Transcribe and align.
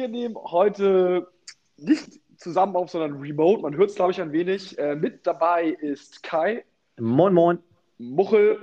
Wir 0.00 0.08
nehmen 0.08 0.34
heute 0.34 1.28
nicht 1.76 2.20
zusammen 2.38 2.74
auf, 2.74 2.88
sondern 2.88 3.20
remote. 3.20 3.60
Man 3.60 3.76
hört 3.76 3.90
es, 3.90 3.96
glaube 3.96 4.12
ich, 4.12 4.20
ein 4.22 4.32
wenig. 4.32 4.78
Äh, 4.78 4.94
mit 4.94 5.26
dabei 5.26 5.76
ist 5.78 6.22
Kai. 6.22 6.64
Moin, 6.98 7.34
moin. 7.34 7.58
Muchel. 7.98 8.56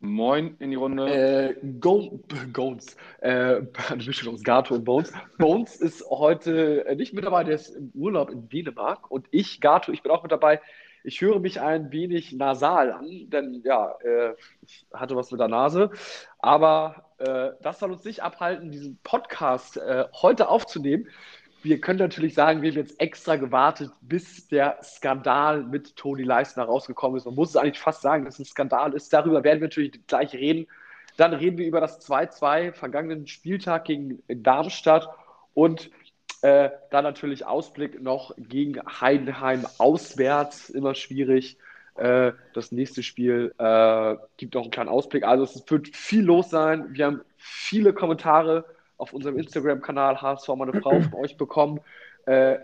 Moin 0.00 0.56
in 0.60 0.70
die 0.70 0.76
Runde. 0.76 1.06
Äh, 1.06 1.56
Go 1.78 2.18
Gones. 2.54 2.96
Äh, 3.20 3.60
eine 3.90 4.02
Mischung 4.02 4.32
aus 4.32 4.42
Gato 4.42 4.76
und 4.76 4.84
Bones. 4.84 5.12
Bones 5.36 5.76
ist 5.76 6.08
heute 6.08 6.86
äh, 6.86 6.96
nicht 6.96 7.12
mit 7.12 7.22
dabei, 7.22 7.44
der 7.44 7.56
ist 7.56 7.76
im 7.76 7.92
Urlaub 7.94 8.30
in 8.30 8.48
Dänemark. 8.48 9.10
Und 9.10 9.26
ich, 9.30 9.60
Gato, 9.60 9.92
ich 9.92 10.02
bin 10.02 10.10
auch 10.10 10.22
mit 10.22 10.32
dabei. 10.32 10.58
Ich 11.04 11.20
höre 11.20 11.40
mich 11.40 11.60
ein 11.60 11.92
wenig 11.92 12.32
nasal 12.32 12.92
an, 12.92 13.06
denn 13.28 13.62
ja, 13.64 13.92
äh, 14.04 14.34
ich 14.62 14.86
hatte 14.92 15.16
was 15.16 15.30
mit 15.30 15.40
der 15.40 15.48
Nase. 15.48 15.90
Aber 16.38 17.04
äh, 17.18 17.50
das 17.62 17.78
soll 17.78 17.92
uns 17.92 18.04
nicht 18.04 18.22
abhalten, 18.22 18.70
diesen 18.70 18.98
Podcast 19.02 19.76
äh, 19.76 20.04
heute 20.12 20.48
aufzunehmen 20.48 21.08
wir 21.62 21.80
können 21.80 21.98
natürlich 21.98 22.34
sagen, 22.34 22.62
wir 22.62 22.70
haben 22.70 22.78
jetzt 22.78 23.00
extra 23.00 23.36
gewartet, 23.36 23.90
bis 24.00 24.46
der 24.48 24.78
Skandal 24.82 25.64
mit 25.64 25.96
Toni 25.96 26.22
Leisner 26.22 26.64
rausgekommen 26.64 27.16
ist. 27.16 27.24
Man 27.24 27.34
muss 27.34 27.50
es 27.50 27.56
eigentlich 27.56 27.80
fast 27.80 28.02
sagen, 28.02 28.24
dass 28.24 28.34
es 28.34 28.40
ein 28.40 28.44
Skandal 28.44 28.94
ist. 28.94 29.12
Darüber 29.12 29.42
werden 29.42 29.60
wir 29.60 29.66
natürlich 29.66 30.06
gleich 30.06 30.32
reden. 30.34 30.66
Dann 31.16 31.34
reden 31.34 31.58
wir 31.58 31.66
über 31.66 31.80
das 31.80 32.00
2-2 32.08 32.72
vergangenen 32.72 33.26
Spieltag 33.26 33.86
gegen 33.86 34.22
Darmstadt 34.28 35.08
und 35.54 35.90
äh, 36.42 36.70
dann 36.90 37.04
natürlich 37.04 37.46
Ausblick 37.46 38.00
noch 38.00 38.34
gegen 38.36 38.80
Heidenheim 39.00 39.66
auswärts, 39.78 40.70
immer 40.70 40.94
schwierig. 40.94 41.58
Äh, 41.96 42.32
das 42.54 42.70
nächste 42.70 43.02
Spiel 43.02 43.54
äh, 43.58 44.16
gibt 44.36 44.56
auch 44.56 44.62
einen 44.62 44.70
kleinen 44.70 44.88
Ausblick. 44.88 45.24
Also 45.24 45.44
es 45.44 45.64
wird 45.68 45.88
viel 45.88 46.22
los 46.22 46.50
sein. 46.50 46.86
Wir 46.90 47.06
haben 47.06 47.22
viele 47.36 47.92
Kommentare 47.92 48.64
auf 48.98 49.12
unserem 49.12 49.38
Instagram-Kanal 49.38 50.20
HSV 50.20 50.48
meine 50.56 50.80
Frau 50.80 51.00
von 51.00 51.14
euch 51.14 51.36
bekommen. 51.36 51.80
Äh, 52.26 52.58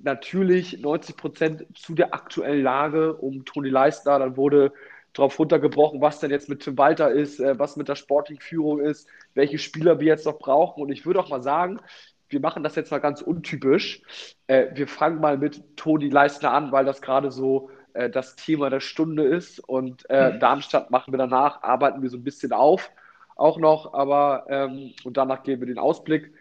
natürlich 0.00 0.78
90 0.80 1.16
Prozent 1.16 1.66
zu 1.74 1.94
der 1.94 2.14
aktuellen 2.14 2.62
Lage 2.62 3.14
um 3.14 3.44
Toni 3.44 3.68
Leistner. 3.68 4.18
Dann 4.18 4.36
wurde 4.36 4.72
darauf 5.12 5.38
runtergebrochen, 5.38 6.00
was 6.00 6.20
denn 6.20 6.30
jetzt 6.30 6.48
mit 6.48 6.60
Tim 6.60 6.78
Walter 6.78 7.10
ist, 7.10 7.40
äh, 7.40 7.58
was 7.58 7.76
mit 7.76 7.88
der 7.88 7.96
sportlichen 7.96 8.40
Führung 8.40 8.80
ist, 8.80 9.08
welche 9.34 9.58
Spieler 9.58 10.00
wir 10.00 10.06
jetzt 10.06 10.26
noch 10.26 10.38
brauchen. 10.38 10.82
Und 10.82 10.90
ich 10.90 11.04
würde 11.04 11.20
auch 11.20 11.28
mal 11.28 11.42
sagen, 11.42 11.80
wir 12.28 12.40
machen 12.40 12.62
das 12.62 12.74
jetzt 12.74 12.90
mal 12.90 12.98
ganz 12.98 13.22
untypisch. 13.22 14.02
Äh, 14.46 14.66
wir 14.74 14.88
fangen 14.88 15.20
mal 15.20 15.38
mit 15.38 15.76
Toni 15.76 16.08
Leistner 16.08 16.52
an, 16.52 16.72
weil 16.72 16.84
das 16.84 17.02
gerade 17.02 17.30
so 17.30 17.70
äh, 17.94 18.10
das 18.10 18.36
Thema 18.36 18.70
der 18.70 18.80
Stunde 18.80 19.24
ist. 19.24 19.60
Und 19.60 20.08
äh, 20.10 20.32
mhm. 20.32 20.40
Darmstadt 20.40 20.90
machen 20.90 21.12
wir 21.12 21.18
danach, 21.18 21.62
arbeiten 21.62 22.02
wir 22.02 22.10
so 22.10 22.16
ein 22.16 22.24
bisschen 22.24 22.52
auf 22.52 22.90
auch 23.38 23.58
noch, 23.58 23.94
aber 23.94 24.46
ähm, 24.48 24.92
und 25.04 25.16
danach 25.16 25.44
geben 25.44 25.62
wir 25.62 25.66
den 25.68 25.78
Ausblick. 25.78 26.32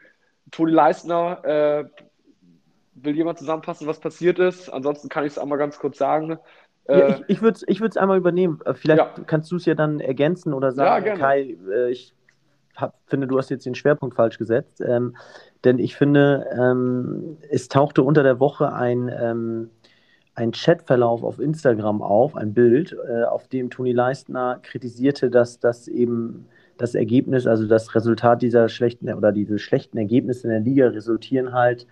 Toni 0.52 0.71
Leisner, 0.71 1.45
äh, 1.45 1.85
will 2.95 3.15
jemand 3.15 3.38
zusammenfassen, 3.38 3.88
was 3.88 3.99
passiert 3.99 4.39
ist? 4.39 4.69
Ansonsten 4.69 5.08
kann 5.08 5.23
ich 5.23 5.33
es 5.33 5.38
einmal 5.38 5.59
ganz 5.59 5.77
kurz 5.77 5.99
sagen. 5.99 6.39
Äh, 6.85 6.99
ja, 6.99 7.19
ich 7.27 7.41
ich 7.41 7.80
würde 7.80 7.89
es 7.89 7.98
einmal 7.98 8.17
übernehmen. 8.17 8.59
Äh, 8.65 8.73
vielleicht 8.73 9.17
ja. 9.17 9.23
kannst 9.25 9.52
du 9.52 9.58
es 9.58 9.65
ja 9.65 9.75
dann 9.75 9.99
ergänzen 9.99 10.54
oder 10.54 10.71
sagen, 10.71 11.05
ja, 11.05 11.15
Kai, 11.15 11.58
ich 11.92 12.14
hab, 12.77 12.95
finde, 13.08 13.27
du 13.27 13.38
hast 13.38 13.49
jetzt 13.49 13.65
den 13.65 13.76
Schwerpunkt 13.76 14.15
falsch 14.15 14.38
gesetzt. 14.38 14.82
Ähm, 14.82 15.15
denn 15.64 15.80
ich 15.80 15.95
finde, 15.95 16.48
ähm, 16.58 17.38
es 17.49 17.67
tauchte 17.67 18.04
unter 18.04 18.23
der 18.23 18.39
Woche 18.39 18.71
ein, 18.71 19.11
ähm, 19.14 19.70
ein 20.36 20.52
Chatverlauf 20.52 21.23
auf 21.23 21.39
Instagram 21.39 22.02
auf, 22.02 22.36
ein 22.36 22.54
Bild, 22.54 22.95
äh, 23.10 23.23
auf 23.23 23.48
dem 23.48 23.70
Toni 23.70 23.92
Leistner 23.92 24.60
kritisierte, 24.61 25.30
dass 25.30 25.60
das 25.60 25.87
eben 25.87 26.48
das 26.77 26.93
Ergebnis, 26.93 27.48
also 27.48 27.67
das 27.67 27.95
Resultat 27.95 28.43
dieser 28.43 28.70
schlechten 28.70 29.11
oder 29.11 29.32
diese 29.32 29.58
schlechten 29.58 29.98
Ergebnisse 29.98 30.43
in 30.43 30.52
der 30.52 30.60
Liga 30.60 30.87
resultieren 30.89 31.54
halt 31.54 31.87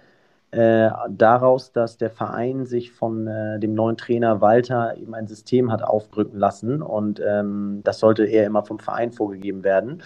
äh, 0.51 0.89
daraus, 1.09 1.71
dass 1.71 1.97
der 1.97 2.09
Verein 2.09 2.65
sich 2.65 2.91
von 2.91 3.27
äh, 3.27 3.59
dem 3.59 3.73
neuen 3.73 3.97
Trainer 3.97 4.41
Walter 4.41 4.95
eben 4.95 5.13
ein 5.13 5.27
System 5.27 5.71
hat 5.71 5.83
aufdrücken 5.83 6.39
lassen 6.39 6.81
und 6.81 7.19
ähm, 7.25 7.81
das 7.83 7.99
sollte 7.99 8.25
eher 8.25 8.45
immer 8.45 8.63
vom 8.63 8.79
Verein 8.79 9.11
vorgegeben 9.11 9.63
werden. 9.63 10.01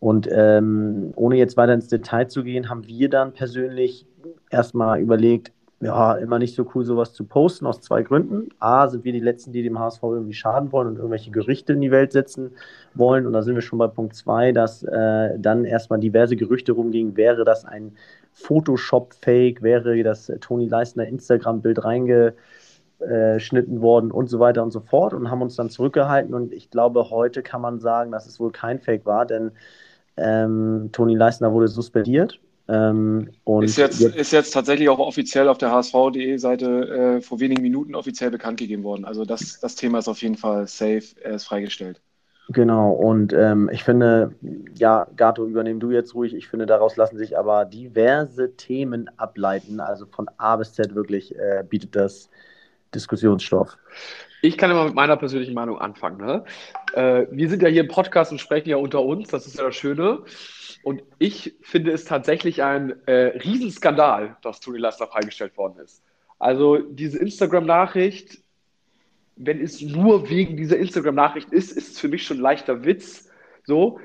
Und 0.00 0.28
ähm, 0.32 1.12
ohne 1.14 1.36
jetzt 1.36 1.56
weiter 1.56 1.74
ins 1.74 1.88
Detail 1.88 2.26
zu 2.26 2.42
gehen, 2.42 2.70
haben 2.70 2.86
wir 2.86 3.10
dann 3.10 3.32
persönlich 3.32 4.06
erstmal 4.50 5.00
überlegt, 5.00 5.52
ja, 5.82 6.14
immer 6.16 6.38
nicht 6.38 6.54
so 6.54 6.66
cool, 6.74 6.84
sowas 6.84 7.14
zu 7.14 7.24
posten, 7.24 7.64
aus 7.66 7.80
zwei 7.80 8.02
Gründen. 8.02 8.50
A, 8.58 8.86
sind 8.88 9.02
wir 9.04 9.12
die 9.14 9.20
Letzten, 9.20 9.52
die 9.52 9.62
dem 9.62 9.78
HSV 9.78 10.02
irgendwie 10.02 10.34
schaden 10.34 10.72
wollen 10.72 10.88
und 10.88 10.96
irgendwelche 10.96 11.30
Gerüchte 11.30 11.72
in 11.72 11.80
die 11.80 11.90
Welt 11.90 12.12
setzen 12.12 12.52
wollen. 12.94 13.26
Und 13.26 13.32
da 13.32 13.40
sind 13.42 13.54
wir 13.54 13.62
schon 13.62 13.78
bei 13.78 13.86
Punkt 13.86 14.14
zwei, 14.14 14.52
dass 14.52 14.82
äh, 14.82 15.38
dann 15.38 15.64
erstmal 15.64 15.98
diverse 15.98 16.36
Gerüchte 16.36 16.72
rumgingen, 16.72 17.16
wäre 17.16 17.44
das 17.44 17.64
ein 17.64 17.92
Photoshop-Fake, 18.32 19.62
wäre 19.62 20.02
das 20.02 20.28
äh, 20.28 20.38
Toni 20.38 20.66
Leistner 20.66 21.06
Instagram-Bild 21.06 21.82
reingeschnitten 21.82 23.80
worden 23.80 24.10
und 24.10 24.28
so 24.28 24.38
weiter 24.38 24.62
und 24.62 24.72
so 24.72 24.80
fort 24.80 25.14
und 25.14 25.30
haben 25.30 25.40
uns 25.40 25.56
dann 25.56 25.70
zurückgehalten. 25.70 26.34
Und 26.34 26.52
ich 26.52 26.70
glaube, 26.70 27.08
heute 27.08 27.42
kann 27.42 27.62
man 27.62 27.80
sagen, 27.80 28.12
dass 28.12 28.26
es 28.26 28.38
wohl 28.38 28.52
kein 28.52 28.80
Fake 28.80 29.06
war, 29.06 29.24
denn 29.24 29.52
ähm, 30.20 30.90
Toni 30.92 31.14
Leistner 31.14 31.52
wurde 31.52 31.68
suspendiert 31.68 32.40
ähm, 32.70 33.30
ist, 33.62 33.78
jetzt, 33.78 34.00
jetzt, 34.00 34.14
ist 34.14 34.32
jetzt 34.32 34.52
tatsächlich 34.52 34.88
auch 34.88 35.00
offiziell 35.00 35.48
auf 35.48 35.58
der 35.58 35.72
HSV.de 35.72 36.36
Seite 36.36 37.16
äh, 37.16 37.20
vor 37.20 37.40
wenigen 37.40 37.62
Minuten 37.62 37.96
offiziell 37.96 38.30
bekannt 38.30 38.60
gegeben 38.60 38.84
worden. 38.84 39.04
Also 39.04 39.24
das, 39.24 39.58
das 39.58 39.74
Thema 39.74 39.98
ist 39.98 40.06
auf 40.06 40.22
jeden 40.22 40.36
Fall 40.36 40.68
safe, 40.68 41.02
er 41.20 41.34
ist 41.34 41.46
freigestellt. 41.46 42.00
Genau, 42.50 42.92
und 42.92 43.32
ähm, 43.32 43.70
ich 43.72 43.82
finde, 43.82 44.34
ja, 44.76 45.08
Gato, 45.16 45.46
übernehm 45.46 45.80
du 45.80 45.90
jetzt 45.90 46.14
ruhig. 46.14 46.32
Ich 46.34 46.48
finde, 46.48 46.66
daraus 46.66 46.96
lassen 46.96 47.18
sich 47.18 47.36
aber 47.36 47.64
diverse 47.64 48.54
Themen 48.56 49.10
ableiten. 49.16 49.80
Also 49.80 50.06
von 50.06 50.28
A 50.36 50.56
bis 50.56 50.72
Z 50.72 50.94
wirklich 50.94 51.34
äh, 51.36 51.64
bietet 51.68 51.96
das 51.96 52.30
Diskussionsstoff. 52.94 53.78
Ich 54.42 54.56
kann 54.56 54.70
immer 54.70 54.84
mit 54.84 54.94
meiner 54.94 55.16
persönlichen 55.16 55.54
Meinung 55.54 55.78
anfangen. 55.78 56.18
Ne? 56.18 56.44
Äh, 56.94 57.26
wir 57.30 57.48
sind 57.48 57.62
ja 57.62 57.68
hier 57.68 57.82
im 57.82 57.88
Podcast 57.88 58.32
und 58.32 58.40
sprechen 58.40 58.70
ja 58.70 58.76
unter 58.76 59.02
uns, 59.02 59.28
das 59.28 59.46
ist 59.46 59.58
ja 59.58 59.64
das 59.64 59.76
Schöne. 59.76 60.22
Und 60.82 61.02
ich 61.18 61.56
finde 61.62 61.92
es 61.92 62.04
tatsächlich 62.04 62.62
ein 62.62 62.94
äh, 63.06 63.38
Riesenskandal, 63.38 64.36
dass 64.42 64.60
Toni 64.60 64.78
Lassner 64.78 65.08
freigestellt 65.08 65.56
worden 65.56 65.78
ist. 65.84 66.02
Also 66.38 66.78
diese 66.78 67.18
Instagram-Nachricht, 67.18 68.38
wenn 69.36 69.60
es 69.60 69.82
nur 69.82 70.30
wegen 70.30 70.56
dieser 70.56 70.78
Instagram-Nachricht 70.78 71.52
ist, 71.52 71.72
ist 71.72 71.92
es 71.92 72.00
für 72.00 72.08
mich 72.08 72.24
schon 72.24 72.38
ein 72.38 72.42
leichter 72.42 72.84
Witz. 72.84 73.28
So, 73.64 74.00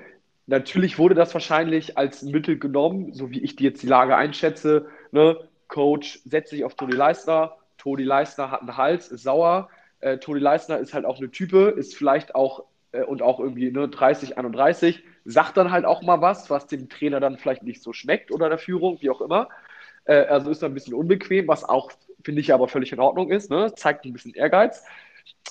natürlich 0.48 1.00
wurde 1.00 1.16
das 1.16 1.34
wahrscheinlich 1.34 1.98
als 1.98 2.24
Mittel 2.24 2.60
genommen, 2.60 3.14
so 3.14 3.32
wie 3.32 3.40
ich 3.40 3.56
die 3.56 3.64
jetzt 3.64 3.84
die 3.84 3.88
Lage 3.88 4.18
einschätze. 4.18 4.88
Ne? 5.12 5.38
Coach 5.70 6.20
setzt 6.26 6.50
sich 6.50 6.66
auf 6.66 6.76
Toni 6.76 6.94
Leisner, 6.94 7.56
Toni 7.78 8.04
Leisner 8.04 8.52
hat 8.52 8.62
einen 8.62 8.76
Hals, 8.76 9.08
ist 9.08 9.24
sauer. 9.24 9.70
Äh, 10.06 10.20
Toni 10.20 10.40
Leisner 10.40 10.78
ist 10.78 10.94
halt 10.94 11.04
auch 11.04 11.18
eine 11.18 11.32
Type, 11.32 11.74
ist 11.76 11.96
vielleicht 11.96 12.36
auch 12.36 12.66
äh, 12.92 13.02
und 13.02 13.24
auch 13.24 13.40
irgendwie 13.40 13.72
ne, 13.72 13.90
30, 13.90 14.38
31 14.38 15.04
sagt 15.26 15.58
dann 15.58 15.72
halt 15.72 15.86
auch 15.86 16.04
mal 16.04 16.22
was, 16.22 16.52
was 16.52 16.68
dem 16.68 16.90
Trainer 16.90 17.20
dann 17.20 17.40
vielleicht 17.40 17.64
nicht 17.64 17.82
so 17.82 17.92
schmeckt 17.92 18.32
oder 18.32 18.48
der 18.48 18.60
Führung, 18.60 19.02
wie 19.02 19.10
auch 19.10 19.22
immer. 19.22 19.50
Äh, 20.06 20.26
also 20.26 20.52
ist 20.52 20.62
dann 20.62 20.72
ein 20.72 20.76
bisschen 20.76 20.94
unbequem, 20.94 21.48
was 21.48 21.64
auch, 21.64 21.92
finde 22.24 22.42
ich, 22.42 22.54
aber 22.54 22.68
völlig 22.68 22.94
in 22.94 23.00
Ordnung 23.00 23.32
ist. 23.32 23.50
Ne? 23.50 23.74
Zeigt 23.74 24.06
ein 24.06 24.14
bisschen 24.14 24.36
Ehrgeiz. 24.36 24.84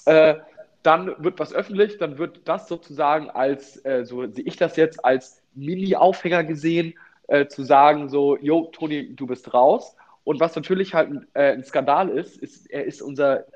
Äh, 0.06 0.36
dann 0.84 1.12
wird 1.18 1.40
was 1.40 1.52
öffentlich, 1.52 1.98
dann 1.98 2.18
wird 2.18 2.42
das 2.44 2.68
sozusagen 2.68 3.30
als, 3.30 3.84
äh, 3.84 4.04
so 4.04 4.30
sehe 4.30 4.44
ich 4.44 4.56
das 4.56 4.76
jetzt, 4.76 5.04
als 5.04 5.42
Mini-Aufhänger 5.54 6.44
gesehen, 6.44 6.94
äh, 7.26 7.46
zu 7.48 7.64
sagen, 7.64 8.08
so, 8.08 8.36
jo, 8.36 8.70
Toni, 8.72 9.16
du 9.16 9.26
bist 9.26 9.52
raus. 9.52 9.96
Und 10.22 10.38
was 10.38 10.54
natürlich 10.54 10.94
halt 10.94 11.26
äh, 11.34 11.52
ein 11.52 11.64
Skandal 11.64 12.08
ist, 12.08 12.36
ist, 12.36 12.70
er 12.70 12.84
ist 12.84 13.02
unser 13.02 13.46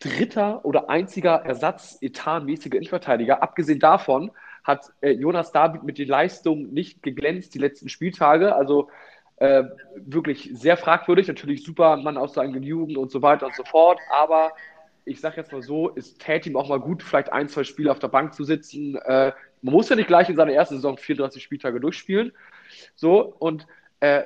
dritter 0.00 0.64
oder 0.64 0.88
einziger 0.90 1.44
Ersatz 1.44 1.98
etatmäßiger 2.00 2.76
Innenverteidiger. 2.76 3.42
Abgesehen 3.42 3.80
davon 3.80 4.30
hat 4.64 4.92
äh, 5.00 5.10
Jonas 5.10 5.52
David 5.52 5.82
mit 5.82 5.98
den 5.98 6.08
Leistungen 6.08 6.72
nicht 6.72 7.02
geglänzt 7.02 7.54
die 7.54 7.58
letzten 7.58 7.88
Spieltage. 7.88 8.54
Also 8.54 8.90
äh, 9.36 9.64
wirklich 9.96 10.50
sehr 10.52 10.76
fragwürdig. 10.76 11.28
Natürlich 11.28 11.64
super 11.64 11.96
Mann 11.96 12.16
aus 12.16 12.34
seinen 12.34 12.62
Jugend 12.62 12.96
und 12.96 13.10
so 13.10 13.22
weiter 13.22 13.46
und 13.46 13.54
so 13.54 13.64
fort. 13.64 13.98
Aber 14.14 14.52
ich 15.04 15.20
sage 15.20 15.36
jetzt 15.36 15.52
mal 15.52 15.62
so, 15.62 15.94
es 15.96 16.14
täte 16.14 16.48
ihm 16.50 16.56
auch 16.56 16.68
mal 16.68 16.80
gut, 16.80 17.02
vielleicht 17.02 17.32
ein, 17.32 17.48
zwei 17.48 17.64
Spiele 17.64 17.90
auf 17.90 17.98
der 17.98 18.08
Bank 18.08 18.34
zu 18.34 18.44
sitzen. 18.44 18.96
Äh, 18.96 19.32
man 19.62 19.74
muss 19.74 19.88
ja 19.88 19.96
nicht 19.96 20.08
gleich 20.08 20.28
in 20.28 20.36
seiner 20.36 20.52
ersten 20.52 20.76
Saison 20.76 20.96
34 20.96 21.42
Spieltage 21.42 21.80
durchspielen. 21.80 22.32
So, 22.94 23.34
und 23.38 23.66
äh, 24.00 24.22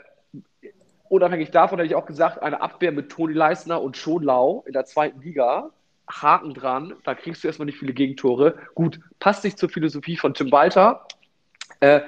unabhängig 1.13 1.51
davon 1.51 1.79
hätte 1.79 1.89
ich 1.89 1.95
auch 1.95 2.07
gesagt, 2.07 2.43
eine 2.43 2.63
Abwehr 2.63 2.91
mit 2.91 3.11
Toni 3.11 3.35
Leisner 3.35 3.83
und 3.83 3.99
Schonlau 3.99 4.65
in 4.67 4.73
der 4.73 4.87
zweiten 4.87 5.21
Liga, 5.21 5.71
Haken 6.11 6.55
dran, 6.55 6.95
da 7.05 7.15
kriegst 7.15 7.45
du 7.45 7.49
erstmal 7.49 7.67
nicht 7.67 7.79
viele 7.79 7.93
Gegentore. 7.93 8.57
Gut, 8.75 8.99
passt 9.21 9.45
nicht 9.45 9.59
zur 9.59 9.69
Philosophie 9.69 10.17
von 10.17 10.33
Tim 10.33 10.51
Walter. 10.51 11.07
Äh, 11.81 12.01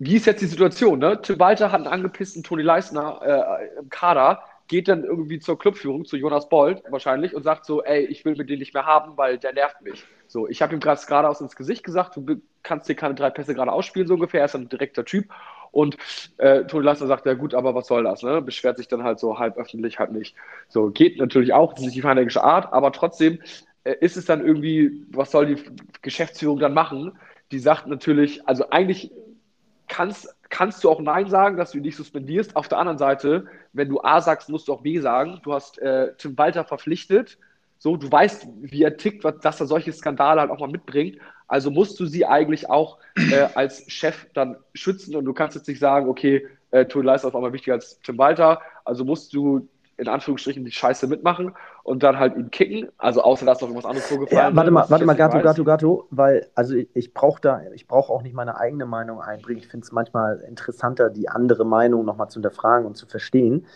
wie 0.00 0.16
ist 0.16 0.26
jetzt 0.26 0.42
die 0.42 0.46
Situation? 0.46 0.98
Ne? 0.98 1.22
Tim 1.22 1.38
Walter 1.38 1.70
hat 1.70 1.80
einen 1.80 1.86
angepissten 1.86 2.42
Toni 2.42 2.62
Leisner 2.62 3.20
äh, 3.22 3.78
im 3.78 3.88
Kader, 3.88 4.42
geht 4.66 4.88
dann 4.88 5.04
irgendwie 5.04 5.38
zur 5.38 5.56
Clubführung, 5.56 6.04
zu 6.04 6.16
Jonas 6.16 6.48
Bold 6.48 6.82
wahrscheinlich 6.90 7.34
und 7.34 7.44
sagt 7.44 7.64
so, 7.64 7.84
ey, 7.84 8.04
ich 8.04 8.24
will 8.24 8.34
mit 8.34 8.50
dem 8.50 8.58
nicht 8.58 8.74
mehr 8.74 8.84
haben, 8.84 9.16
weil 9.16 9.38
der 9.38 9.52
nervt 9.52 9.80
mich. 9.80 10.04
So, 10.26 10.48
ich 10.48 10.60
habe 10.60 10.74
ihm 10.74 10.80
gerade 10.80 11.00
geradeaus 11.06 11.40
ins 11.40 11.56
Gesicht 11.56 11.84
gesagt, 11.84 12.16
du 12.16 12.42
kannst 12.64 12.88
dir 12.88 12.96
keine 12.96 13.14
drei 13.14 13.30
Pässe 13.30 13.54
gerade 13.54 13.72
ausspielen, 13.72 14.08
so 14.08 14.14
ungefähr. 14.14 14.40
Er 14.40 14.46
ist 14.46 14.56
ein 14.56 14.68
direkter 14.68 15.04
Typ. 15.04 15.32
Und 15.70 15.96
äh, 16.38 16.64
Toni 16.64 16.84
Leisner 16.84 17.06
sagt, 17.06 17.26
ja 17.26 17.34
gut, 17.34 17.54
aber 17.54 17.74
was 17.74 17.86
soll 17.86 18.04
das? 18.04 18.22
Ne? 18.22 18.42
Beschwert 18.42 18.78
sich 18.78 18.88
dann 18.88 19.02
halt 19.02 19.18
so 19.18 19.38
halb 19.38 19.56
öffentlich, 19.56 19.98
halt 19.98 20.12
nicht. 20.12 20.34
So, 20.68 20.90
geht 20.90 21.18
natürlich 21.18 21.52
auch, 21.52 21.74
das 21.74 21.86
ist 21.86 21.94
die 21.94 22.02
feindliche 22.02 22.42
Art, 22.42 22.72
aber 22.72 22.92
trotzdem 22.92 23.40
äh, 23.84 23.94
ist 24.00 24.16
es 24.16 24.24
dann 24.24 24.44
irgendwie, 24.44 25.04
was 25.10 25.30
soll 25.30 25.46
die 25.46 25.62
Geschäftsführung 26.02 26.58
dann 26.58 26.74
machen? 26.74 27.12
Die 27.52 27.58
sagt 27.58 27.86
natürlich, 27.86 28.46
also 28.46 28.70
eigentlich 28.70 29.10
kannst, 29.88 30.34
kannst 30.50 30.84
du 30.84 30.90
auch 30.90 31.00
Nein 31.00 31.28
sagen, 31.28 31.56
dass 31.56 31.72
du 31.72 31.78
ihn 31.78 31.84
nicht 31.84 31.96
suspendierst. 31.96 32.56
Auf 32.56 32.68
der 32.68 32.78
anderen 32.78 32.98
Seite, 32.98 33.46
wenn 33.72 33.88
du 33.88 34.00
A 34.00 34.20
sagst, 34.20 34.48
musst 34.48 34.68
du 34.68 34.74
auch 34.74 34.82
B 34.82 34.98
sagen. 35.00 35.40
Du 35.42 35.54
hast 35.54 35.78
äh, 35.78 36.12
Tim 36.18 36.36
Walter 36.36 36.64
verpflichtet. 36.64 37.38
So, 37.78 37.96
du 37.96 38.10
weißt, 38.10 38.48
wie 38.60 38.82
er 38.82 38.96
tickt, 38.96 39.24
dass 39.24 39.60
er 39.60 39.66
solche 39.66 39.92
Skandale 39.92 40.40
halt 40.40 40.50
auch 40.50 40.58
mal 40.58 40.68
mitbringt. 40.68 41.18
Also 41.48 41.70
musst 41.70 41.98
du 41.98 42.06
sie 42.06 42.26
eigentlich 42.26 42.68
auch 42.70 42.98
äh, 43.16 43.48
als 43.54 43.90
Chef 43.90 44.26
dann 44.34 44.56
schützen 44.74 45.16
und 45.16 45.24
du 45.24 45.32
kannst 45.32 45.56
jetzt 45.56 45.66
nicht 45.66 45.80
sagen, 45.80 46.08
okay, 46.08 46.46
äh, 46.70 46.84
Toni 46.84 47.06
Leister 47.06 47.28
ist 47.28 47.32
auf 47.32 47.36
einmal 47.36 47.52
wichtiger 47.52 47.74
als 47.74 47.98
Tim 48.02 48.18
Walter. 48.18 48.60
Also 48.84 49.04
musst 49.04 49.32
du 49.32 49.66
in 49.96 50.06
Anführungsstrichen 50.06 50.64
die 50.64 50.70
Scheiße 50.70 51.08
mitmachen 51.08 51.54
und 51.82 52.02
dann 52.02 52.18
halt 52.18 52.36
ihn 52.36 52.50
kicken. 52.50 52.88
Also 52.98 53.22
außer 53.22 53.44
dass 53.44 53.60
noch 53.60 53.68
irgendwas 53.68 53.86
anderes 53.86 54.06
vorgefallen 54.06 54.50
ja, 54.50 54.56
Warte 54.56 54.70
mal, 54.70 54.88
warte 54.88 55.04
mal, 55.04 55.16
Gato, 55.16 55.40
Gato, 55.40 55.64
Gato, 55.64 56.06
weil 56.10 56.46
also 56.54 56.74
ich, 56.74 56.88
ich 56.94 57.14
brauche 57.14 57.40
da, 57.40 57.62
ich 57.74 57.88
brauche 57.88 58.12
auch 58.12 58.22
nicht 58.22 58.34
meine 58.34 58.58
eigene 58.58 58.86
Meinung 58.86 59.20
einbringen. 59.20 59.58
Ich 59.58 59.68
finde 59.68 59.84
es 59.84 59.92
manchmal 59.92 60.40
interessanter, 60.46 61.10
die 61.10 61.28
andere 61.28 61.64
Meinung 61.64 62.04
nochmal 62.04 62.28
zu 62.28 62.34
hinterfragen 62.34 62.86
und 62.86 62.96
zu 62.96 63.06
verstehen. 63.06 63.66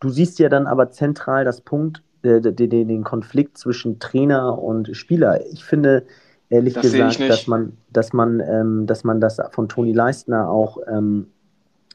Du 0.00 0.10
siehst 0.10 0.38
ja 0.38 0.48
dann 0.48 0.66
aber 0.66 0.90
zentral 0.90 1.44
das 1.44 1.62
Punkt, 1.62 2.02
äh, 2.22 2.40
den, 2.40 2.88
den 2.88 3.04
Konflikt 3.04 3.56
zwischen 3.56 3.98
Trainer 4.00 4.58
und 4.58 4.94
Spieler. 4.94 5.46
Ich 5.46 5.64
finde 5.64 6.04
ehrlich 6.50 6.74
das 6.74 6.82
gesagt, 6.82 7.20
dass 7.20 7.46
man, 7.46 7.72
dass 7.92 8.12
man, 8.12 8.40
ähm, 8.40 8.86
dass 8.86 9.04
man 9.04 9.20
das 9.20 9.38
von 9.50 9.68
Toni 9.68 9.92
Leistner 9.92 10.50
auch 10.50 10.78
ähm, 10.86 11.28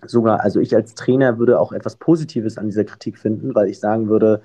sogar, 0.06 0.42
also 0.42 0.60
ich 0.60 0.76
als 0.76 0.96
Trainer 0.96 1.38
würde 1.38 1.60
auch 1.60 1.72
etwas 1.72 1.98
Positives 1.98 2.58
an 2.58 2.66
dieser 2.66 2.86
Kritik 2.86 3.18
finden, 3.18 3.54
weil 3.54 3.70
ich 3.70 3.80
sagen 3.80 4.10
würde, 4.10 4.42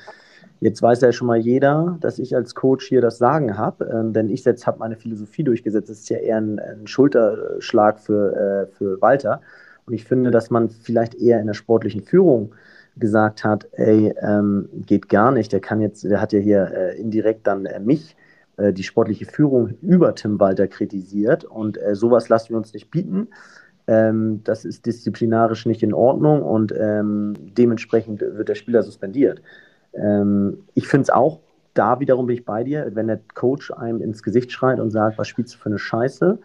jetzt 0.60 0.82
weiß 0.82 1.00
ja 1.00 1.12
schon 1.12 1.26
mal 1.26 1.38
jeder, 1.38 1.96
dass 2.00 2.18
ich 2.18 2.34
als 2.36 2.54
Coach 2.54 2.86
hier 2.86 3.00
das 3.00 3.18
Sagen 3.18 3.56
habe, 3.56 3.86
äh, 3.86 4.12
denn 4.12 4.28
ich 4.28 4.42
selbst 4.42 4.66
habe 4.66 4.78
meine 4.78 4.96
Philosophie 4.96 5.44
durchgesetzt. 5.44 5.88
Das 5.88 5.98
ist 5.98 6.10
ja 6.10 6.18
eher 6.18 6.36
ein, 6.36 6.58
ein 6.58 6.86
Schulterschlag 6.86 7.98
für, 8.00 8.36
äh, 8.36 8.66
für 8.76 9.00
Walter. 9.00 9.40
Und 9.86 9.94
ich 9.94 10.04
finde, 10.04 10.30
dass 10.30 10.50
man 10.50 10.68
vielleicht 10.68 11.14
eher 11.14 11.40
in 11.40 11.46
der 11.46 11.54
sportlichen 11.54 12.02
Führung 12.02 12.54
gesagt 12.96 13.44
hat, 13.44 13.66
ey, 13.72 14.14
ähm, 14.20 14.68
geht 14.86 15.08
gar 15.08 15.30
nicht, 15.30 15.52
der 15.52 15.60
kann 15.60 15.80
jetzt, 15.80 16.04
der 16.04 16.20
hat 16.20 16.32
ja 16.32 16.40
hier 16.40 16.70
äh, 16.72 17.00
indirekt 17.00 17.46
dann 17.46 17.64
äh, 17.66 17.80
mich, 17.80 18.16
äh, 18.60 18.72
die 18.72 18.82
sportliche 18.82 19.26
Führung 19.26 19.74
über 19.80 20.14
Tim 20.14 20.38
Walter 20.38 20.68
kritisiert 20.68 21.44
und 21.44 21.80
äh, 21.80 21.94
sowas 21.94 22.28
lassen 22.28 22.50
wir 22.50 22.56
uns 22.56 22.72
nicht 22.72 22.90
bieten. 22.90 23.28
Ähm, 23.86 24.42
das 24.44 24.64
ist 24.64 24.86
disziplinarisch 24.86 25.66
nicht 25.66 25.82
in 25.82 25.94
Ordnung 25.94 26.42
und 26.42 26.72
ähm, 26.76 27.34
dementsprechend 27.38 28.20
wird 28.20 28.48
der 28.48 28.54
Spieler 28.54 28.82
suspendiert. 28.82 29.42
Ähm, 29.94 30.58
ich 30.74 30.86
finde 30.86 31.02
es 31.02 31.10
auch, 31.10 31.40
da 31.74 32.00
wiederum 32.00 32.26
bin 32.26 32.36
ich 32.36 32.44
bei 32.44 32.64
dir, 32.64 32.90
wenn 32.94 33.06
der 33.06 33.20
Coach 33.34 33.72
einem 33.72 34.02
ins 34.02 34.22
Gesicht 34.22 34.52
schreit 34.52 34.80
und 34.80 34.90
sagt, 34.90 35.18
was 35.18 35.28
spielst 35.28 35.54
du 35.54 35.58
für 35.58 35.70
eine 35.70 35.78
Scheiße, 35.78 36.38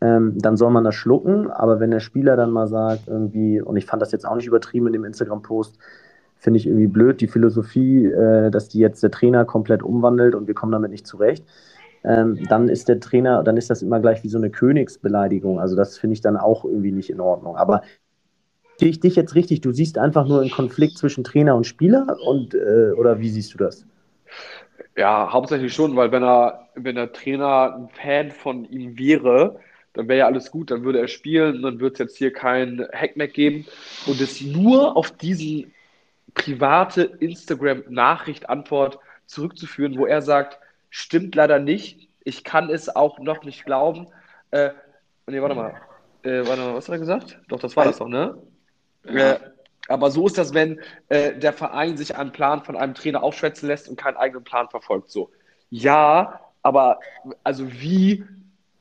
ähm, 0.00 0.38
dann 0.38 0.56
soll 0.56 0.70
man 0.70 0.84
das 0.84 0.94
schlucken. 0.94 1.50
Aber 1.50 1.80
wenn 1.80 1.90
der 1.90 2.00
Spieler 2.00 2.36
dann 2.36 2.50
mal 2.50 2.68
sagt, 2.68 3.08
irgendwie, 3.08 3.60
und 3.60 3.76
ich 3.76 3.86
fand 3.86 4.02
das 4.02 4.12
jetzt 4.12 4.26
auch 4.26 4.36
nicht 4.36 4.46
übertrieben 4.46 4.86
in 4.86 4.92
dem 4.92 5.04
Instagram-Post, 5.04 5.78
finde 6.38 6.58
ich 6.58 6.66
irgendwie 6.66 6.86
blöd, 6.86 7.20
die 7.20 7.28
Philosophie, 7.28 8.06
äh, 8.06 8.50
dass 8.50 8.68
die 8.68 8.78
jetzt 8.78 9.02
der 9.02 9.10
Trainer 9.10 9.44
komplett 9.44 9.82
umwandelt 9.82 10.34
und 10.34 10.46
wir 10.46 10.54
kommen 10.54 10.72
damit 10.72 10.90
nicht 10.90 11.06
zurecht 11.06 11.44
ähm, 12.06 12.46
dann 12.48 12.68
ist 12.68 12.88
der 12.88 13.00
Trainer, 13.00 13.42
dann 13.42 13.56
ist 13.56 13.68
das 13.68 13.82
immer 13.82 14.00
gleich 14.00 14.22
wie 14.22 14.28
so 14.28 14.38
eine 14.38 14.50
Königsbeleidigung. 14.50 15.58
Also 15.58 15.74
das 15.74 15.98
finde 15.98 16.14
ich 16.14 16.20
dann 16.20 16.36
auch 16.36 16.64
irgendwie 16.64 16.92
nicht 16.92 17.10
in 17.10 17.20
Ordnung. 17.20 17.56
Aber 17.56 17.82
sehe 18.78 18.88
ich 18.88 19.00
dich 19.00 19.16
jetzt 19.16 19.34
richtig? 19.34 19.60
Du 19.60 19.72
siehst 19.72 19.98
einfach 19.98 20.26
nur 20.26 20.40
einen 20.40 20.50
Konflikt 20.50 20.98
zwischen 20.98 21.24
Trainer 21.24 21.56
und 21.56 21.66
Spieler 21.66 22.16
und 22.24 22.54
äh, 22.54 22.92
oder 22.92 23.18
wie 23.18 23.28
siehst 23.28 23.54
du 23.54 23.58
das? 23.58 23.84
Ja, 24.96 25.32
hauptsächlich 25.32 25.74
schon, 25.74 25.96
weil 25.96 26.12
wenn 26.12 26.22
er, 26.22 26.68
wenn 26.74 26.94
der 26.94 27.12
Trainer 27.12 27.74
ein 27.74 27.88
Fan 27.88 28.30
von 28.30 28.64
ihm 28.64 28.98
wäre, 28.98 29.58
dann 29.92 30.08
wäre 30.08 30.20
ja 30.20 30.26
alles 30.26 30.50
gut, 30.50 30.70
dann 30.70 30.84
würde 30.84 31.00
er 31.00 31.08
spielen, 31.08 31.62
dann 31.62 31.80
wird 31.80 31.94
es 31.94 31.98
jetzt 31.98 32.16
hier 32.16 32.32
kein 32.32 32.86
Hackmack 32.92 33.32
geben 33.32 33.66
und 34.06 34.20
es 34.20 34.40
nur 34.42 34.96
auf 34.96 35.10
diesen 35.10 35.72
private 36.36 37.02
Instagram-Nachricht-Antwort 37.02 39.00
zurückzuführen, 39.26 39.98
wo 39.98 40.06
er 40.06 40.22
sagt, 40.22 40.60
Stimmt 40.98 41.34
leider 41.34 41.58
nicht. 41.58 42.08
Ich 42.24 42.42
kann 42.42 42.70
es 42.70 42.88
auch 42.88 43.18
noch 43.18 43.44
nicht 43.44 43.66
glauben. 43.66 44.08
Äh, 44.50 44.70
nee, 45.26 45.42
warte 45.42 45.54
mal. 45.54 45.74
Äh, 46.22 46.46
warte 46.46 46.62
mal, 46.62 46.74
was 46.74 46.88
hat 46.88 46.94
er 46.94 46.98
gesagt? 46.98 47.38
Doch, 47.48 47.60
das 47.60 47.76
war 47.76 47.84
das 47.84 47.98
doch, 47.98 48.08
ne? 48.08 48.38
Ja. 49.04 49.32
Äh, 49.32 49.40
aber 49.88 50.10
so 50.10 50.26
ist 50.26 50.38
das, 50.38 50.54
wenn 50.54 50.80
äh, 51.10 51.38
der 51.38 51.52
Verein 51.52 51.98
sich 51.98 52.16
einen 52.16 52.32
Plan 52.32 52.64
von 52.64 52.76
einem 52.76 52.94
Trainer 52.94 53.22
aufschwätzen 53.22 53.68
lässt 53.68 53.90
und 53.90 53.96
keinen 53.96 54.16
eigenen 54.16 54.42
Plan 54.42 54.70
verfolgt. 54.70 55.10
So. 55.10 55.30
Ja, 55.68 56.40
aber 56.62 56.98
also 57.44 57.70
wie, 57.70 58.24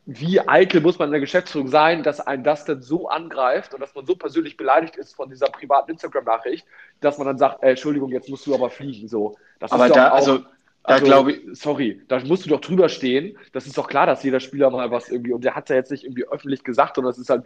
wie 0.06 0.40
eitel 0.40 0.82
muss 0.82 1.00
man 1.00 1.10
in 1.10 1.14
der 1.14 1.22
Geschäftsführung 1.22 1.68
sein, 1.68 2.04
dass 2.04 2.20
ein 2.20 2.44
das 2.44 2.66
dann 2.66 2.82
so 2.82 3.10
angreift 3.10 3.74
und 3.74 3.80
dass 3.80 3.96
man 3.96 4.06
so 4.06 4.16
persönlich 4.16 4.56
beleidigt 4.56 4.98
ist 4.98 5.16
von 5.16 5.30
dieser 5.30 5.48
privaten 5.48 5.92
Instagram-Nachricht, 5.92 6.66
dass 7.02 7.18
man 7.18 7.26
dann 7.26 7.38
sagt, 7.38 7.64
äh, 7.64 7.72
Entschuldigung, 7.72 8.12
jetzt 8.12 8.30
musst 8.30 8.46
du 8.46 8.54
aber 8.54 8.70
fliegen. 8.70 9.08
So. 9.08 9.36
Das 9.60 9.72
aber 9.72 9.90
da, 9.90 10.10
auch, 10.10 10.16
also 10.16 10.44
also, 10.88 11.06
glaube 11.06 11.32
ich, 11.32 11.42
sorry, 11.54 12.02
da 12.08 12.20
musst 12.20 12.46
du 12.46 12.50
doch 12.50 12.62
drüber 12.62 12.90
stehen. 12.90 13.38
Das 13.54 13.66
ist 13.66 13.78
doch 13.78 13.88
klar, 13.88 14.06
dass 14.06 14.24
jeder 14.24 14.40
Spieler 14.40 14.70
mal 14.70 14.92
was 14.92 15.10
irgendwie, 15.10 15.34
und 15.34 15.44
der 15.44 15.56
hat 15.56 15.70
ja 15.70 15.76
jetzt 15.76 15.90
nicht 15.90 16.04
irgendwie 16.04 16.28
öffentlich 16.28 16.64
gesagt, 16.64 16.96
sondern 16.96 17.12
es 17.12 17.18
ist 17.18 17.30
halt 17.30 17.46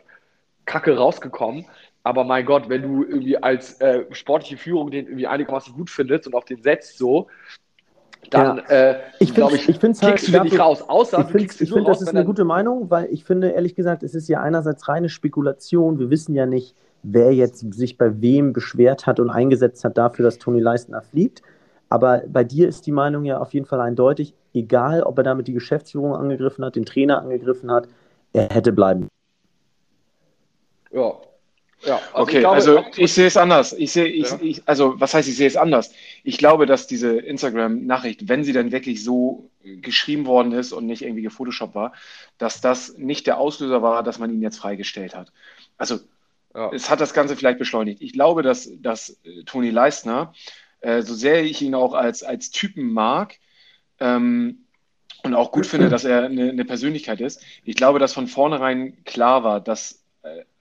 kacke 0.65 0.97
rausgekommen. 0.97 1.65
Aber 2.03 2.25
mein 2.25 2.45
Gott, 2.45 2.67
wenn 2.67 2.81
du 2.81 3.03
irgendwie 3.03 3.37
als 3.37 3.79
äh, 3.79 4.05
sportliche 4.11 4.57
Führung 4.57 4.91
den 4.91 5.05
irgendwie 5.05 5.27
einigermaßen 5.27 5.73
gut 5.73 5.89
findest 5.89 6.27
und 6.27 6.35
auf 6.35 6.45
den 6.45 6.61
setzt 6.61 6.97
so, 6.97 7.27
dann 8.29 8.57
ja. 8.57 8.63
äh, 8.91 8.99
ich 9.19 9.33
glaube 9.33 9.55
ich, 9.55 9.69
ich 9.69 9.81
halt, 9.81 10.27
den 10.27 10.43
nicht 10.43 10.59
raus. 10.59 10.83
Außer 10.87 11.19
ich 11.19 11.27
finde, 11.27 11.53
find, 11.53 11.87
das 11.87 12.01
ist 12.01 12.09
eine 12.09 12.25
gute 12.25 12.43
Meinung, 12.43 12.89
weil 12.89 13.07
ich 13.11 13.23
finde, 13.23 13.49
ehrlich 13.49 13.75
gesagt, 13.75 14.03
es 14.03 14.13
ist 14.13 14.27
ja 14.27 14.41
einerseits 14.41 14.87
reine 14.87 15.09
Spekulation. 15.09 15.99
Wir 15.99 16.09
wissen 16.09 16.35
ja 16.35 16.45
nicht, 16.45 16.75
wer 17.03 17.33
jetzt 17.33 17.73
sich 17.73 17.97
bei 17.97 18.21
wem 18.21 18.53
beschwert 18.53 19.07
hat 19.07 19.19
und 19.19 19.29
eingesetzt 19.29 19.83
hat 19.83 19.97
dafür, 19.97 20.25
dass 20.25 20.37
Toni 20.37 20.59
Leistner 20.59 21.01
fliegt. 21.01 21.41
Aber 21.89 22.21
bei 22.27 22.43
dir 22.43 22.67
ist 22.67 22.85
die 22.85 22.91
Meinung 22.91 23.25
ja 23.25 23.39
auf 23.39 23.53
jeden 23.53 23.65
Fall 23.65 23.81
eindeutig, 23.81 24.35
egal 24.53 25.01
ob 25.01 25.17
er 25.17 25.23
damit 25.23 25.47
die 25.47 25.53
Geschäftsführung 25.53 26.15
angegriffen 26.15 26.63
hat, 26.63 26.75
den 26.75 26.85
Trainer 26.85 27.19
angegriffen 27.21 27.71
hat, 27.71 27.87
er 28.33 28.49
hätte 28.49 28.71
bleiben. 28.71 29.07
Ja. 30.91 31.13
Ja, 31.85 31.95
also 32.13 32.23
okay, 32.23 32.37
ich 32.37 32.39
glaube, 32.39 32.55
also 32.55 32.83
ich 32.97 33.13
sehe 33.13 33.27
es 33.27 33.37
anders. 33.37 33.73
Ich 33.73 33.91
sehe, 33.91 34.05
ich, 34.05 34.29
ja. 34.29 34.39
ich, 34.41 34.61
also 34.65 34.99
was 34.99 35.13
heißt, 35.13 35.29
ich 35.29 35.37
sehe 35.37 35.47
es 35.47 35.55
anders? 35.55 35.91
Ich 36.23 36.37
glaube, 36.37 36.65
dass 36.65 36.87
diese 36.87 37.17
Instagram-Nachricht, 37.17 38.27
wenn 38.27 38.43
sie 38.43 38.51
dann 38.51 38.71
wirklich 38.71 39.03
so 39.03 39.49
geschrieben 39.63 40.25
worden 40.25 40.51
ist 40.51 40.73
und 40.73 40.85
nicht 40.85 41.03
irgendwie 41.03 41.21
gefotoshoppt 41.21 41.75
war, 41.75 41.93
dass 42.37 42.61
das 42.61 42.97
nicht 42.97 43.27
der 43.27 43.37
Auslöser 43.37 43.81
war, 43.81 44.03
dass 44.03 44.19
man 44.19 44.31
ihn 44.31 44.41
jetzt 44.41 44.57
freigestellt 44.57 45.15
hat. 45.15 45.31
Also 45.77 45.99
ja. 46.53 46.71
es 46.73 46.89
hat 46.89 46.99
das 46.99 47.13
Ganze 47.13 47.35
vielleicht 47.35 47.59
beschleunigt. 47.59 48.01
Ich 48.01 48.13
glaube, 48.13 48.43
dass, 48.43 48.69
dass 48.81 49.17
Toni 49.45 49.69
Leistner 49.69 50.33
äh, 50.81 51.01
so 51.01 51.13
sehr 51.13 51.43
ich 51.43 51.61
ihn 51.61 51.75
auch 51.75 51.93
als, 51.93 52.23
als 52.23 52.51
Typen 52.51 52.91
mag 52.91 53.37
ähm, 53.99 54.65
und 55.23 55.33
auch 55.33 55.51
gut 55.51 55.65
finde, 55.65 55.89
dass 55.89 56.05
er 56.05 56.23
eine, 56.23 56.49
eine, 56.49 56.65
Persönlichkeit 56.65 57.21
ist, 57.21 57.43
ich 57.63 57.75
glaube, 57.75 57.99
dass 57.99 58.13
von 58.13 58.27
vornherein 58.27 59.03
klar 59.03 59.43
war, 59.43 59.59
dass 59.59 59.93
äh, 59.93 59.97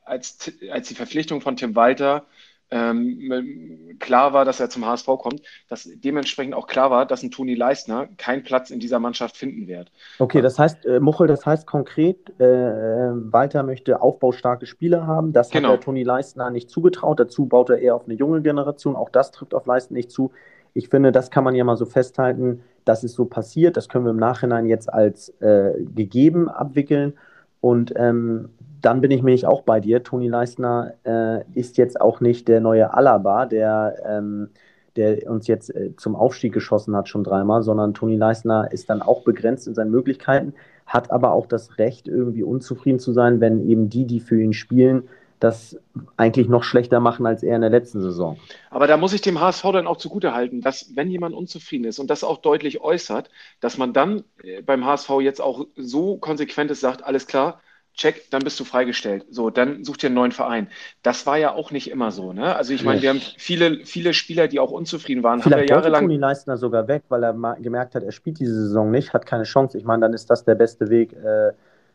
als, 0.09 0.53
als 0.71 0.89
die 0.89 0.95
Verpflichtung 0.95 1.41
von 1.41 1.57
Tim 1.57 1.75
Walter 1.77 2.27
ähm, 2.71 3.97
klar 3.99 4.33
war, 4.33 4.45
dass 4.45 4.61
er 4.61 4.69
zum 4.69 4.85
HSV 4.85 5.07
kommt, 5.07 5.43
dass 5.69 5.89
dementsprechend 5.95 6.55
auch 6.55 6.67
klar 6.67 6.91
war, 6.91 7.07
dass 7.07 7.23
ein 7.23 7.31
Toni 7.31 7.55
Leistner 7.55 8.09
keinen 8.19 8.43
Platz 8.43 8.71
in 8.71 8.79
dieser 8.79 8.99
Mannschaft 8.99 9.37
finden 9.37 9.67
wird. 9.67 9.91
Okay, 10.19 10.43
das 10.43 10.59
heißt, 10.59 10.85
äh, 10.85 11.01
Muchel, 11.01 11.27
das 11.27 11.47
heißt 11.47 11.67
konkret, 11.67 12.29
äh, 12.39 12.45
Walter 12.45 13.63
möchte 13.63 14.03
aufbaustarke 14.03 14.67
Spieler 14.67 15.07
haben. 15.07 15.33
Das 15.33 15.51
genau. 15.51 15.69
hat 15.69 15.79
der 15.79 15.85
Toni 15.85 16.03
Leistner 16.03 16.51
nicht 16.51 16.69
zugetraut. 16.69 17.19
Dazu 17.21 17.47
baut 17.47 17.71
er 17.71 17.79
eher 17.79 17.95
auf 17.95 18.05
eine 18.05 18.15
junge 18.15 18.43
Generation. 18.43 18.97
Auch 18.97 19.09
das 19.09 19.31
trifft 19.31 19.55
auf 19.55 19.67
Leistner 19.67 19.97
nicht 19.97 20.11
zu. 20.11 20.33
Ich 20.75 20.91
finde, 20.91 21.11
das 21.11 21.31
kann 21.31 21.45
man 21.45 21.55
ja 21.55 21.65
mal 21.65 21.77
so 21.77 21.87
festhalten. 21.87 22.63
Das 22.85 23.03
ist 23.03 23.15
so 23.15 23.25
passiert. 23.25 23.79
Das 23.79 23.89
können 23.89 24.05
wir 24.05 24.11
im 24.11 24.19
Nachhinein 24.19 24.67
jetzt 24.67 24.93
als 24.93 25.31
äh, 25.41 25.73
gegeben 25.95 26.51
abwickeln. 26.51 27.15
Und 27.61 27.95
ähm, 27.97 28.51
dann 28.81 29.01
bin 29.01 29.11
ich 29.11 29.19
nämlich 29.23 29.47
auch 29.47 29.63
bei 29.63 29.81
dir. 29.81 30.03
Toni 30.03 30.29
Leistner 30.29 30.95
äh, 31.05 31.43
ist 31.55 31.79
jetzt 31.79 32.01
auch 32.01 32.21
nicht 32.21 32.49
der 32.49 32.61
neue 32.61 32.95
Alaba, 32.95 33.47
der, 33.47 33.97
ähm, 34.07 34.51
der 34.97 35.29
uns 35.31 35.47
jetzt 35.47 35.75
äh, 35.75 35.95
zum 35.97 36.15
Aufstieg 36.15 36.53
geschossen 36.53 36.95
hat, 36.97 37.09
schon 37.09 37.25
dreimal, 37.25 37.63
sondern 37.63 37.95
Toni 37.95 38.17
Leistner 38.17 38.71
ist 38.71 38.91
dann 38.91 39.03
auch 39.03 39.23
begrenzt 39.23 39.67
in 39.67 39.75
seinen 39.75 39.91
Möglichkeiten, 39.91 40.55
hat 40.87 41.11
aber 41.11 41.33
auch 41.33 41.47
das 41.47 41.79
Recht, 41.79 42.09
irgendwie 42.09 42.43
unzufrieden 42.43 42.99
zu 42.99 43.13
sein, 43.13 43.41
wenn 43.41 43.69
eben 43.69 43.91
die, 43.91 44.07
die 44.07 44.21
für 44.21 44.41
ihn 44.41 44.53
spielen, 44.53 45.09
das 45.41 45.79
eigentlich 46.17 46.49
noch 46.49 46.65
schlechter 46.65 47.01
machen 47.01 47.27
als 47.27 47.43
er 47.43 47.55
in 47.55 47.61
der 47.61 47.71
letzten 47.71 48.01
Saison. 48.01 48.39
Aber 48.71 48.87
da 48.87 48.97
muss 48.97 49.13
ich 49.13 49.21
dem 49.21 49.41
HSV 49.41 49.63
dann 49.73 49.87
auch 49.87 49.97
zugutehalten, 49.97 50.61
dass 50.61 50.97
wenn 50.97 51.11
jemand 51.11 51.35
unzufrieden 51.35 51.85
ist 51.85 51.99
und 51.99 52.11
das 52.11 52.25
auch 52.25 52.39
deutlich 52.39 52.81
äußert, 52.81 53.31
dass 53.61 53.79
man 53.79 53.93
dann 53.93 54.25
äh, 54.43 54.63
beim 54.63 54.85
HSV 54.85 55.11
jetzt 55.21 55.41
auch 55.41 55.67
so 55.77 56.17
konsequent 56.17 56.71
ist, 56.71 56.81
sagt, 56.81 57.05
alles 57.05 57.27
klar, 57.27 57.61
check, 57.99 58.31
dann 58.31 58.43
bist 58.43 58.59
du 58.59 58.65
freigestellt. 58.65 59.27
So, 59.31 59.51
dann 59.51 59.85
such 59.85 59.99
dir 59.99 60.07
einen 60.07 60.15
neuen 60.15 60.33
Verein. 60.33 60.69
Das 61.03 61.27
war 61.27 61.37
ja 61.37 61.53
auch 61.53 61.71
nicht 61.71 61.91
immer 61.91 62.11
so. 62.11 62.33
Ne? 62.33 62.57
Also 62.57 62.73
ich 62.73 62.85
meine, 62.85 63.03
wir 63.03 63.11
haben 63.11 63.21
viele, 63.37 63.85
viele 63.85 64.15
Spieler, 64.15 64.49
die 64.49 64.61
auch 64.61 64.71
unzufrieden 64.71 65.23
waren. 65.23 65.43
Vielleicht 65.43 65.61
haben 65.61 65.69
wir 65.69 65.77
jahrelang. 65.77 66.05
Toni 66.05 66.17
Leistner 66.17 66.57
sogar 66.57 66.89
weg, 66.89 67.03
weil 67.11 67.23
er 67.23 67.35
gemerkt 67.61 67.95
hat, 67.95 68.05
er 68.05 68.13
spielt 68.13 68.39
diese 68.41 68.55
Saison 68.55 68.91
nicht, 68.91 69.13
hat 69.13 69.27
keine 69.27 69.45
Chance. 69.45 69.77
Ich 69.77 69.85
meine, 69.85 70.01
dann 70.01 70.15
ist 70.15 70.31
das 70.31 70.45
der 70.45 70.55
beste 70.55 70.89
Weg, 70.89 71.13
äh, 71.13 71.53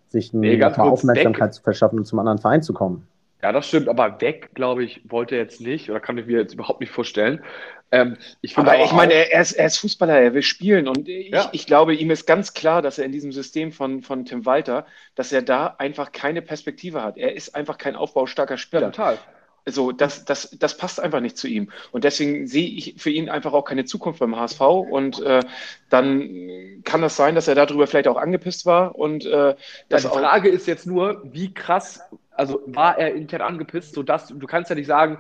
sich 0.10 0.34
eine 0.34 0.78
Aufmerksamkeit 0.78 1.48
weg. 1.48 1.54
zu 1.54 1.64
verschaffen 1.64 1.98
und 1.98 2.06
zum 2.06 2.20
anderen 2.20 2.38
Verein 2.38 2.62
zu 2.62 2.74
kommen. 2.74 3.08
Ja, 3.44 3.52
das 3.52 3.68
stimmt, 3.68 3.90
aber 3.90 4.22
weg, 4.22 4.52
glaube 4.54 4.86
ich, 4.86 5.02
wollte 5.04 5.36
er 5.36 5.42
jetzt 5.42 5.60
nicht 5.60 5.90
oder 5.90 6.00
kann 6.00 6.18
ich 6.18 6.28
mir 6.28 6.40
jetzt 6.40 6.54
überhaupt 6.54 6.80
nicht 6.80 6.94
vorstellen. 6.94 7.44
Ähm, 7.92 8.16
ich 8.40 8.58
aber, 8.58 8.72
aber 8.72 8.86
ich 8.86 8.94
meine, 8.94 9.14
er 9.14 9.42
ist, 9.42 9.52
er 9.52 9.66
ist, 9.66 9.80
Fußballer, 9.80 10.18
er 10.18 10.34
will 10.34 10.42
spielen 10.42 10.88
und 10.88 11.10
ich, 11.10 11.30
ja. 11.30 11.50
ich, 11.52 11.66
glaube, 11.66 11.94
ihm 11.94 12.10
ist 12.10 12.26
ganz 12.26 12.54
klar, 12.54 12.82
dass 12.82 13.00
er 13.00 13.06
in 13.06 13.12
diesem 13.12 13.34
System 13.34 13.74
von, 13.74 14.02
von 14.02 14.24
Tim 14.24 14.46
Walter, 14.46 14.86
dass 15.16 15.34
er 15.34 15.42
da 15.42 15.76
einfach 15.78 16.14
keine 16.14 16.42
Perspektive 16.42 17.04
hat. 17.04 17.18
Er 17.18 17.36
ist 17.36 17.54
einfach 17.54 17.78
kein 17.78 17.98
aufbaustarker 17.98 18.58
Spieler. 18.58 18.84
Ja, 18.84 18.92
total. 18.92 19.20
So, 19.66 19.92
das, 19.92 20.26
das, 20.26 20.56
das 20.60 20.78
passt 20.78 21.00
einfach 21.00 21.20
nicht 21.20 21.38
zu 21.38 21.48
ihm. 21.48 21.70
Und 21.92 22.06
deswegen 22.06 22.48
sehe 22.48 22.68
ich 22.68 22.96
für 22.98 23.10
ihn 23.10 23.30
einfach 23.30 23.54
auch 23.54 23.64
keine 23.64 23.86
Zukunft 23.86 24.20
beim 24.20 24.36
HSV. 24.36 24.62
Und 24.62 25.22
äh, 25.22 25.42
dann 25.90 26.82
kann 26.84 27.02
das 27.02 27.16
sein, 27.16 27.36
dass 27.36 27.48
er 27.48 27.56
darüber 27.56 27.88
vielleicht 27.88 28.08
auch 28.08 28.18
angepisst 28.18 28.66
war. 28.66 28.96
Und 28.96 29.26
äh, 29.26 29.50
ja, 29.50 29.56
die 29.90 30.00
Frage 30.00 30.50
ist 30.50 30.68
jetzt 30.68 30.86
nur, 30.86 31.22
wie 31.26 31.54
krass 31.54 32.02
also 32.36 32.62
war 32.66 32.98
er 32.98 33.14
intern 33.16 33.42
angepisst, 33.42 33.94
sodass 33.94 34.28
du 34.28 34.48
kannst 34.48 34.70
ja 34.70 34.76
nicht 34.76 34.88
sagen, 34.88 35.20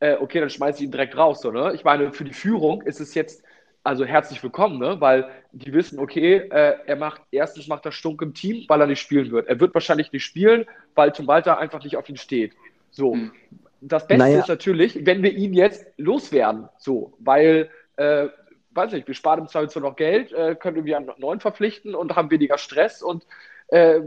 äh, 0.00 0.16
okay, 0.16 0.40
dann 0.40 0.50
schmeiße 0.50 0.78
ich 0.78 0.84
ihn 0.84 0.92
direkt 0.92 1.16
raus, 1.16 1.40
so, 1.40 1.50
ne? 1.50 1.72
Ich 1.74 1.84
meine, 1.84 2.12
für 2.12 2.24
die 2.24 2.32
Führung 2.32 2.82
ist 2.82 3.00
es 3.00 3.14
jetzt 3.14 3.42
also 3.88 4.04
herzlich 4.04 4.42
willkommen, 4.42 4.78
ne? 4.78 5.00
weil 5.00 5.30
die 5.52 5.72
wissen, 5.72 5.98
okay, 5.98 6.36
äh, 6.50 6.76
er 6.86 6.96
macht 6.96 7.22
erstens 7.30 7.68
macht 7.68 7.86
er 7.86 7.92
Stunk 7.92 8.20
im 8.20 8.34
Team, 8.34 8.64
weil 8.68 8.80
er 8.80 8.86
nicht 8.86 9.00
spielen 9.00 9.30
wird. 9.30 9.48
Er 9.48 9.60
wird 9.60 9.72
wahrscheinlich 9.72 10.12
nicht 10.12 10.24
spielen, 10.24 10.66
weil 10.94 11.14
zum 11.14 11.26
Walter 11.26 11.58
einfach 11.58 11.82
nicht 11.82 11.96
auf 11.96 12.08
ihn 12.08 12.18
steht. 12.18 12.52
So. 12.90 13.14
Hm. 13.14 13.32
Das 13.80 14.06
Beste 14.06 14.24
naja. 14.24 14.40
ist 14.40 14.48
natürlich, 14.48 15.06
wenn 15.06 15.22
wir 15.22 15.32
ihn 15.32 15.54
jetzt 15.54 15.86
loswerden, 15.96 16.68
so, 16.76 17.14
weil, 17.20 17.70
äh, 17.96 18.26
weiß 18.72 18.92
nicht, 18.92 19.06
wir 19.06 19.14
sparen 19.14 19.40
im 19.40 19.48
Zweifelsfall 19.48 19.84
noch 19.84 19.96
Geld, 19.96 20.32
äh, 20.32 20.56
können 20.56 20.76
irgendwie 20.76 20.96
einen 20.96 21.10
neuen 21.16 21.40
verpflichten 21.40 21.94
und 21.94 22.16
haben 22.16 22.30
weniger 22.30 22.58
Stress 22.58 23.02
und 23.02 23.24
äh, 23.68 24.00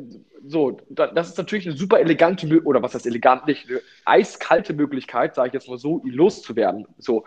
so, 0.47 0.77
das 0.89 1.29
ist 1.29 1.37
natürlich 1.37 1.67
eine 1.67 1.77
super 1.77 1.99
elegante, 1.99 2.47
oder 2.63 2.81
was 2.81 2.95
heißt 2.95 3.05
elegant 3.05 3.45
nicht, 3.45 3.69
eine 3.69 3.79
eiskalte 4.05 4.73
Möglichkeit, 4.73 5.35
sage 5.35 5.49
ich 5.49 5.53
jetzt 5.53 5.69
mal 5.69 5.77
so, 5.77 6.01
loszuwerden. 6.03 6.87
So, 6.97 7.25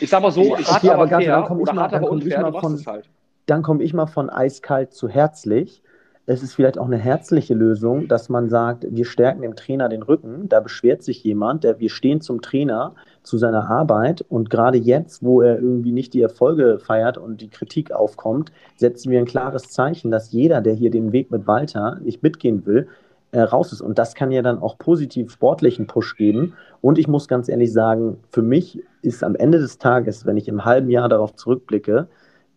ich 0.00 0.10
sag 0.10 0.22
mal 0.22 0.30
so, 0.30 0.56
ich, 0.58 0.68
hart 0.68 0.84
okay, 0.84 0.90
aber, 0.90 1.08
fair, 1.08 1.36
dann 1.36 1.44
komme 1.44 1.62
ich, 1.62 1.72
mal, 1.72 1.88
dann 1.88 2.04
komm 2.04 2.18
ich 2.18 2.36
mal 2.36 2.52
von, 2.52 2.86
halt. 2.86 3.08
dann 3.46 3.62
komme 3.62 3.82
ich 3.82 3.94
mal 3.94 4.06
von 4.06 4.28
eiskalt 4.28 4.92
zu 4.92 5.08
herzlich 5.08 5.82
es 6.26 6.42
ist 6.42 6.54
vielleicht 6.54 6.76
auch 6.76 6.86
eine 6.86 6.98
herzliche 6.98 7.54
Lösung, 7.54 8.08
dass 8.08 8.28
man 8.28 8.48
sagt, 8.48 8.84
wir 8.90 9.04
stärken 9.04 9.42
dem 9.42 9.54
Trainer 9.54 9.88
den 9.88 10.02
Rücken. 10.02 10.48
Da 10.48 10.58
beschwert 10.58 11.04
sich 11.04 11.22
jemand, 11.22 11.62
der, 11.62 11.78
wir 11.78 11.88
stehen 11.88 12.20
zum 12.20 12.42
Trainer, 12.42 12.96
zu 13.26 13.38
seiner 13.38 13.68
Arbeit. 13.68 14.24
Und 14.28 14.48
gerade 14.50 14.78
jetzt, 14.78 15.22
wo 15.22 15.42
er 15.42 15.56
irgendwie 15.56 15.92
nicht 15.92 16.14
die 16.14 16.22
Erfolge 16.22 16.78
feiert 16.78 17.18
und 17.18 17.40
die 17.40 17.50
Kritik 17.50 17.92
aufkommt, 17.92 18.52
setzen 18.76 19.10
wir 19.10 19.18
ein 19.18 19.26
klares 19.26 19.64
Zeichen, 19.64 20.10
dass 20.10 20.32
jeder, 20.32 20.60
der 20.60 20.74
hier 20.74 20.90
den 20.90 21.12
Weg 21.12 21.30
mit 21.30 21.46
Walter 21.46 21.98
nicht 22.02 22.22
mitgehen 22.22 22.64
will, 22.66 22.88
äh, 23.32 23.40
raus 23.40 23.72
ist. 23.72 23.80
Und 23.80 23.98
das 23.98 24.14
kann 24.14 24.30
ja 24.30 24.42
dann 24.42 24.60
auch 24.60 24.78
positiv 24.78 25.32
sportlichen 25.32 25.86
Push 25.88 26.16
geben. 26.16 26.54
Und 26.80 26.98
ich 26.98 27.08
muss 27.08 27.26
ganz 27.26 27.48
ehrlich 27.48 27.72
sagen, 27.72 28.18
für 28.30 28.42
mich 28.42 28.82
ist 29.02 29.24
am 29.24 29.34
Ende 29.34 29.58
des 29.58 29.78
Tages, 29.78 30.24
wenn 30.24 30.36
ich 30.36 30.46
im 30.46 30.64
halben 30.64 30.88
Jahr 30.88 31.08
darauf 31.08 31.34
zurückblicke, 31.34 32.08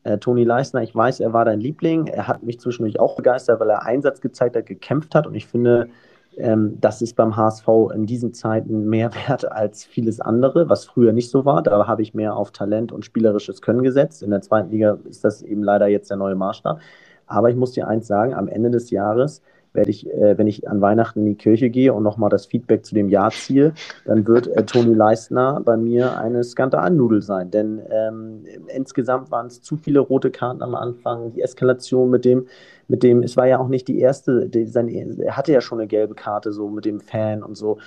äh, 0.04 0.20
Toni 0.20 0.44
Leisner, 0.44 0.84
ich 0.84 0.96
weiß, 0.96 1.20
er 1.20 1.34
war 1.34 1.46
dein 1.46 1.60
Liebling. 1.60 2.08
Er 2.08 2.28
hat 2.28 2.44
mich 2.44 2.60
zwischendurch 2.60 3.00
auch 3.00 3.16
begeistert, 3.16 3.60
weil 3.60 3.70
er 3.70 3.86
Einsatz 3.86 4.22
gezeigt 4.22 4.56
hat, 4.56 4.68
gekämpft 4.68 5.16
hat. 5.16 5.26
Und 5.26 5.34
ich 5.34 5.48
finde, 5.48 5.90
ähm, 6.38 6.78
das 6.80 7.02
ist 7.02 7.16
beim 7.16 7.36
HSV 7.36 7.68
in 7.94 8.06
diesen 8.06 8.34
Zeiten 8.34 8.90
mehr 8.90 9.14
wert 9.28 9.52
als 9.52 9.84
vieles 9.84 10.20
andere, 10.20 10.70
was 10.70 10.86
früher 10.86 11.12
nicht 11.12 11.30
so 11.30 11.46
war. 11.46 11.64
Da 11.64 11.88
habe 11.88 12.02
ich 12.02 12.14
mehr 12.14 12.36
auf 12.36 12.52
Talent 12.52 12.92
und 12.92 13.06
spielerisches 13.06 13.62
Können 13.62 13.84
gesetzt. 13.84 14.24
In 14.24 14.32
der 14.32 14.42
zweiten 14.42 14.70
Liga 14.70 14.98
ist 15.10 15.24
das 15.24 15.42
eben 15.42 15.64
leider 15.64 15.88
jetzt 15.88 16.10
der 16.10 16.18
neue 16.18 16.36
Maßstab. 16.36 16.80
Aber 17.28 17.50
ich 17.50 17.56
muss 17.56 17.74
dir 17.74 17.88
eins 17.88 18.08
sagen, 18.08 18.34
am 18.34 18.48
Ende 18.48 18.72
des 18.72 18.90
Jahres 18.90 19.42
werde 19.74 19.92
ich, 19.92 20.08
äh, 20.08 20.38
wenn 20.38 20.48
ich 20.48 20.68
an 20.70 20.82
Weihnachten 20.82 21.20
in 21.20 21.26
die 21.26 21.36
Kirche 21.36 21.70
gehe 21.70 21.94
und 21.94 22.04
nochmal 22.04 22.30
das 22.30 22.46
Feedback 22.46 22.86
zu 22.86 22.96
dem 22.96 23.10
Jahr 23.10 23.32
ziehe, 23.32 23.74
dann 24.06 24.28
wird 24.28 24.48
äh, 24.48 24.66
Toni 24.66 24.94
Leistner 24.94 25.62
bei 25.64 25.78
mir 25.78 26.18
eine 26.18 26.44
Skandalnudel 26.44 27.22
sein. 27.22 27.52
Denn 27.52 27.82
ähm, 27.90 28.44
insgesamt 28.76 29.32
waren 29.32 29.48
es 29.48 29.62
zu 29.62 29.78
viele 29.78 30.00
rote 30.00 30.32
Karten 30.32 30.62
am 30.62 30.76
Anfang, 30.76 31.34
die 31.34 31.42
Eskalation 31.42 32.10
mit 32.10 32.26
dem, 32.26 32.48
mit 32.88 33.04
dem, 33.04 33.22
es 33.22 33.38
war 33.38 33.46
ja 33.46 33.60
auch 33.60 33.68
nicht 33.68 33.88
die 33.88 34.00
erste, 34.00 34.50
die, 34.50 34.66
seine, 34.66 34.92
er 34.92 35.38
hatte 35.38 35.54
ja 35.54 35.62
schon 35.62 35.80
eine 35.80 35.88
gelbe 35.88 36.16
Karte 36.16 36.52
so 36.52 36.70
mit 36.70 36.86
dem 36.86 37.00
Fan 37.00 37.44
und 37.44 37.56
so. 37.56 37.78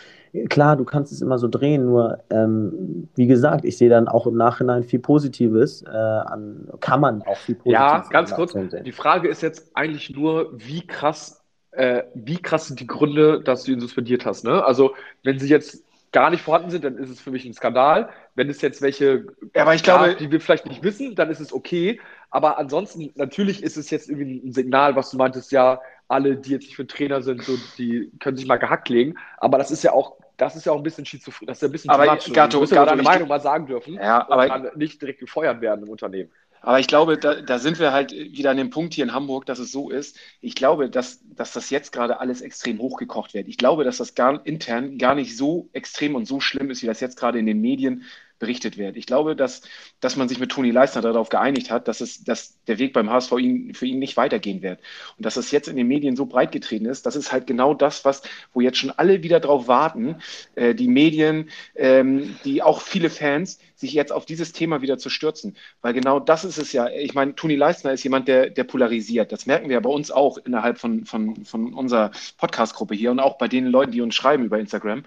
Klar, 0.48 0.76
du 0.76 0.84
kannst 0.84 1.12
es 1.12 1.20
immer 1.20 1.38
so 1.38 1.48
drehen, 1.48 1.84
nur 1.84 2.18
ähm, 2.30 3.08
wie 3.16 3.26
gesagt, 3.26 3.64
ich 3.64 3.76
sehe 3.76 3.90
dann 3.90 4.06
auch 4.06 4.26
im 4.28 4.36
Nachhinein 4.36 4.84
viel 4.84 5.00
Positives 5.00 5.82
äh, 5.82 5.88
an, 5.88 6.68
kann 6.80 7.00
man 7.00 7.22
auch 7.22 7.36
viel 7.36 7.56
Positives. 7.56 7.72
Ja, 7.72 8.04
ganz 8.10 8.32
kurz, 8.32 8.54
die 8.84 8.92
Frage 8.92 9.28
ist 9.28 9.42
jetzt 9.42 9.76
eigentlich 9.76 10.10
nur, 10.10 10.52
wie 10.56 10.86
krass 10.86 11.41
äh, 11.72 12.04
wie 12.14 12.40
krass 12.40 12.68
sind 12.68 12.80
die 12.80 12.86
Gründe, 12.86 13.42
dass 13.42 13.64
du 13.64 13.72
ihn 13.72 13.80
suspendiert 13.80 14.24
hast. 14.24 14.44
Ne? 14.44 14.64
Also, 14.64 14.94
wenn 15.22 15.38
sie 15.38 15.48
jetzt 15.48 15.82
gar 16.12 16.30
nicht 16.30 16.42
vorhanden 16.42 16.70
sind, 16.70 16.84
dann 16.84 16.98
ist 16.98 17.10
es 17.10 17.20
für 17.20 17.30
mich 17.30 17.44
ein 17.44 17.54
Skandal. 17.54 18.10
Wenn 18.34 18.48
es 18.50 18.60
jetzt 18.60 18.82
welche 18.82 19.26
ja, 19.54 19.62
aber 19.62 19.74
ich 19.74 19.82
glaube, 19.82 20.10
gab, 20.10 20.18
die 20.18 20.30
wir 20.30 20.40
vielleicht 20.40 20.66
nicht 20.66 20.82
wissen, 20.82 21.14
dann 21.14 21.30
ist 21.30 21.40
es 21.40 21.52
okay. 21.52 22.00
Aber 22.30 22.58
ansonsten, 22.58 23.10
natürlich 23.14 23.62
ist 23.62 23.76
es 23.76 23.90
jetzt 23.90 24.08
irgendwie 24.08 24.46
ein 24.46 24.52
Signal, 24.52 24.94
was 24.94 25.10
du 25.10 25.16
meintest, 25.16 25.52
ja, 25.52 25.80
alle, 26.08 26.36
die 26.36 26.50
jetzt 26.50 26.64
nicht 26.64 26.76
für 26.76 26.86
Trainer 26.86 27.22
sind, 27.22 27.42
so, 27.42 27.56
die 27.78 28.10
können 28.20 28.36
sich 28.36 28.46
mal 28.46 28.58
gehackt 28.58 28.90
legen. 28.90 29.14
Aber 29.38 29.56
das 29.56 29.70
ist 29.70 29.82
ja 29.82 29.92
auch, 29.92 30.16
das 30.36 30.56
ist 30.56 30.66
ja 30.66 30.72
auch 30.72 30.76
ein 30.76 30.82
bisschen 30.82 31.06
schizophren. 31.06 31.46
Das 31.46 31.58
ist 31.58 31.62
ja 31.62 31.68
ein 31.68 31.72
bisschen 31.72 31.90
aber 31.90 32.04
Gato, 32.06 32.64
ja 32.64 32.84
deine 32.84 33.02
Meinung 33.02 33.28
mal 33.28 33.40
sagen 33.40 33.66
dürfen 33.66 33.94
ja, 33.94 34.28
aber 34.30 34.72
nicht 34.76 35.00
direkt 35.00 35.20
gefeuert 35.20 35.60
werden 35.62 35.84
im 35.84 35.88
Unternehmen. 35.88 36.30
Aber 36.62 36.78
ich 36.78 36.86
glaube, 36.86 37.18
da, 37.18 37.40
da, 37.42 37.58
sind 37.58 37.80
wir 37.80 37.92
halt 37.92 38.12
wieder 38.12 38.52
an 38.52 38.56
dem 38.56 38.70
Punkt 38.70 38.94
hier 38.94 39.04
in 39.04 39.12
Hamburg, 39.12 39.46
dass 39.46 39.58
es 39.58 39.72
so 39.72 39.90
ist. 39.90 40.16
Ich 40.40 40.54
glaube, 40.54 40.88
dass, 40.88 41.20
dass 41.34 41.52
das 41.52 41.70
jetzt 41.70 41.92
gerade 41.92 42.20
alles 42.20 42.40
extrem 42.40 42.78
hochgekocht 42.78 43.34
wird. 43.34 43.48
Ich 43.48 43.58
glaube, 43.58 43.82
dass 43.82 43.98
das 43.98 44.14
gar, 44.14 44.46
intern 44.46 44.96
gar 44.96 45.16
nicht 45.16 45.36
so 45.36 45.68
extrem 45.72 46.14
und 46.14 46.26
so 46.26 46.40
schlimm 46.40 46.70
ist, 46.70 46.82
wie 46.82 46.86
das 46.86 47.00
jetzt 47.00 47.18
gerade 47.18 47.40
in 47.40 47.46
den 47.46 47.60
Medien 47.60 48.04
berichtet 48.42 48.76
wird. 48.76 48.96
Ich 48.96 49.06
glaube, 49.06 49.36
dass, 49.36 49.62
dass 50.00 50.16
man 50.16 50.28
sich 50.28 50.40
mit 50.40 50.50
Toni 50.50 50.72
Leisner 50.72 51.00
darauf 51.00 51.28
geeinigt 51.28 51.70
hat, 51.70 51.86
dass, 51.86 52.00
es, 52.00 52.24
dass 52.24 52.60
der 52.66 52.80
Weg 52.80 52.92
beim 52.92 53.08
HSV 53.08 53.38
ihn, 53.38 53.72
für 53.72 53.86
ihn 53.86 54.00
nicht 54.00 54.16
weitergehen 54.16 54.62
wird. 54.62 54.80
Und 55.16 55.24
dass 55.24 55.36
es 55.36 55.52
jetzt 55.52 55.68
in 55.68 55.76
den 55.76 55.86
Medien 55.86 56.16
so 56.16 56.26
breit 56.26 56.50
getreten 56.50 56.86
ist, 56.86 57.06
das 57.06 57.14
ist 57.14 57.30
halt 57.30 57.46
genau 57.46 57.72
das, 57.72 58.04
was, 58.04 58.22
wo 58.52 58.60
jetzt 58.60 58.78
schon 58.78 58.90
alle 58.90 59.22
wieder 59.22 59.38
drauf 59.38 59.68
warten, 59.68 60.16
äh, 60.56 60.74
die 60.74 60.88
Medien, 60.88 61.50
ähm, 61.76 62.34
die 62.44 62.62
auch 62.62 62.80
viele 62.80 63.10
Fans, 63.10 63.60
sich 63.82 63.92
jetzt 63.92 64.12
auf 64.12 64.24
dieses 64.24 64.52
Thema 64.52 64.80
wieder 64.80 64.96
zu 64.96 65.10
stürzen. 65.10 65.56
Weil 65.82 65.92
genau 65.92 66.18
das 66.18 66.44
ist 66.44 66.56
es 66.56 66.72
ja. 66.72 66.88
Ich 66.88 67.14
meine, 67.14 67.34
Toni 67.34 67.56
Leisner 67.56 67.92
ist 67.92 68.02
jemand, 68.02 68.28
der, 68.28 68.48
der 68.48 68.64
polarisiert. 68.64 69.30
Das 69.30 69.46
merken 69.46 69.68
wir 69.68 69.74
ja 69.74 69.80
bei 69.80 69.90
uns 69.90 70.10
auch 70.10 70.38
innerhalb 70.38 70.78
von, 70.78 71.04
von, 71.04 71.44
von 71.44 71.74
unserer 71.74 72.10
Podcast-Gruppe 72.38 72.94
hier 72.94 73.10
und 73.10 73.20
auch 73.20 73.36
bei 73.36 73.48
den 73.48 73.66
Leuten, 73.66 73.92
die 73.92 74.00
uns 74.00 74.14
schreiben 74.14 74.44
über 74.44 74.58
Instagram. 74.58 75.04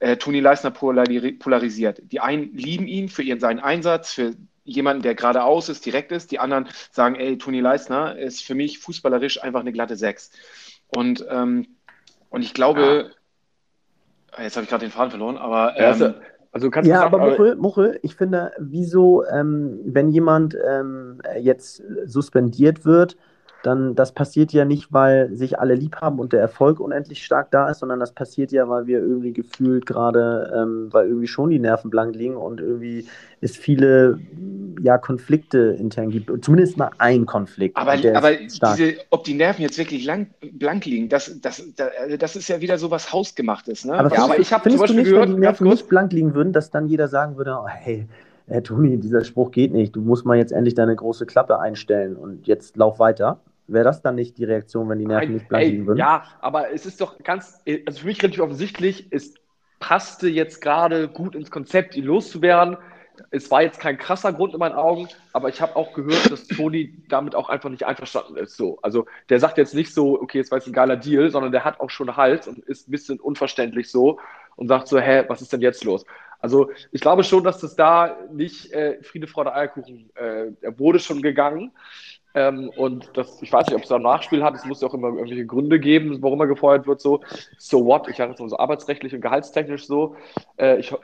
Äh, 0.00 0.16
Toni 0.16 0.40
Leisner 0.40 0.70
polarisiert. 0.70 2.02
Die 2.12 2.20
einen 2.20 2.54
lieben 2.54 2.86
ihn 2.86 3.08
für 3.08 3.22
ihren, 3.22 3.40
seinen 3.40 3.60
Einsatz, 3.60 4.12
für 4.12 4.34
jemanden, 4.64 5.02
der 5.02 5.14
geradeaus 5.14 5.68
ist, 5.68 5.86
direkt 5.86 6.12
ist. 6.12 6.30
Die 6.32 6.38
anderen 6.38 6.68
sagen, 6.90 7.14
ey, 7.14 7.38
Toni 7.38 7.60
Leisner 7.60 8.18
ist 8.18 8.44
für 8.44 8.54
mich 8.54 8.80
fußballerisch 8.80 9.42
einfach 9.42 9.60
eine 9.60 9.72
glatte 9.72 9.96
Sechs. 9.96 10.32
Und, 10.88 11.24
ähm, 11.30 11.68
und 12.28 12.42
ich 12.42 12.52
glaube, 12.52 13.12
ja. 14.36 14.44
jetzt 14.44 14.56
habe 14.56 14.64
ich 14.64 14.70
gerade 14.70 14.84
den 14.84 14.92
Faden 14.92 15.10
verloren, 15.10 15.38
aber 15.38 15.76
ähm, 15.78 15.84
also 15.86 16.14
kannst 16.70 16.88
ja, 16.88 17.04
aber 17.04 17.18
Muchel, 17.18 17.56
Muchel, 17.56 17.98
ich 18.02 18.16
finde, 18.16 18.52
wieso, 18.58 19.24
ähm, 19.26 19.80
wenn 19.84 20.08
jemand 20.08 20.56
ähm, 20.68 21.18
jetzt 21.40 21.82
suspendiert 22.04 22.84
wird, 22.84 23.16
dann 23.66 23.96
das 23.96 24.12
passiert 24.12 24.52
ja 24.52 24.64
nicht, 24.64 24.92
weil 24.92 25.34
sich 25.34 25.58
alle 25.58 25.74
lieb 25.74 25.96
haben 26.00 26.20
und 26.20 26.32
der 26.32 26.40
Erfolg 26.40 26.78
unendlich 26.78 27.24
stark 27.24 27.50
da 27.50 27.68
ist, 27.68 27.80
sondern 27.80 27.98
das 27.98 28.12
passiert 28.12 28.52
ja, 28.52 28.68
weil 28.68 28.86
wir 28.86 29.00
irgendwie 29.00 29.32
gefühlt 29.32 29.86
gerade, 29.86 30.52
ähm, 30.56 30.88
weil 30.92 31.08
irgendwie 31.08 31.26
schon 31.26 31.50
die 31.50 31.58
Nerven 31.58 31.90
blank 31.90 32.14
liegen 32.14 32.36
und 32.36 32.60
irgendwie 32.60 33.06
es 33.40 33.56
viele 33.56 34.20
ja, 34.80 34.98
Konflikte 34.98 35.76
intern 35.78 36.10
gibt. 36.10 36.30
Zumindest 36.44 36.76
mal 36.76 36.90
ein 36.98 37.26
Konflikt. 37.26 37.76
Aber, 37.76 37.92
aber 37.92 38.36
diese, 38.36 38.94
ob 39.10 39.24
die 39.24 39.34
Nerven 39.34 39.62
jetzt 39.62 39.78
wirklich 39.78 40.04
lang, 40.04 40.28
blank 40.52 40.84
liegen, 40.84 41.08
das, 41.08 41.40
das, 41.40 41.62
das 42.18 42.36
ist 42.36 42.48
ja 42.48 42.60
wieder 42.60 42.78
so 42.78 42.90
was 42.90 43.12
Hausgemachtes. 43.12 43.84
Ne? 43.84 43.94
Aber, 43.94 44.14
ja, 44.14 44.24
aber 44.24 44.38
ich 44.38 44.52
habe 44.52 44.70
zum 44.70 44.78
Beispiel 44.78 44.96
nicht, 44.96 45.10
gehört, 45.10 45.28
wenn 45.28 45.34
die 45.34 45.40
Nerven 45.40 45.68
nicht 45.68 45.88
blank 45.88 46.12
liegen 46.12 46.34
würden, 46.34 46.52
dass 46.52 46.70
dann 46.70 46.86
jeder 46.86 47.08
sagen 47.08 47.36
würde, 47.36 47.58
oh, 47.60 47.66
hey, 47.68 48.06
Herr 48.46 48.62
Toni, 48.62 48.96
dieser 48.98 49.24
Spruch 49.24 49.50
geht 49.50 49.72
nicht. 49.72 49.96
Du 49.96 50.00
musst 50.00 50.24
mal 50.24 50.36
jetzt 50.36 50.52
endlich 50.52 50.74
deine 50.74 50.94
große 50.94 51.26
Klappe 51.26 51.58
einstellen 51.58 52.14
und 52.14 52.46
jetzt 52.46 52.76
lauf 52.76 53.00
weiter. 53.00 53.40
Wäre 53.68 53.84
das 53.84 54.02
dann 54.02 54.14
nicht 54.14 54.38
die 54.38 54.44
Reaktion, 54.44 54.88
wenn 54.88 54.98
die 54.98 55.06
Nerven 55.06 55.34
nicht 55.34 55.48
blank 55.48 55.64
liegen 55.64 55.86
würden? 55.86 55.98
Ja, 55.98 56.24
aber 56.40 56.72
es 56.72 56.86
ist 56.86 57.00
doch 57.00 57.18
ganz, 57.18 57.60
also 57.86 58.00
für 58.00 58.06
mich 58.06 58.22
relativ 58.22 58.40
offensichtlich, 58.40 59.08
es 59.10 59.34
passte 59.80 60.28
jetzt 60.28 60.60
gerade 60.60 61.08
gut 61.08 61.34
ins 61.34 61.50
Konzept, 61.50 61.96
ihn 61.96 62.04
loszuwerden. 62.04 62.76
Es 63.30 63.50
war 63.50 63.62
jetzt 63.62 63.80
kein 63.80 63.96
krasser 63.96 64.32
Grund 64.32 64.52
in 64.52 64.60
meinen 64.60 64.74
Augen, 64.74 65.08
aber 65.32 65.48
ich 65.48 65.60
habe 65.62 65.74
auch 65.74 65.94
gehört, 65.94 66.30
dass 66.30 66.46
Toni 66.46 67.02
damit 67.08 67.34
auch 67.34 67.48
einfach 67.48 67.70
nicht 67.70 67.84
einverstanden 67.84 68.36
ist. 68.36 68.56
So. 68.56 68.78
Also 68.82 69.06
der 69.30 69.40
sagt 69.40 69.56
jetzt 69.56 69.74
nicht 69.74 69.92
so, 69.92 70.20
okay, 70.20 70.38
es 70.38 70.50
war 70.50 70.58
jetzt 70.58 70.66
ein 70.66 70.74
geiler 70.74 70.96
Deal, 70.96 71.30
sondern 71.30 71.50
der 71.50 71.64
hat 71.64 71.80
auch 71.80 71.90
schon 71.90 72.14
Hals 72.16 72.46
und 72.46 72.58
ist 72.58 72.88
ein 72.88 72.90
bisschen 72.90 73.18
unverständlich 73.18 73.90
so 73.90 74.20
und 74.56 74.68
sagt 74.68 74.88
so, 74.88 74.98
hä, 74.98 75.24
was 75.28 75.40
ist 75.40 75.52
denn 75.52 75.62
jetzt 75.62 75.82
los? 75.82 76.04
Also 76.40 76.70
ich 76.92 77.00
glaube 77.00 77.24
schon, 77.24 77.44
dass 77.44 77.58
das 77.58 77.74
da 77.74 78.18
nicht 78.30 78.70
äh, 78.72 79.02
Friede, 79.02 79.26
Freude, 79.26 79.54
Eierkuchen, 79.54 80.10
äh, 80.14 80.52
er 80.60 80.78
wurde 80.78 80.98
schon 80.98 81.22
gegangen. 81.22 81.72
Ähm, 82.36 82.70
und 82.76 83.10
das, 83.14 83.40
ich 83.40 83.50
weiß 83.50 83.66
nicht, 83.66 83.76
ob 83.76 83.82
es 83.82 83.88
da 83.88 83.96
ein 83.96 84.02
Nachspiel 84.02 84.44
hat. 84.44 84.54
Es 84.54 84.66
muss 84.66 84.82
ja 84.82 84.88
auch 84.88 84.94
immer 84.94 85.08
irgendwelche 85.08 85.46
Gründe 85.46 85.80
geben, 85.80 86.18
warum 86.20 86.38
er 86.40 86.46
gefeuert 86.46 86.86
wird. 86.86 87.00
So, 87.00 87.22
so 87.56 87.84
what? 87.86 88.08
Ich 88.08 88.16
sage 88.16 88.30
jetzt 88.30 88.40
mal 88.40 88.48
so 88.50 88.58
arbeitsrechtlich 88.58 89.14
und 89.14 89.22
gehaltstechnisch 89.22 89.86
so. 89.86 90.16
Äh, 90.58 90.78
ich, 90.78 90.94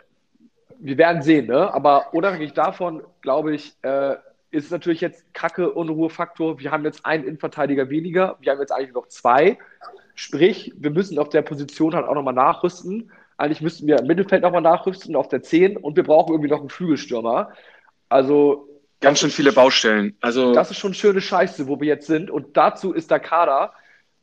wir 0.78 0.98
werden 0.98 1.22
sehen, 1.22 1.46
ne? 1.46 1.72
Aber 1.72 2.12
unabhängig 2.12 2.52
davon, 2.52 3.02
glaube 3.22 3.54
ich, 3.54 3.74
äh, 3.80 4.16
ist 4.50 4.70
natürlich 4.70 5.00
jetzt 5.00 5.32
Kacke, 5.32 5.72
Unruhefaktor. 5.72 6.60
Wir 6.60 6.70
haben 6.70 6.84
jetzt 6.84 7.06
einen 7.06 7.24
Innenverteidiger 7.24 7.88
weniger. 7.88 8.36
Wir 8.40 8.52
haben 8.52 8.60
jetzt 8.60 8.72
eigentlich 8.72 8.92
noch 8.92 9.08
zwei. 9.08 9.56
Sprich, 10.14 10.74
wir 10.76 10.90
müssen 10.90 11.18
auf 11.18 11.30
der 11.30 11.40
Position 11.40 11.94
halt 11.94 12.06
auch 12.06 12.14
nochmal 12.14 12.34
nachrüsten. 12.34 13.10
Eigentlich 13.38 13.62
müssten 13.62 13.86
wir 13.86 14.00
im 14.00 14.06
Mittelfeld 14.06 14.42
nochmal 14.42 14.60
nachrüsten, 14.60 15.16
auf 15.16 15.28
der 15.28 15.42
10. 15.42 15.78
Und 15.78 15.96
wir 15.96 16.02
brauchen 16.02 16.32
irgendwie 16.32 16.50
noch 16.50 16.60
einen 16.60 16.68
Flügelstürmer. 16.68 17.52
Also 18.10 18.68
Ganz 19.02 19.18
schön 19.18 19.30
viele 19.30 19.52
Baustellen. 19.52 20.16
Also 20.20 20.54
das 20.54 20.70
ist 20.70 20.78
schon 20.78 20.94
schöne 20.94 21.20
Scheiße, 21.20 21.68
wo 21.68 21.80
wir 21.80 21.88
jetzt 21.88 22.06
sind. 22.06 22.30
Und 22.30 22.56
dazu 22.56 22.92
ist 22.92 23.10
der 23.10 23.20
Kader, 23.20 23.72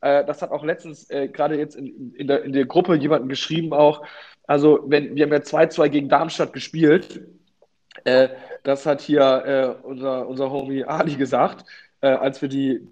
äh, 0.00 0.24
das 0.24 0.42
hat 0.42 0.50
auch 0.50 0.64
letztens 0.64 1.08
äh, 1.10 1.28
gerade 1.28 1.56
jetzt 1.58 1.76
in, 1.76 2.14
in, 2.14 2.26
der, 2.26 2.42
in 2.42 2.52
der 2.52 2.64
Gruppe 2.64 2.94
jemanden 2.96 3.28
geschrieben 3.28 3.72
auch, 3.72 4.02
also 4.46 4.80
wenn 4.86 5.14
wir 5.14 5.24
haben 5.24 5.32
ja 5.32 5.38
2-2 5.38 5.88
gegen 5.90 6.08
Darmstadt 6.08 6.52
gespielt, 6.52 7.20
äh, 8.04 8.30
das 8.62 8.86
hat 8.86 9.00
hier 9.00 9.78
äh, 9.82 9.86
unser, 9.86 10.26
unser 10.26 10.50
Homie 10.50 10.84
Ali 10.84 11.14
gesagt, 11.14 11.64
äh, 12.00 12.08
als 12.08 12.40
wir 12.42 12.48
die 12.48 12.86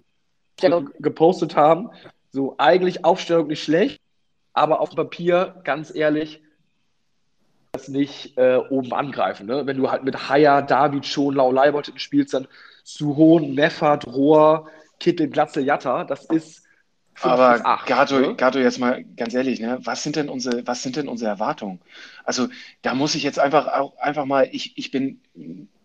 gepostet 0.99 1.55
haben. 1.55 1.89
So 2.31 2.55
eigentlich 2.57 3.05
Aufstellung 3.05 3.47
nicht 3.47 3.63
schlecht, 3.63 4.01
aber 4.53 4.81
auf 4.81 4.95
Papier, 4.95 5.55
ganz 5.63 5.93
ehrlich, 5.93 6.41
das 7.71 7.87
nicht 7.87 8.37
äh, 8.37 8.57
oben 8.57 8.93
angreifen. 8.93 9.45
Ne? 9.45 9.65
Wenn 9.65 9.77
du 9.77 9.91
halt 9.91 10.03
mit 10.03 10.29
Haya, 10.29 10.61
David, 10.61 11.05
Schon, 11.05 11.35
Lau, 11.35 11.51
Leibold 11.51 11.93
spielst, 11.95 12.33
dann 12.33 12.47
Suhon, 12.83 13.53
Meffert, 13.53 14.07
Rohr, 14.07 14.69
Kittel, 14.99 15.27
Glatze, 15.29 15.61
Jatta, 15.61 16.03
das 16.03 16.25
ist 16.25 16.63
aber 17.21 17.59
Gato, 17.85 18.19
ne? 18.19 18.35
Gato, 18.35 18.59
jetzt 18.59 18.79
mal 18.79 19.03
ganz 19.17 19.33
ehrlich, 19.33 19.59
ne? 19.59 19.79
was, 19.83 20.03
sind 20.03 20.15
denn 20.15 20.29
unsere, 20.29 20.65
was 20.65 20.83
sind 20.83 20.95
denn 20.95 21.09
unsere 21.09 21.29
Erwartungen? 21.29 21.81
Also 22.23 22.47
da 22.81 22.95
muss 22.95 23.15
ich 23.15 23.23
jetzt 23.23 23.39
einfach 23.39 23.67
auch 23.67 23.97
einfach 23.97 24.25
mal, 24.25 24.47
ich, 24.51 24.77
ich 24.77 24.91
bin 24.91 25.19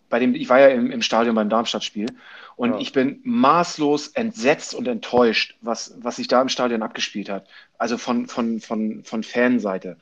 bei 0.09 0.19
dem, 0.19 0.33
ich 0.33 0.47
war 0.49 0.59
ja 0.59 0.67
im, 0.69 0.91
im 0.91 1.01
Stadion 1.01 1.35
beim 1.35 1.49
Darmstadt-Spiel 1.49 2.07
und 2.55 2.71
ja. 2.71 2.79
ich 2.79 2.93
bin 2.93 3.19
maßlos 3.23 4.09
entsetzt 4.09 4.73
und 4.73 4.87
enttäuscht, 4.87 5.57
was, 5.61 5.95
was 5.97 6.15
sich 6.15 6.27
da 6.27 6.41
im 6.41 6.49
Stadion 6.49 6.83
abgespielt 6.83 7.29
hat. 7.29 7.47
Also 7.77 7.97
von, 7.97 8.27
von, 8.27 8.61
von, 8.61 9.03
von 9.03 9.23
Fanseite. 9.23 9.97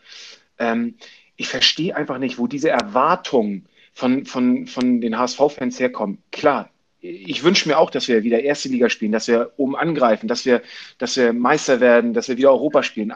Ähm, 0.59 0.95
ich 1.35 1.47
verstehe 1.47 1.95
einfach 1.95 2.17
nicht, 2.17 2.37
wo 2.37 2.47
diese 2.47 2.69
Erwartungen 2.69 3.67
von, 3.93 4.25
von, 4.25 4.67
von 4.67 5.01
den 5.01 5.17
HSV-Fans 5.17 5.79
herkommen. 5.79 6.19
Klar, 6.31 6.69
ich 6.99 7.43
wünsche 7.43 7.67
mir 7.67 7.77
auch, 7.77 7.89
dass 7.89 8.07
wir 8.07 8.23
wieder 8.23 8.41
erste 8.41 8.69
Liga 8.69 8.89
spielen, 8.89 9.11
dass 9.11 9.27
wir 9.27 9.51
oben 9.57 9.75
angreifen, 9.75 10.27
dass 10.27 10.45
wir, 10.45 10.61
dass 10.97 11.17
wir 11.17 11.33
Meister 11.33 11.81
werden, 11.81 12.13
dass 12.13 12.29
wir 12.29 12.37
wieder 12.37 12.51
Europa 12.51 12.81
spielen. 12.81 13.13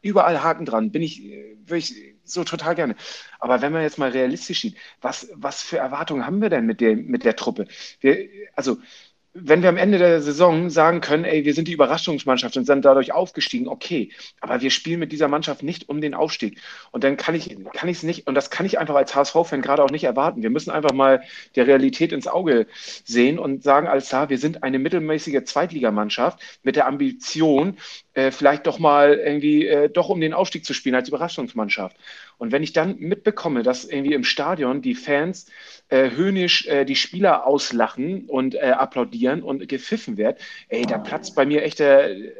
Überall 0.00 0.42
Haken 0.42 0.64
dran, 0.64 0.90
bin 0.90 1.02
ich, 1.02 1.22
würde 1.66 1.78
ich 1.78 1.94
so 2.24 2.44
total 2.44 2.74
gerne. 2.74 2.96
Aber 3.38 3.60
wenn 3.60 3.72
man 3.72 3.82
jetzt 3.82 3.98
mal 3.98 4.10
realistisch 4.10 4.62
sieht, 4.62 4.76
was, 5.02 5.28
was 5.34 5.62
für 5.62 5.76
Erwartungen 5.76 6.26
haben 6.26 6.40
wir 6.40 6.48
denn 6.48 6.64
mit 6.64 6.80
der, 6.80 6.96
mit 6.96 7.24
der 7.24 7.36
Truppe? 7.36 7.66
Wir, 8.00 8.26
also 8.54 8.78
wenn 9.38 9.62
wir 9.62 9.68
am 9.68 9.76
Ende 9.76 9.98
der 9.98 10.22
Saison 10.22 10.70
sagen 10.70 11.00
können, 11.00 11.24
ey, 11.24 11.44
wir 11.44 11.52
sind 11.52 11.68
die 11.68 11.72
Überraschungsmannschaft 11.72 12.56
und 12.56 12.64
sind 12.64 12.84
dadurch 12.84 13.12
aufgestiegen, 13.12 13.68
okay, 13.68 14.10
aber 14.40 14.62
wir 14.62 14.70
spielen 14.70 15.00
mit 15.00 15.12
dieser 15.12 15.28
Mannschaft 15.28 15.62
nicht 15.62 15.88
um 15.88 16.00
den 16.00 16.14
Aufstieg. 16.14 16.60
Und 16.90 17.04
dann 17.04 17.16
kann 17.16 17.34
ich 17.34 17.56
kann 17.74 17.88
ich 17.88 17.98
es 17.98 18.02
nicht, 18.02 18.26
und 18.26 18.34
das 18.34 18.50
kann 18.50 18.64
ich 18.64 18.78
einfach 18.78 18.94
als 18.94 19.14
HSV-Fan 19.14 19.62
gerade 19.62 19.84
auch 19.84 19.90
nicht 19.90 20.04
erwarten. 20.04 20.42
Wir 20.42 20.50
müssen 20.50 20.70
einfach 20.70 20.92
mal 20.92 21.22
der 21.54 21.66
Realität 21.66 22.12
ins 22.12 22.26
Auge 22.26 22.66
sehen 23.04 23.38
und 23.38 23.62
sagen, 23.62 23.88
alles 23.88 24.08
klar, 24.08 24.30
wir 24.30 24.38
sind 24.38 24.62
eine 24.62 24.78
mittelmäßige 24.78 25.44
Zweitligamannschaft 25.44 26.40
mit 26.62 26.76
der 26.76 26.86
Ambition, 26.86 27.76
äh, 28.14 28.30
vielleicht 28.30 28.66
doch 28.66 28.78
mal 28.78 29.14
irgendwie 29.14 29.66
äh, 29.66 29.90
doch 29.90 30.08
um 30.08 30.20
den 30.20 30.32
Aufstieg 30.32 30.64
zu 30.64 30.72
spielen 30.72 30.94
als 30.94 31.08
Überraschungsmannschaft. 31.08 31.96
Und 32.38 32.52
wenn 32.52 32.62
ich 32.62 32.72
dann 32.72 32.98
mitbekomme, 32.98 33.62
dass 33.62 33.84
irgendwie 33.84 34.14
im 34.14 34.24
Stadion 34.24 34.82
die 34.82 34.94
Fans 34.94 35.46
äh, 35.88 36.10
höhnisch 36.10 36.66
äh, 36.66 36.84
die 36.84 36.96
Spieler 36.96 37.46
auslachen 37.46 38.26
und 38.26 38.54
äh, 38.54 38.74
applaudieren 38.76 39.42
und 39.42 39.68
gepfiffen 39.68 40.16
wird, 40.16 40.40
ey, 40.68 40.84
da 40.86 40.98
platzt 40.98 41.34
bei 41.34 41.46
mir 41.46 41.62
echt 41.62 41.78
der 41.78 42.10
äh, 42.10 42.32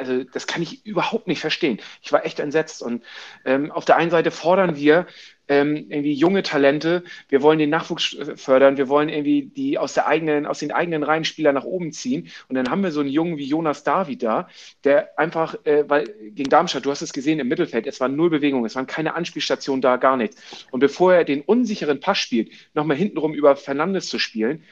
also 0.00 0.24
das 0.24 0.46
kann 0.46 0.62
ich 0.62 0.86
überhaupt 0.86 1.28
nicht 1.28 1.40
verstehen. 1.40 1.78
Ich 2.00 2.10
war 2.10 2.24
echt 2.24 2.40
entsetzt. 2.40 2.82
Und 2.82 3.04
ähm, 3.44 3.70
auf 3.70 3.84
der 3.84 3.96
einen 3.96 4.10
Seite 4.10 4.30
fordern 4.30 4.76
wir 4.76 5.06
ähm, 5.50 5.86
irgendwie 5.88 6.12
junge 6.12 6.44
Talente, 6.44 7.02
wir 7.28 7.42
wollen 7.42 7.58
den 7.58 7.70
Nachwuchs 7.70 8.16
fördern, 8.36 8.76
wir 8.76 8.88
wollen 8.88 9.08
irgendwie 9.08 9.42
die 9.42 9.78
aus 9.78 9.94
der 9.94 10.06
eigenen, 10.06 10.46
aus 10.46 10.60
den 10.60 10.70
eigenen 10.70 11.02
Reihen 11.02 11.24
Spieler 11.24 11.52
nach 11.52 11.64
oben 11.64 11.90
ziehen. 11.92 12.28
Und 12.48 12.54
dann 12.54 12.70
haben 12.70 12.84
wir 12.84 12.92
so 12.92 13.00
einen 13.00 13.08
Jungen 13.08 13.36
wie 13.36 13.46
Jonas 13.46 13.82
David 13.82 14.22
da, 14.22 14.48
der 14.84 15.18
einfach, 15.18 15.56
äh, 15.64 15.84
weil 15.88 16.04
gegen 16.30 16.48
Darmstadt, 16.48 16.86
du 16.86 16.90
hast 16.92 17.02
es 17.02 17.12
gesehen 17.12 17.40
im 17.40 17.48
Mittelfeld, 17.48 17.88
es 17.88 17.98
war 17.98 18.08
null 18.08 18.30
Bewegung, 18.30 18.64
es 18.64 18.76
waren 18.76 18.86
keine 18.86 19.16
Anspielstationen 19.16 19.82
da, 19.82 19.96
gar 19.96 20.16
nichts. 20.16 20.40
Und 20.70 20.78
bevor 20.78 21.14
er 21.14 21.24
den 21.24 21.40
unsicheren 21.40 21.98
Pass 21.98 22.18
spielt, 22.18 22.52
nochmal 22.74 22.96
hintenrum 22.96 23.34
über 23.34 23.56
Fernandes 23.56 24.08
zu 24.08 24.20
spielen, 24.20 24.62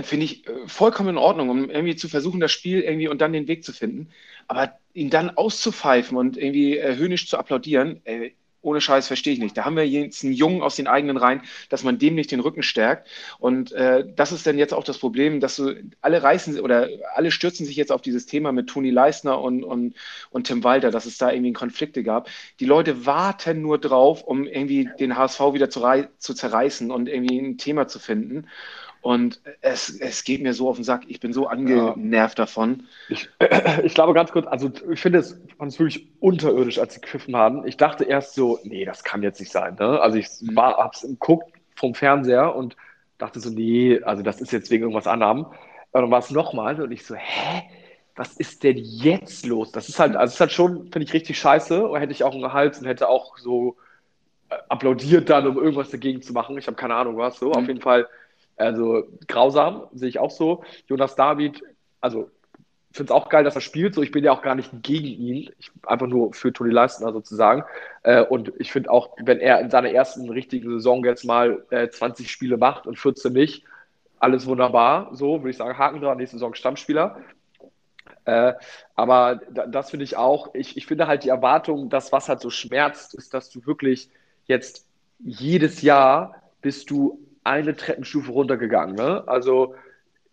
finde 0.00 0.24
ich 0.24 0.48
äh, 0.48 0.66
vollkommen 0.66 1.10
in 1.10 1.18
Ordnung, 1.18 1.48
um 1.48 1.70
irgendwie 1.70 1.94
zu 1.94 2.08
versuchen, 2.08 2.40
das 2.40 2.50
Spiel 2.50 2.80
irgendwie 2.80 3.06
und 3.06 3.20
dann 3.20 3.32
den 3.32 3.46
Weg 3.46 3.62
zu 3.62 3.72
finden. 3.72 4.08
Aber 4.48 4.80
ihn 4.94 5.10
dann 5.10 5.30
auszupfeifen 5.30 6.18
und 6.18 6.36
irgendwie 6.36 6.76
äh, 6.76 6.96
höhnisch 6.96 7.28
zu 7.28 7.38
applaudieren, 7.38 8.00
äh, 8.04 8.32
ohne 8.66 8.80
Scheiß 8.80 9.06
verstehe 9.06 9.32
ich 9.32 9.38
nicht. 9.38 9.56
Da 9.56 9.64
haben 9.64 9.76
wir 9.76 9.88
jetzt 9.88 10.24
einen 10.24 10.32
Jungen 10.32 10.60
aus 10.62 10.76
den 10.76 10.88
eigenen 10.88 11.16
Reihen, 11.16 11.42
dass 11.68 11.84
man 11.84 11.98
dem 11.98 12.14
nicht 12.14 12.30
den 12.32 12.40
Rücken 12.40 12.62
stärkt. 12.62 13.08
Und 13.38 13.72
äh, 13.72 14.04
das 14.14 14.32
ist 14.32 14.46
dann 14.46 14.58
jetzt 14.58 14.74
auch 14.74 14.84
das 14.84 14.98
Problem, 14.98 15.40
dass 15.40 15.56
so 15.56 15.72
alle 16.00 16.22
reißen 16.22 16.60
oder 16.60 16.88
alle 17.14 17.30
stürzen 17.30 17.64
sich 17.64 17.76
jetzt 17.76 17.92
auf 17.92 18.02
dieses 18.02 18.26
Thema 18.26 18.52
mit 18.52 18.68
Toni 18.68 18.90
Leisner 18.90 19.40
und, 19.40 19.64
und, 19.64 19.94
und 20.30 20.46
Tim 20.46 20.64
Walter, 20.64 20.90
dass 20.90 21.06
es 21.06 21.16
da 21.16 21.30
irgendwie 21.30 21.52
Konflikte 21.52 22.02
gab. 22.02 22.28
Die 22.60 22.66
Leute 22.66 23.06
warten 23.06 23.62
nur 23.62 23.78
drauf, 23.78 24.22
um 24.22 24.46
irgendwie 24.46 24.90
den 24.98 25.16
HSV 25.16 25.40
wieder 25.52 25.70
zu, 25.70 25.82
zu 26.18 26.34
zerreißen 26.34 26.90
und 26.90 27.08
irgendwie 27.08 27.38
ein 27.38 27.58
Thema 27.58 27.86
zu 27.86 27.98
finden. 27.98 28.48
Und 29.06 29.40
es, 29.60 30.00
es 30.00 30.24
geht 30.24 30.42
mir 30.42 30.52
so 30.52 30.68
auf 30.68 30.78
den 30.78 30.84
Sack. 30.84 31.04
Ich 31.06 31.20
bin 31.20 31.32
so 31.32 31.46
angenervt 31.46 32.38
ja. 32.40 32.44
davon. 32.44 32.88
Ich, 33.08 33.28
ich, 33.84 33.94
glaube 33.94 34.14
ganz 34.14 34.32
kurz, 34.32 34.48
also 34.48 34.68
ich 34.90 34.98
finde 34.98 35.20
es, 35.20 35.40
fand 35.56 35.70
es 35.70 35.78
wirklich 35.78 36.08
unterirdisch, 36.18 36.80
als 36.80 36.94
sie 36.94 37.00
gepfiffen 37.00 37.36
haben. 37.36 37.64
Ich 37.68 37.76
dachte 37.76 38.02
erst 38.02 38.34
so, 38.34 38.58
nee, 38.64 38.84
das 38.84 39.04
kann 39.04 39.22
jetzt 39.22 39.38
nicht 39.38 39.52
sein. 39.52 39.76
Ne? 39.78 40.00
Also 40.00 40.18
ich 40.18 40.26
mhm. 40.40 40.56
war, 40.56 40.76
hab's 40.78 41.02
geguckt 41.02 41.52
vom 41.76 41.94
Fernseher 41.94 42.56
und 42.56 42.76
dachte 43.18 43.38
so, 43.38 43.48
nee, 43.48 44.02
also 44.02 44.24
das 44.24 44.40
ist 44.40 44.50
jetzt 44.50 44.72
wegen 44.72 44.82
irgendwas 44.82 45.06
anderem. 45.06 45.44
Und 45.92 46.02
dann 46.02 46.10
war 46.10 46.18
es 46.18 46.32
nochmal 46.32 46.82
und 46.82 46.90
ich 46.90 47.06
so, 47.06 47.14
hä? 47.14 47.62
Was 48.16 48.32
ist 48.32 48.64
denn 48.64 48.78
jetzt 48.78 49.46
los? 49.46 49.70
Das 49.70 49.88
ist 49.88 50.00
halt, 50.00 50.16
also 50.16 50.30
es 50.30 50.34
ist 50.34 50.40
halt 50.40 50.52
schon, 50.52 50.90
finde 50.90 51.02
ich, 51.02 51.12
richtig 51.12 51.38
scheiße. 51.38 51.86
Und 51.86 52.00
hätte 52.00 52.12
ich 52.12 52.24
auch 52.24 52.34
einen 52.34 52.52
Hals 52.52 52.80
und 52.80 52.86
hätte 52.86 53.08
auch 53.08 53.38
so 53.38 53.76
äh, 54.48 54.56
applaudiert 54.68 55.30
dann, 55.30 55.46
um 55.46 55.58
irgendwas 55.58 55.90
dagegen 55.90 56.22
zu 56.22 56.32
machen. 56.32 56.58
Ich 56.58 56.66
habe 56.66 56.76
keine 56.76 56.96
Ahnung 56.96 57.16
was. 57.18 57.38
So, 57.38 57.50
mhm. 57.50 57.52
auf 57.52 57.68
jeden 57.68 57.80
Fall 57.80 58.08
also 58.56 59.04
grausam, 59.28 59.88
sehe 59.92 60.08
ich 60.08 60.18
auch 60.18 60.30
so. 60.30 60.64
Jonas 60.88 61.14
David, 61.14 61.62
also 62.00 62.30
finde 62.96 63.12
es 63.12 63.16
auch 63.16 63.28
geil, 63.28 63.44
dass 63.44 63.54
er 63.54 63.60
spielt. 63.60 63.94
So, 63.94 64.02
ich 64.02 64.10
bin 64.10 64.24
ja 64.24 64.32
auch 64.32 64.42
gar 64.42 64.54
nicht 64.54 64.70
gegen 64.82 65.06
ihn. 65.06 65.50
Ich, 65.58 65.70
einfach 65.86 66.06
nur 66.06 66.32
für 66.32 66.52
Toni 66.52 66.70
Leistner 66.70 67.12
sozusagen. 67.12 67.64
Äh, 68.02 68.22
und 68.22 68.52
ich 68.58 68.72
finde 68.72 68.90
auch, 68.90 69.10
wenn 69.22 69.38
er 69.38 69.60
in 69.60 69.70
seiner 69.70 69.90
ersten 69.90 70.28
richtigen 70.30 70.70
Saison 70.70 71.04
jetzt 71.04 71.24
mal 71.24 71.64
äh, 71.70 71.88
20 71.88 72.30
Spiele 72.30 72.56
macht 72.56 72.86
und 72.86 72.98
14 72.98 73.32
nicht, 73.32 73.64
alles 74.18 74.46
wunderbar, 74.46 75.10
so 75.12 75.40
würde 75.40 75.50
ich 75.50 75.58
sagen, 75.58 75.76
Haken 75.76 76.00
dran, 76.00 76.16
nächste 76.16 76.36
Saison 76.36 76.54
Stammspieler. 76.54 77.20
Äh, 78.24 78.54
aber 78.94 79.36
das 79.68 79.90
finde 79.90 80.04
ich 80.04 80.16
auch, 80.16 80.54
ich, 80.54 80.76
ich 80.76 80.86
finde 80.86 81.06
halt 81.06 81.24
die 81.24 81.28
Erwartung, 81.28 81.90
das, 81.90 82.12
was 82.12 82.28
halt 82.28 82.40
so 82.40 82.50
schmerzt, 82.50 83.14
ist, 83.14 83.34
dass 83.34 83.50
du 83.50 83.64
wirklich 83.66 84.08
jetzt 84.46 84.86
jedes 85.18 85.82
Jahr 85.82 86.42
bist 86.62 86.90
du 86.90 87.25
eine 87.46 87.76
Treppenstufe 87.76 88.30
runtergegangen. 88.30 88.96
Ne? 88.96 89.22
Also 89.26 89.74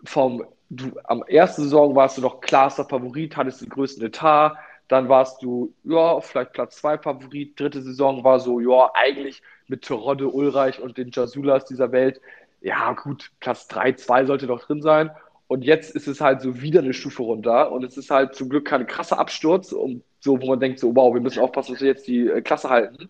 vom, 0.04 0.46
du, 0.70 0.92
am 1.06 1.24
ersten 1.24 1.64
Saison 1.64 1.96
warst 1.96 2.18
du 2.18 2.22
noch 2.22 2.42
klarster 2.42 2.86
Favorit, 2.86 3.38
hattest 3.38 3.62
den 3.62 3.70
größten 3.70 4.06
Etat, 4.06 4.58
dann 4.88 5.10
warst 5.10 5.42
du, 5.42 5.74
ja, 5.84 6.20
vielleicht 6.20 6.54
Platz 6.54 6.78
2 6.78 6.98
Favorit. 6.98 7.60
Dritte 7.60 7.82
Saison 7.82 8.24
war 8.24 8.40
so, 8.40 8.60
ja, 8.60 8.92
eigentlich 8.94 9.42
mit 9.68 9.84
Terodde, 9.84 10.28
Ulreich 10.28 10.82
und 10.82 10.98
den 10.98 11.10
Jasulas 11.12 11.66
dieser 11.66 11.92
Welt. 11.92 12.20
Ja, 12.62 12.94
gut, 12.94 13.32
Platz 13.40 13.68
3, 13.68 13.94
2 13.94 14.26
sollte 14.26 14.48
doch 14.48 14.62
drin 14.62 14.82
sein. 14.82 15.12
Und 15.48 15.64
jetzt 15.64 15.96
ist 15.96 16.08
es 16.08 16.22
halt 16.22 16.42
so 16.42 16.62
wieder 16.62 16.82
eine 16.82 16.94
Stufe 16.94 17.24
runter. 17.24 17.72
Und 17.72 17.84
es 17.84 17.98
ist 17.98 18.12
halt 18.12 18.36
zum 18.36 18.50
Glück 18.50 18.66
kein 18.66 18.88
krasser 18.88 19.20
Absturz, 19.20 19.72
um, 19.72 20.04
so, 20.20 20.42
wo 20.42 20.48
man 20.48 20.60
denkt, 20.60 20.80
so, 20.80 20.96
wow, 20.96 21.14
wir 21.14 21.22
müssen 21.22 21.42
aufpassen, 21.42 21.74
dass 21.74 21.82
wir 21.82 21.90
jetzt 21.90 22.08
die 22.08 22.28
äh, 22.28 22.42
Klasse 22.42 22.70
halten. 22.70 23.10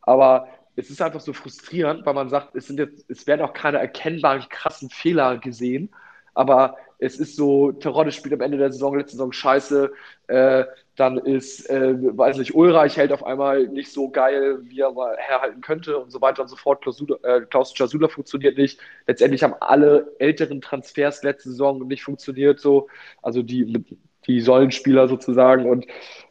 Aber 0.00 0.48
es 0.76 0.90
ist 0.90 1.02
einfach 1.02 1.20
so 1.20 1.32
frustrierend, 1.32 2.06
weil 2.06 2.14
man 2.14 2.28
sagt, 2.28 2.54
es 2.54 2.66
sind 2.66 2.78
jetzt, 2.78 3.08
es 3.10 3.26
werden 3.26 3.42
auch 3.42 3.52
keine 3.52 3.78
erkennbaren 3.78 4.44
krassen 4.48 4.90
Fehler 4.90 5.38
gesehen. 5.38 5.90
Aber 6.34 6.76
es 6.98 7.18
ist 7.18 7.36
so, 7.36 7.72
Terodde 7.72 8.12
spielt 8.12 8.32
am 8.32 8.40
Ende 8.40 8.58
der 8.58 8.72
Saison, 8.72 8.96
letzte 8.96 9.16
Saison 9.16 9.32
scheiße. 9.32 9.92
Äh, 10.28 10.64
dann 10.96 11.18
ist, 11.18 11.68
äh, 11.68 11.94
weiß 12.16 12.38
nicht, 12.38 12.54
Ulreich 12.54 12.96
hält 12.96 13.12
auf 13.12 13.24
einmal 13.24 13.66
nicht 13.66 13.92
so 13.92 14.08
geil, 14.10 14.58
wie 14.62 14.80
er 14.80 14.92
mal 14.92 15.16
herhalten 15.18 15.60
könnte 15.60 15.98
und 15.98 16.10
so 16.10 16.20
weiter 16.20 16.42
und 16.42 16.48
so 16.48 16.56
fort. 16.56 16.82
Klaus, 16.82 17.02
äh, 17.22 17.40
Klaus 17.50 17.76
Jasula 17.76 18.08
funktioniert 18.08 18.56
nicht. 18.56 18.78
Letztendlich 19.06 19.42
haben 19.42 19.54
alle 19.60 20.14
älteren 20.18 20.60
Transfers 20.60 21.22
letzte 21.22 21.50
Saison 21.50 21.86
nicht 21.88 22.04
funktioniert, 22.04 22.60
so. 22.60 22.88
Also 23.20 23.42
die, 23.42 23.84
die 24.26 24.40
Säulenspieler 24.40 25.08
sozusagen. 25.08 25.68
Und 25.68 25.86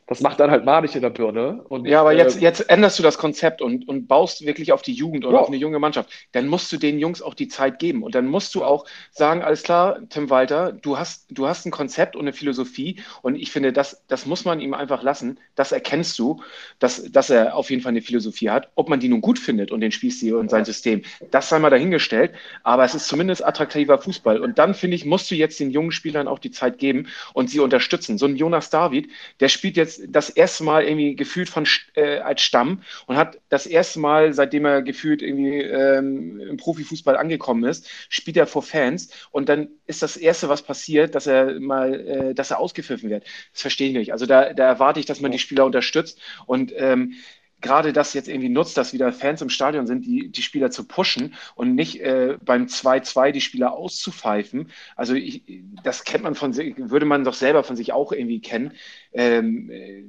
das 0.08 0.20
macht 0.20 0.42
dann 0.42 0.52
halt 0.52 0.66
madig 0.66 0.94
in 0.96 1.02
der 1.02 1.10
Birne. 1.10 1.64
Und, 1.70 1.86
ja, 1.86 2.02
aber 2.02 2.12
jetzt, 2.12 2.38
äh, 2.38 2.42
jetzt 2.42 2.70
änderst 2.70 3.00
du 3.00 3.04
das 3.04 3.18
Konzept 3.18 3.62
und, 3.62 3.88
und 3.88 4.08
baust 4.08 4.46
wirklich 4.46 4.74
auf 4.74 4.82
die 4.82 4.92
Jugend 4.92 5.26
oder 5.26 5.36
ja. 5.36 5.42
auf 5.42 5.48
eine 5.48 5.56
junge 5.56 5.80
Mannschaft. 5.80 6.10
Dann 6.34 6.48
musst 6.48 6.70
du 6.72 6.78
den 6.78 7.00
Jungs 7.00 7.22
auch 7.22 7.34
die 7.34 7.48
Zeit 7.48 7.80
geben. 7.80 8.04
Und 8.04 8.14
dann 8.14 8.28
musst 8.28 8.54
du 8.54 8.64
auch 8.64 8.86
sagen, 9.12 9.42
alles 9.42 9.64
klar, 9.64 10.00
Tim 10.10 10.30
Walter, 10.30 10.74
du 10.74 10.98
hast, 10.98 11.28
du 11.30 11.48
hast 11.48 11.66
ein 11.66 11.72
Konzept 11.72 12.16
und 12.18 12.24
eine 12.24 12.34
Philosophie. 12.34 13.02
Und 13.22 13.36
ich 13.36 13.52
finde, 13.52 13.72
das, 13.72 14.04
das 14.10 14.26
muss 14.26 14.44
man 14.44 14.60
ihm 14.60 14.74
einfach 14.74 15.02
lassen. 15.02 15.40
Das 15.56 15.72
erkennst 15.72 16.20
du, 16.20 16.42
dass, 16.80 17.10
dass 17.10 17.30
er 17.30 17.56
auf 17.56 17.70
jeden 17.70 17.82
Fall 17.82 17.92
eine 17.92 18.02
Philosophie 18.02 18.50
hat. 18.50 18.70
Ob 18.76 18.90
man 18.90 19.00
die 19.00 19.08
nun 19.08 19.22
gut 19.22 19.40
findet 19.40 19.72
und 19.72 19.80
den 19.80 19.94
Spielstil 19.94 20.36
und 20.36 20.50
sein 20.50 20.66
System, 20.66 21.04
das 21.32 21.48
sei 21.48 21.60
mal 21.60 21.70
dahingestellt. 21.70 22.34
Aber 22.64 22.84
es 22.84 22.96
ist 22.96 23.08
zumindest 23.08 23.46
attraktiver 23.46 23.98
Fußball. 23.98 24.42
Und 24.42 24.60
dann, 24.60 24.74
finde 24.74 24.96
ich, 24.96 25.06
musst 25.06 25.32
du 25.32 25.36
jetzt 25.36 25.60
den 25.62 25.72
jungen 25.72 25.94
Spielern 25.94 26.28
auch 26.28 26.40
die 26.40 26.52
Zeit 26.52 26.80
geben 26.80 27.08
und 27.34 27.50
sie 27.50 27.62
unterstützen. 27.62 28.18
So 28.18 28.26
ein 28.26 28.36
Jonas 28.36 28.70
David, 28.70 29.10
der 29.40 29.48
spielt 29.48 29.78
jetzt 29.78 30.01
das 30.08 30.30
erste 30.30 30.64
Mal 30.64 30.84
irgendwie 30.84 31.16
gefühlt 31.16 31.50
von 31.50 31.68
äh, 31.96 32.20
als 32.20 32.42
Stamm 32.42 32.82
und 33.08 33.18
hat 33.18 33.40
das 33.50 33.66
erste 33.66 34.00
Mal, 34.00 34.34
seitdem 34.34 34.66
er 34.66 34.82
gefühlt 34.82 35.22
irgendwie 35.22 35.60
ähm, 35.60 36.40
im 36.40 36.58
Profifußball 36.58 37.18
angekommen 37.18 37.64
ist, 37.64 37.90
spielt 38.10 38.38
er 38.38 38.48
vor 38.48 38.64
Fans 38.64 39.10
und 39.32 39.50
dann 39.50 39.70
ist 39.88 40.02
das 40.02 40.18
erste, 40.18 40.50
was 40.50 40.62
passiert, 40.62 41.16
dass 41.16 41.28
er 41.28 41.60
mal, 41.60 41.94
äh, 42.00 42.34
dass 42.34 42.52
er 42.52 42.60
ausgepfiffen 42.60 43.10
wird. 43.10 43.26
Das 43.54 43.62
verstehe 43.62 43.90
ich 43.90 43.96
nicht. 43.96 44.14
Also 44.14 44.26
da, 44.26 44.54
da 44.54 44.66
erwarte 44.66 45.00
ich, 45.00 45.06
dass 45.06 45.22
man 45.22 45.32
die 45.32 45.40
Spieler 45.40 45.66
unterstützt 45.66 46.20
und 46.46 46.74
ähm, 46.76 47.14
gerade 47.62 47.94
das 47.94 48.14
jetzt 48.14 48.28
irgendwie 48.28 48.50
nutzt, 48.50 48.78
dass 48.78 48.94
wieder 48.94 49.12
Fans 49.14 49.42
im 49.42 49.50
Stadion 49.50 49.88
sind, 49.88 50.06
die, 50.06 50.30
die 50.30 50.42
Spieler 50.42 50.72
zu 50.72 50.88
pushen 50.88 51.36
und 51.56 51.76
nicht 51.76 52.02
äh, 52.02 52.38
beim 52.44 52.66
2-2 52.66 53.32
die 53.32 53.42
Spieler 53.42 53.74
auszupfeifen. 53.74 54.70
Also 54.96 55.14
ich, 55.14 55.44
das 55.84 56.04
kennt 56.04 56.24
man 56.24 56.36
von 56.36 56.56
würde 56.56 57.06
man 57.06 57.24
doch 57.24 57.34
selber 57.34 57.64
von 57.64 57.76
sich 57.76 57.94
auch 57.94 58.12
irgendwie 58.12 58.42
kennen. 58.42 58.74
Ähm, 59.14 59.70
äh, 59.70 60.04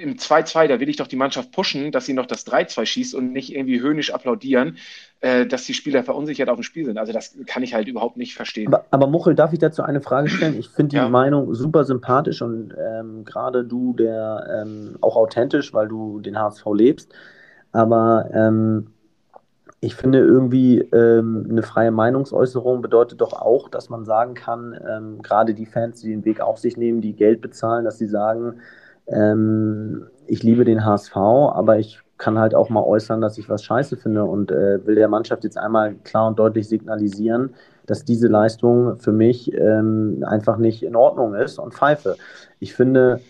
im 0.00 0.16
2-2, 0.16 0.66
da 0.66 0.80
will 0.80 0.88
ich 0.88 0.96
doch 0.96 1.06
die 1.06 1.16
Mannschaft 1.16 1.52
pushen, 1.52 1.92
dass 1.92 2.06
sie 2.06 2.14
noch 2.14 2.26
das 2.26 2.46
3-2 2.46 2.86
schießt 2.86 3.14
und 3.14 3.32
nicht 3.32 3.54
irgendwie 3.54 3.80
höhnisch 3.80 4.12
applaudieren, 4.12 4.78
äh, 5.20 5.46
dass 5.46 5.64
die 5.64 5.74
Spieler 5.74 6.02
verunsichert 6.02 6.48
auf 6.48 6.56
dem 6.56 6.62
Spiel 6.62 6.84
sind. 6.84 6.98
Also 6.98 7.12
das 7.12 7.36
kann 7.46 7.62
ich 7.62 7.74
halt 7.74 7.88
überhaupt 7.88 8.16
nicht 8.16 8.34
verstehen. 8.34 8.68
Aber, 8.68 8.86
aber 8.90 9.06
Muchel, 9.06 9.34
darf 9.34 9.52
ich 9.52 9.58
dazu 9.58 9.82
eine 9.82 10.00
Frage 10.00 10.28
stellen? 10.28 10.58
Ich 10.58 10.68
finde 10.70 10.90
die 10.90 10.96
ja. 10.96 11.08
Meinung 11.08 11.54
super 11.54 11.84
sympathisch 11.84 12.42
und 12.42 12.74
ähm, 12.78 13.24
gerade 13.24 13.64
du, 13.64 13.92
der 13.92 14.62
ähm, 14.62 14.96
auch 15.00 15.16
authentisch, 15.16 15.72
weil 15.74 15.88
du 15.88 16.20
den 16.20 16.38
HSV 16.38 16.64
lebst. 16.72 17.12
Aber 17.72 18.28
ähm, 18.32 18.88
ich 19.80 19.94
finde 19.94 20.18
irgendwie 20.18 20.78
ähm, 20.78 21.46
eine 21.48 21.62
freie 21.62 21.90
Meinungsäußerung 21.90 22.82
bedeutet 22.82 23.20
doch 23.20 23.32
auch, 23.32 23.68
dass 23.68 23.88
man 23.88 24.04
sagen 24.04 24.34
kann, 24.34 24.78
ähm, 24.86 25.22
gerade 25.22 25.54
die 25.54 25.66
Fans, 25.66 26.02
die 26.02 26.10
den 26.10 26.24
Weg 26.24 26.40
auf 26.40 26.58
sich 26.58 26.76
nehmen, 26.76 27.00
die 27.00 27.14
Geld 27.14 27.40
bezahlen, 27.40 27.84
dass 27.86 27.96
sie 27.96 28.06
sagen, 28.06 28.60
ähm, 29.06 30.06
ich 30.26 30.42
liebe 30.42 30.64
den 30.64 30.84
HSV, 30.84 31.16
aber 31.16 31.78
ich 31.78 32.00
kann 32.18 32.38
halt 32.38 32.54
auch 32.54 32.68
mal 32.68 32.82
äußern, 32.82 33.20
dass 33.20 33.38
ich 33.38 33.48
was 33.48 33.64
scheiße 33.64 33.96
finde 33.96 34.24
und 34.24 34.50
äh, 34.50 34.84
will 34.86 34.94
der 34.94 35.08
Mannschaft 35.08 35.42
jetzt 35.42 35.56
einmal 35.56 35.94
klar 36.04 36.28
und 36.28 36.38
deutlich 36.38 36.68
signalisieren, 36.68 37.54
dass 37.86 38.04
diese 38.04 38.28
Leistung 38.28 38.98
für 38.98 39.12
mich 39.12 39.52
ähm, 39.54 40.22
einfach 40.26 40.58
nicht 40.58 40.82
in 40.82 40.94
Ordnung 40.94 41.34
ist 41.34 41.58
und 41.58 41.74
pfeife. 41.74 42.16
Ich 42.60 42.74
finde, 42.74 43.20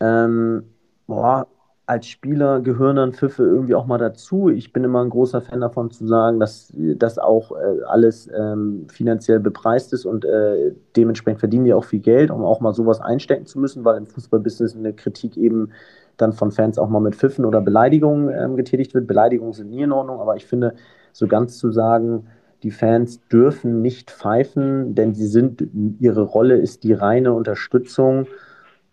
ähm, 0.00 0.64
boah, 1.06 1.46
als 1.90 2.06
Spieler 2.06 2.60
gehören 2.60 2.94
dann 2.94 3.12
Pfiffe 3.12 3.42
irgendwie 3.42 3.74
auch 3.74 3.84
mal 3.84 3.98
dazu. 3.98 4.48
Ich 4.48 4.72
bin 4.72 4.84
immer 4.84 5.02
ein 5.02 5.10
großer 5.10 5.40
Fan 5.40 5.60
davon 5.60 5.90
zu 5.90 6.06
sagen, 6.06 6.38
dass 6.38 6.72
das 6.76 7.18
auch 7.18 7.50
äh, 7.50 7.82
alles 7.84 8.30
ähm, 8.32 8.86
finanziell 8.88 9.40
bepreist 9.40 9.92
ist 9.92 10.04
und 10.04 10.24
äh, 10.24 10.72
dementsprechend 10.94 11.40
verdienen 11.40 11.64
die 11.64 11.74
auch 11.74 11.82
viel 11.82 11.98
Geld, 11.98 12.30
um 12.30 12.44
auch 12.44 12.60
mal 12.60 12.72
sowas 12.74 13.00
einstecken 13.00 13.44
zu 13.44 13.58
müssen, 13.58 13.84
weil 13.84 13.96
im 13.96 14.06
Fußballbusiness 14.06 14.76
eine 14.76 14.92
Kritik 14.92 15.36
eben 15.36 15.72
dann 16.16 16.32
von 16.32 16.52
Fans 16.52 16.78
auch 16.78 16.88
mal 16.88 17.00
mit 17.00 17.16
Pfiffen 17.16 17.44
oder 17.44 17.60
Beleidigungen 17.60 18.32
ähm, 18.32 18.54
getätigt 18.54 18.94
wird. 18.94 19.08
Beleidigungen 19.08 19.52
sind 19.52 19.70
nie 19.70 19.82
in 19.82 19.90
Ordnung, 19.90 20.20
aber 20.20 20.36
ich 20.36 20.46
finde, 20.46 20.74
so 21.12 21.26
ganz 21.26 21.58
zu 21.58 21.72
sagen, 21.72 22.28
die 22.62 22.70
Fans 22.70 23.20
dürfen 23.32 23.82
nicht 23.82 24.12
pfeifen, 24.12 24.94
denn 24.94 25.12
sie 25.14 25.26
sind, 25.26 25.66
ihre 25.98 26.22
Rolle 26.22 26.56
ist 26.56 26.84
die 26.84 26.92
reine 26.92 27.32
Unterstützung. 27.32 28.28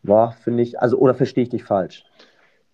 Boah, 0.02 0.32
finde 0.32 0.64
ich, 0.64 0.80
also, 0.80 0.98
oder 0.98 1.14
verstehe 1.14 1.44
ich 1.44 1.50
dich 1.50 1.64
falsch? 1.64 2.04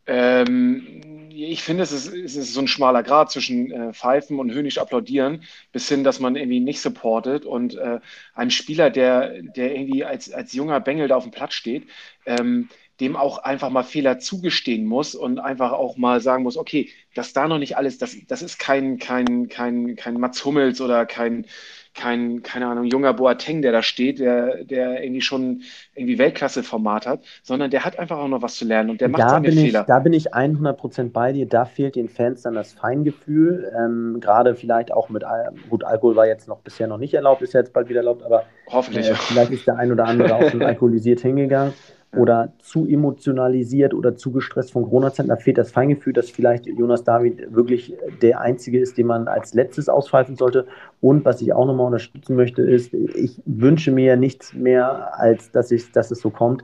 Ähm, 0.05 1.29
ich 1.35 1.63
finde, 1.63 1.83
es 1.83 1.91
ist, 1.91 2.13
es 2.13 2.35
ist 2.35 2.53
so 2.53 2.61
ein 2.61 2.67
schmaler 2.67 3.03
Grad 3.03 3.31
zwischen 3.31 3.71
äh, 3.71 3.93
Pfeifen 3.93 4.39
und 4.39 4.51
höhnisch 4.51 4.77
applaudieren, 4.77 5.43
bis 5.71 5.89
hin, 5.89 6.03
dass 6.03 6.19
man 6.19 6.35
irgendwie 6.35 6.59
nicht 6.59 6.81
supportet. 6.81 7.45
Und 7.45 7.75
äh, 7.75 7.99
ein 8.33 8.51
Spieler, 8.51 8.89
der, 8.89 9.41
der 9.41 9.75
irgendwie 9.75 10.05
als, 10.05 10.31
als 10.31 10.53
junger 10.53 10.79
Bengel 10.79 11.07
da 11.07 11.15
auf 11.15 11.23
dem 11.23 11.31
Platz 11.31 11.53
steht, 11.53 11.87
ähm, 12.25 12.69
dem 12.99 13.15
auch 13.15 13.39
einfach 13.39 13.69
mal 13.69 13.83
Fehler 13.83 14.19
zugestehen 14.19 14.85
muss 14.85 15.15
und 15.15 15.39
einfach 15.39 15.71
auch 15.71 15.97
mal 15.97 16.21
sagen 16.21 16.43
muss, 16.43 16.57
okay, 16.57 16.89
dass 17.15 17.33
da 17.33 17.47
noch 17.47 17.57
nicht 17.57 17.75
alles, 17.75 17.97
das, 17.97 18.15
das 18.27 18.43
ist 18.43 18.59
kein, 18.59 18.99
kein, 18.99 19.49
kein, 19.49 19.95
kein 19.95 20.19
Mats 20.19 20.45
Hummels 20.45 20.79
oder 20.79 21.05
kein, 21.05 21.47
kein, 21.93 22.43
keine 22.43 22.67
Ahnung, 22.67 22.86
junger 22.86 23.13
Boateng, 23.13 23.62
der 23.62 23.71
da 23.71 23.82
steht, 23.82 24.19
der, 24.19 24.63
der 24.63 25.03
irgendwie 25.03 25.21
schon 25.21 25.62
irgendwie 25.95 26.17
Weltklasse-Format 26.17 27.06
hat, 27.06 27.23
sondern 27.43 27.71
der 27.71 27.86
hat 27.86 27.99
einfach 27.99 28.17
auch 28.17 28.27
noch 28.27 28.41
was 28.41 28.56
zu 28.56 28.65
lernen 28.65 28.89
und 28.89 29.01
der 29.01 29.10
macht 29.10 29.23
da 29.23 29.29
seine 29.29 29.49
bin 29.49 29.58
Fehler. 29.58 29.82
Ich, 29.82 29.86
da 29.88 29.99
bin 29.99 30.13
ich 30.13 30.34
100% 30.34 31.12
bei 31.12 31.34
dir. 31.34 31.47
Da 31.47 31.65
fehlt 31.65 31.95
den 31.95 32.10
Fans 32.10 32.41
dann 32.41 32.56
das 32.56 32.73
Feingefühl. 32.73 33.71
Ähm, 33.77 34.17
Gerade 34.19 34.56
vielleicht 34.56 34.91
auch 34.91 35.10
mit, 35.10 35.23
gut, 35.69 35.84
Alkohol 35.84 36.15
war 36.15 36.27
jetzt 36.27 36.47
noch 36.47 36.60
bisher 36.60 36.88
noch 36.88 36.97
nicht 36.97 37.13
erlaubt, 37.13 37.41
ist 37.41 37.53
ja 37.53 37.60
jetzt 37.60 37.73
bald 37.73 37.89
wieder 37.89 37.99
erlaubt, 37.99 38.23
aber 38.23 38.43
Hoffentlich. 38.67 39.10
Äh, 39.10 39.15
vielleicht 39.15 39.51
ist 39.51 39.67
der 39.67 39.77
ein 39.77 39.91
oder 39.91 40.06
andere 40.06 40.36
auch 40.36 40.49
schon 40.49 40.62
alkoholisiert 40.63 41.19
hingegangen 41.19 41.73
oder 42.15 42.54
zu 42.60 42.86
emotionalisiert 42.86 43.93
oder 43.93 44.15
zu 44.15 44.32
gestresst 44.32 44.71
von 44.71 44.84
Corona-Zeiten. 44.84 45.30
Da 45.30 45.36
fehlt 45.36 45.58
das 45.58 45.71
Feingefühl, 45.71 46.13
dass 46.13 46.30
vielleicht 46.30 46.67
Jonas 46.67 47.04
David 47.04 47.54
wirklich 47.54 47.95
der 48.21 48.39
Einzige 48.39 48.80
ist, 48.80 48.97
den 48.97 49.08
man 49.08 49.28
als 49.28 49.54
letztes 49.54 49.89
auspfeifen 49.89 50.36
sollte. 50.36 50.67
Und 51.02 51.26
was 51.26 51.41
ich 51.41 51.54
auch 51.54 51.65
nochmal 51.65 51.88
unterstützen 51.88 52.36
möchte, 52.36 52.62
ist, 52.62 52.93
ich 52.93 53.41
wünsche 53.45 53.91
mir 53.91 54.15
nichts 54.15 54.54
mehr, 54.54 55.19
als 55.19 55.52
dass, 55.52 55.71
ich, 55.71 55.91
dass 55.91 56.12
es 56.12 56.19
so 56.19 56.30
kommt. 56.30 56.63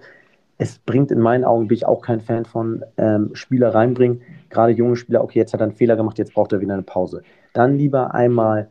Es 0.57 0.77
bringt 0.77 1.09
in 1.11 1.19
meinen 1.19 1.45
Augen, 1.45 1.67
bin 1.67 1.75
ich 1.75 1.85
auch 1.85 2.01
kein 2.01 2.19
Fan 2.19 2.45
von, 2.45 2.83
ähm, 2.97 3.31
Spieler 3.33 3.73
reinbringen. 3.73 4.21
Gerade 4.49 4.73
junge 4.73 4.97
Spieler, 4.97 5.23
okay, 5.23 5.39
jetzt 5.39 5.53
hat 5.53 5.61
er 5.61 5.67
einen 5.67 5.75
Fehler 5.75 5.95
gemacht, 5.95 6.17
jetzt 6.17 6.33
braucht 6.33 6.51
er 6.51 6.59
wieder 6.59 6.73
eine 6.73 6.83
Pause. 6.83 7.23
Dann 7.53 7.77
lieber 7.77 8.13
einmal 8.13 8.69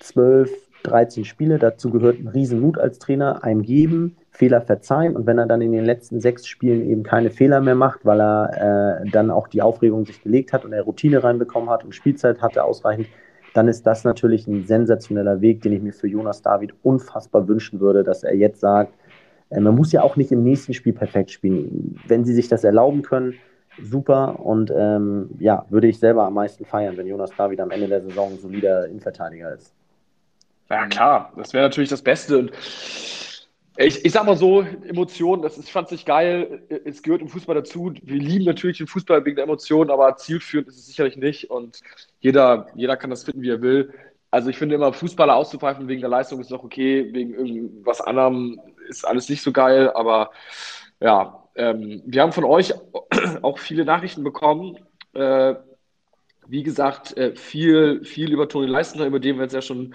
zwölf, 0.00 0.50
13 0.82 1.24
Spiele, 1.24 1.58
dazu 1.58 1.90
gehört 1.90 2.18
ein 2.18 2.28
Riesenmut 2.28 2.78
als 2.78 2.98
Trainer, 2.98 3.42
einem 3.42 3.62
geben, 3.62 4.16
Fehler 4.34 4.60
verzeihen 4.60 5.14
und 5.14 5.26
wenn 5.26 5.38
er 5.38 5.46
dann 5.46 5.60
in 5.60 5.70
den 5.70 5.84
letzten 5.84 6.20
sechs 6.20 6.46
Spielen 6.46 6.90
eben 6.90 7.04
keine 7.04 7.30
Fehler 7.30 7.60
mehr 7.60 7.76
macht, 7.76 8.04
weil 8.04 8.20
er 8.20 9.02
äh, 9.04 9.10
dann 9.10 9.30
auch 9.30 9.46
die 9.46 9.62
Aufregung 9.62 10.04
sich 10.04 10.22
gelegt 10.22 10.52
hat 10.52 10.64
und 10.64 10.72
er 10.72 10.82
Routine 10.82 11.22
reinbekommen 11.22 11.70
hat 11.70 11.84
und 11.84 11.94
Spielzeit 11.94 12.42
hatte 12.42 12.64
ausreichend, 12.64 13.06
dann 13.54 13.68
ist 13.68 13.86
das 13.86 14.02
natürlich 14.02 14.48
ein 14.48 14.66
sensationeller 14.66 15.40
Weg, 15.40 15.62
den 15.62 15.72
ich 15.72 15.80
mir 15.80 15.92
für 15.92 16.08
Jonas 16.08 16.42
David 16.42 16.74
unfassbar 16.82 17.46
wünschen 17.46 17.78
würde, 17.78 18.02
dass 18.02 18.24
er 18.24 18.34
jetzt 18.34 18.58
sagt, 18.58 18.92
äh, 19.50 19.60
man 19.60 19.76
muss 19.76 19.92
ja 19.92 20.02
auch 20.02 20.16
nicht 20.16 20.32
im 20.32 20.42
nächsten 20.42 20.74
Spiel 20.74 20.94
perfekt 20.94 21.30
spielen. 21.30 22.00
Wenn 22.08 22.24
sie 22.24 22.34
sich 22.34 22.48
das 22.48 22.64
erlauben 22.64 23.02
können, 23.02 23.34
super 23.80 24.40
und 24.40 24.72
ähm, 24.76 25.30
ja, 25.38 25.64
würde 25.68 25.86
ich 25.86 26.00
selber 26.00 26.24
am 26.24 26.34
meisten 26.34 26.64
feiern, 26.64 26.96
wenn 26.96 27.06
Jonas 27.06 27.30
David 27.36 27.60
am 27.60 27.70
Ende 27.70 27.86
der 27.86 28.00
Saison 28.00 28.32
ein 28.32 28.38
solider 28.38 28.88
Innenverteidiger 28.88 29.54
ist. 29.54 29.72
Ja, 30.70 30.86
klar, 30.86 31.32
das 31.36 31.52
wäre 31.52 31.66
natürlich 31.66 31.90
das 31.90 32.02
Beste. 32.02 32.38
Und 32.38 32.52
ich, 33.76 34.04
ich 34.04 34.12
sag 34.12 34.24
mal 34.24 34.36
so, 34.36 34.62
Emotionen, 34.62 35.42
das 35.42 35.58
ist, 35.58 35.64
ich 35.64 35.72
fand 35.72 35.90
nicht 35.90 36.06
geil. 36.06 36.62
Es 36.84 37.02
gehört 37.02 37.22
im 37.22 37.28
Fußball 37.28 37.56
dazu. 37.56 37.92
Wir 38.02 38.20
lieben 38.20 38.44
natürlich 38.44 38.78
den 38.78 38.86
Fußball 38.86 39.24
wegen 39.24 39.36
der 39.36 39.44
Emotionen, 39.44 39.90
aber 39.90 40.16
zielführend 40.16 40.68
ist 40.68 40.78
es 40.78 40.86
sicherlich 40.86 41.16
nicht. 41.16 41.50
Und 41.50 41.80
jeder, 42.20 42.68
jeder 42.76 42.96
kann 42.96 43.10
das 43.10 43.24
finden, 43.24 43.42
wie 43.42 43.50
er 43.50 43.62
will. 43.62 43.92
Also 44.30 44.50
ich 44.50 44.58
finde 44.58 44.76
immer, 44.76 44.92
Fußballer 44.92 45.34
auszupfeifen 45.34 45.88
wegen 45.88 46.00
der 46.00 46.10
Leistung 46.10 46.40
ist 46.40 46.52
doch 46.52 46.62
okay, 46.62 47.12
wegen 47.12 47.34
irgendwas 47.34 48.00
anderem 48.00 48.60
ist 48.88 49.06
alles 49.06 49.28
nicht 49.28 49.42
so 49.42 49.50
geil. 49.50 49.90
Aber 49.94 50.30
ja, 51.00 51.44
ähm, 51.56 52.02
wir 52.06 52.22
haben 52.22 52.32
von 52.32 52.44
euch 52.44 52.74
auch 53.42 53.58
viele 53.58 53.84
Nachrichten 53.84 54.22
bekommen. 54.22 54.78
Äh, 55.14 55.54
wie 56.46 56.62
gesagt, 56.62 57.16
äh, 57.16 57.34
viel, 57.34 58.04
viel 58.04 58.32
über 58.32 58.48
Toni 58.48 58.66
Leistner, 58.66 59.06
über 59.06 59.18
den 59.18 59.36
wir 59.36 59.44
jetzt 59.44 59.54
ja 59.54 59.62
schon 59.62 59.94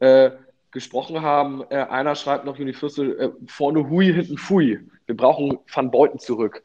äh, 0.00 0.30
gesprochen 0.72 1.22
haben. 1.22 1.64
Äh, 1.70 1.76
einer 1.76 2.14
schreibt 2.14 2.44
noch, 2.44 2.56
Juni 2.56 2.72
Fürste, 2.72 3.04
äh, 3.18 3.30
vorne 3.46 3.88
Hui, 3.88 4.12
hinten 4.12 4.38
Fui. 4.38 4.80
Wir 5.06 5.16
brauchen 5.16 5.58
Van 5.72 5.90
Beuten 5.90 6.18
zurück. 6.18 6.62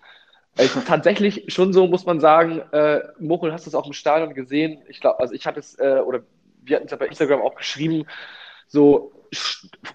Äh, 0.57 0.67
tatsächlich 0.87 1.45
schon 1.47 1.73
so, 1.73 1.87
muss 1.87 2.05
man 2.05 2.19
sagen, 2.19 2.59
äh, 2.71 3.01
Mochel, 3.19 3.51
hast 3.51 3.65
du 3.65 3.69
es 3.69 3.75
auch 3.75 3.87
im 3.87 3.93
Stadion 3.93 4.33
gesehen? 4.33 4.79
Ich 4.87 5.01
glaube, 5.01 5.19
also 5.19 5.33
ich 5.33 5.45
hatte 5.45 5.59
es, 5.59 5.77
äh, 5.79 6.01
oder 6.05 6.21
wir 6.63 6.77
hatten 6.77 6.85
es 6.85 6.91
ja 6.91 6.97
bei 6.97 7.07
Instagram 7.07 7.41
auch 7.41 7.55
geschrieben, 7.55 8.05
so 8.67 9.11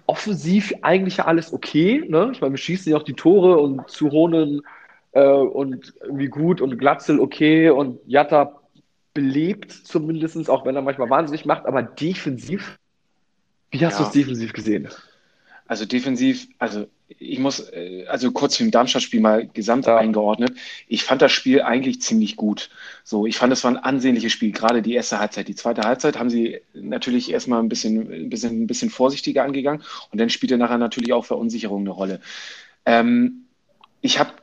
offensiv 0.05 0.73
eigentlich 0.81 1.17
ja 1.17 1.25
alles 1.25 1.53
okay. 1.53 2.03
Ne? 2.07 2.29
Ich 2.33 2.41
meine, 2.41 2.53
wir 2.53 2.57
schießen 2.57 2.91
ja 2.91 2.97
auch 2.97 3.03
die 3.03 3.13
Tore 3.13 3.57
und 3.57 3.89
zu 3.89 4.11
Hohnen 4.11 4.61
äh, 5.11 5.23
und 5.23 5.93
irgendwie 6.01 6.27
gut 6.27 6.61
und 6.61 6.77
Glatzel 6.77 7.19
okay 7.19 7.69
und 7.69 7.99
Jatta 8.05 8.61
belebt 9.13 9.71
zumindest, 9.71 10.49
auch 10.49 10.65
wenn 10.65 10.75
er 10.75 10.81
manchmal 10.81 11.09
wahnsinnig 11.09 11.45
macht, 11.45 11.65
aber 11.65 11.83
defensiv 11.83 12.79
wie 13.71 13.85
hast 13.85 13.93
ja. 13.93 13.99
du 13.99 14.05
es 14.05 14.11
defensiv 14.11 14.53
gesehen? 14.53 14.89
Also 15.67 15.85
defensiv, 15.85 16.47
also 16.59 16.87
ich 17.07 17.39
muss, 17.39 17.61
äh, 17.71 18.05
also 18.07 18.31
kurz 18.31 18.55
zum 18.55 18.71
Darmstadt-Spiel 18.71 19.21
mal 19.21 19.47
gesamt 19.47 19.85
ja. 19.85 19.97
eingeordnet. 19.97 20.51
Ich 20.87 21.03
fand 21.03 21.21
das 21.21 21.31
Spiel 21.31 21.61
eigentlich 21.61 22.01
ziemlich 22.01 22.35
gut. 22.35 22.69
So, 23.03 23.25
ich 23.25 23.37
fand, 23.37 23.53
es 23.53 23.63
war 23.63 23.71
ein 23.71 23.77
ansehnliches 23.77 24.33
Spiel, 24.33 24.51
gerade 24.51 24.81
die 24.81 24.93
erste 24.93 25.19
Halbzeit. 25.19 25.47
Die 25.47 25.55
zweite 25.55 25.83
Halbzeit 25.83 26.19
haben 26.19 26.29
sie 26.29 26.59
natürlich 26.73 27.31
erstmal 27.31 27.61
ein 27.61 27.69
bisschen, 27.69 28.11
ein 28.11 28.29
bisschen, 28.29 28.63
ein 28.63 28.67
bisschen 28.67 28.89
vorsichtiger 28.89 29.43
angegangen 29.43 29.81
und 30.11 30.19
dann 30.19 30.29
spielte 30.29 30.57
nachher 30.57 30.77
natürlich 30.77 31.13
auch 31.13 31.25
Verunsicherung 31.25 31.81
eine 31.81 31.91
Rolle. 31.91 32.19
Ähm, 32.85 33.45
ich 34.01 34.19
habe 34.19 34.33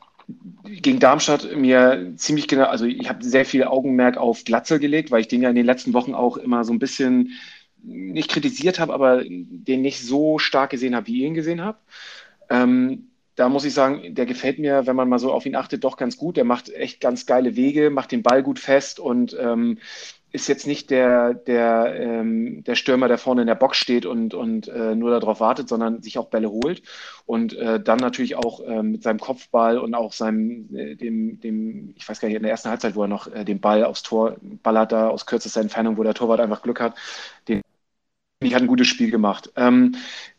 gegen 0.64 0.98
Darmstadt 0.98 1.56
mir 1.56 2.12
ziemlich 2.16 2.48
genau, 2.48 2.64
also 2.64 2.84
ich 2.84 3.08
habe 3.08 3.24
sehr 3.24 3.44
viel 3.44 3.64
Augenmerk 3.64 4.18
auf 4.18 4.44
Glatze 4.44 4.78
gelegt, 4.78 5.10
weil 5.10 5.22
ich 5.22 5.28
den 5.28 5.42
ja 5.42 5.48
in 5.48 5.56
den 5.56 5.66
letzten 5.66 5.94
Wochen 5.94 6.14
auch 6.14 6.36
immer 6.36 6.64
so 6.64 6.72
ein 6.72 6.78
bisschen 6.78 7.32
nicht 7.82 8.30
kritisiert 8.30 8.78
habe, 8.78 8.92
aber 8.92 9.22
den 9.24 9.82
nicht 9.82 10.00
so 10.00 10.38
stark 10.38 10.70
gesehen 10.70 10.94
habe, 10.94 11.06
wie 11.06 11.20
ihr 11.20 11.26
ihn 11.26 11.34
gesehen 11.34 11.64
habt. 11.64 11.82
Ähm, 12.50 13.08
da 13.34 13.48
muss 13.48 13.64
ich 13.64 13.72
sagen, 13.72 14.14
der 14.16 14.26
gefällt 14.26 14.58
mir, 14.58 14.86
wenn 14.86 14.96
man 14.96 15.08
mal 15.08 15.20
so 15.20 15.32
auf 15.32 15.46
ihn 15.46 15.54
achtet, 15.54 15.84
doch 15.84 15.96
ganz 15.96 16.16
gut. 16.16 16.36
Der 16.36 16.44
macht 16.44 16.70
echt 16.70 17.00
ganz 17.00 17.24
geile 17.24 17.54
Wege, 17.54 17.90
macht 17.90 18.10
den 18.10 18.24
Ball 18.24 18.42
gut 18.42 18.58
fest 18.58 18.98
und 18.98 19.36
ähm, 19.38 19.78
ist 20.30 20.48
jetzt 20.48 20.66
nicht 20.66 20.90
der, 20.90 21.34
der, 21.34 21.94
ähm, 21.98 22.62
der 22.64 22.74
Stürmer, 22.74 23.08
der 23.08 23.16
vorne 23.16 23.42
in 23.42 23.46
der 23.46 23.54
Box 23.54 23.78
steht 23.78 24.04
und, 24.04 24.34
und 24.34 24.68
äh, 24.68 24.94
nur 24.94 25.10
darauf 25.10 25.40
wartet, 25.40 25.68
sondern 25.68 26.02
sich 26.02 26.18
auch 26.18 26.28
Bälle 26.28 26.50
holt. 26.50 26.82
Und 27.24 27.54
äh, 27.54 27.80
dann 27.80 27.98
natürlich 27.98 28.36
auch 28.36 28.60
äh, 28.60 28.82
mit 28.82 29.02
seinem 29.02 29.20
Kopfball 29.20 29.78
und 29.78 29.94
auch 29.94 30.12
seinem, 30.12 30.68
äh, 30.74 30.96
dem, 30.96 31.40
dem, 31.40 31.94
ich 31.96 32.06
weiß 32.08 32.20
gar 32.20 32.28
nicht, 32.28 32.36
in 32.36 32.42
der 32.42 32.50
ersten 32.50 32.68
Halbzeit, 32.68 32.94
wo 32.94 33.02
er 33.02 33.08
noch 33.08 33.32
äh, 33.32 33.44
den 33.44 33.60
Ball 33.60 33.84
aufs 33.84 34.02
Tor 34.02 34.36
ballert, 34.62 34.92
da 34.92 35.08
aus 35.08 35.24
kürzester 35.24 35.62
Entfernung, 35.62 35.96
wo 35.96 36.02
der 36.02 36.14
Torwart 36.14 36.40
einfach 36.40 36.62
Glück 36.62 36.80
hat, 36.80 36.94
den 37.48 37.62
ich 38.40 38.54
hat 38.54 38.62
ein 38.62 38.68
gutes 38.68 38.86
Spiel 38.86 39.10
gemacht. 39.10 39.50
Ähm, 39.56 39.96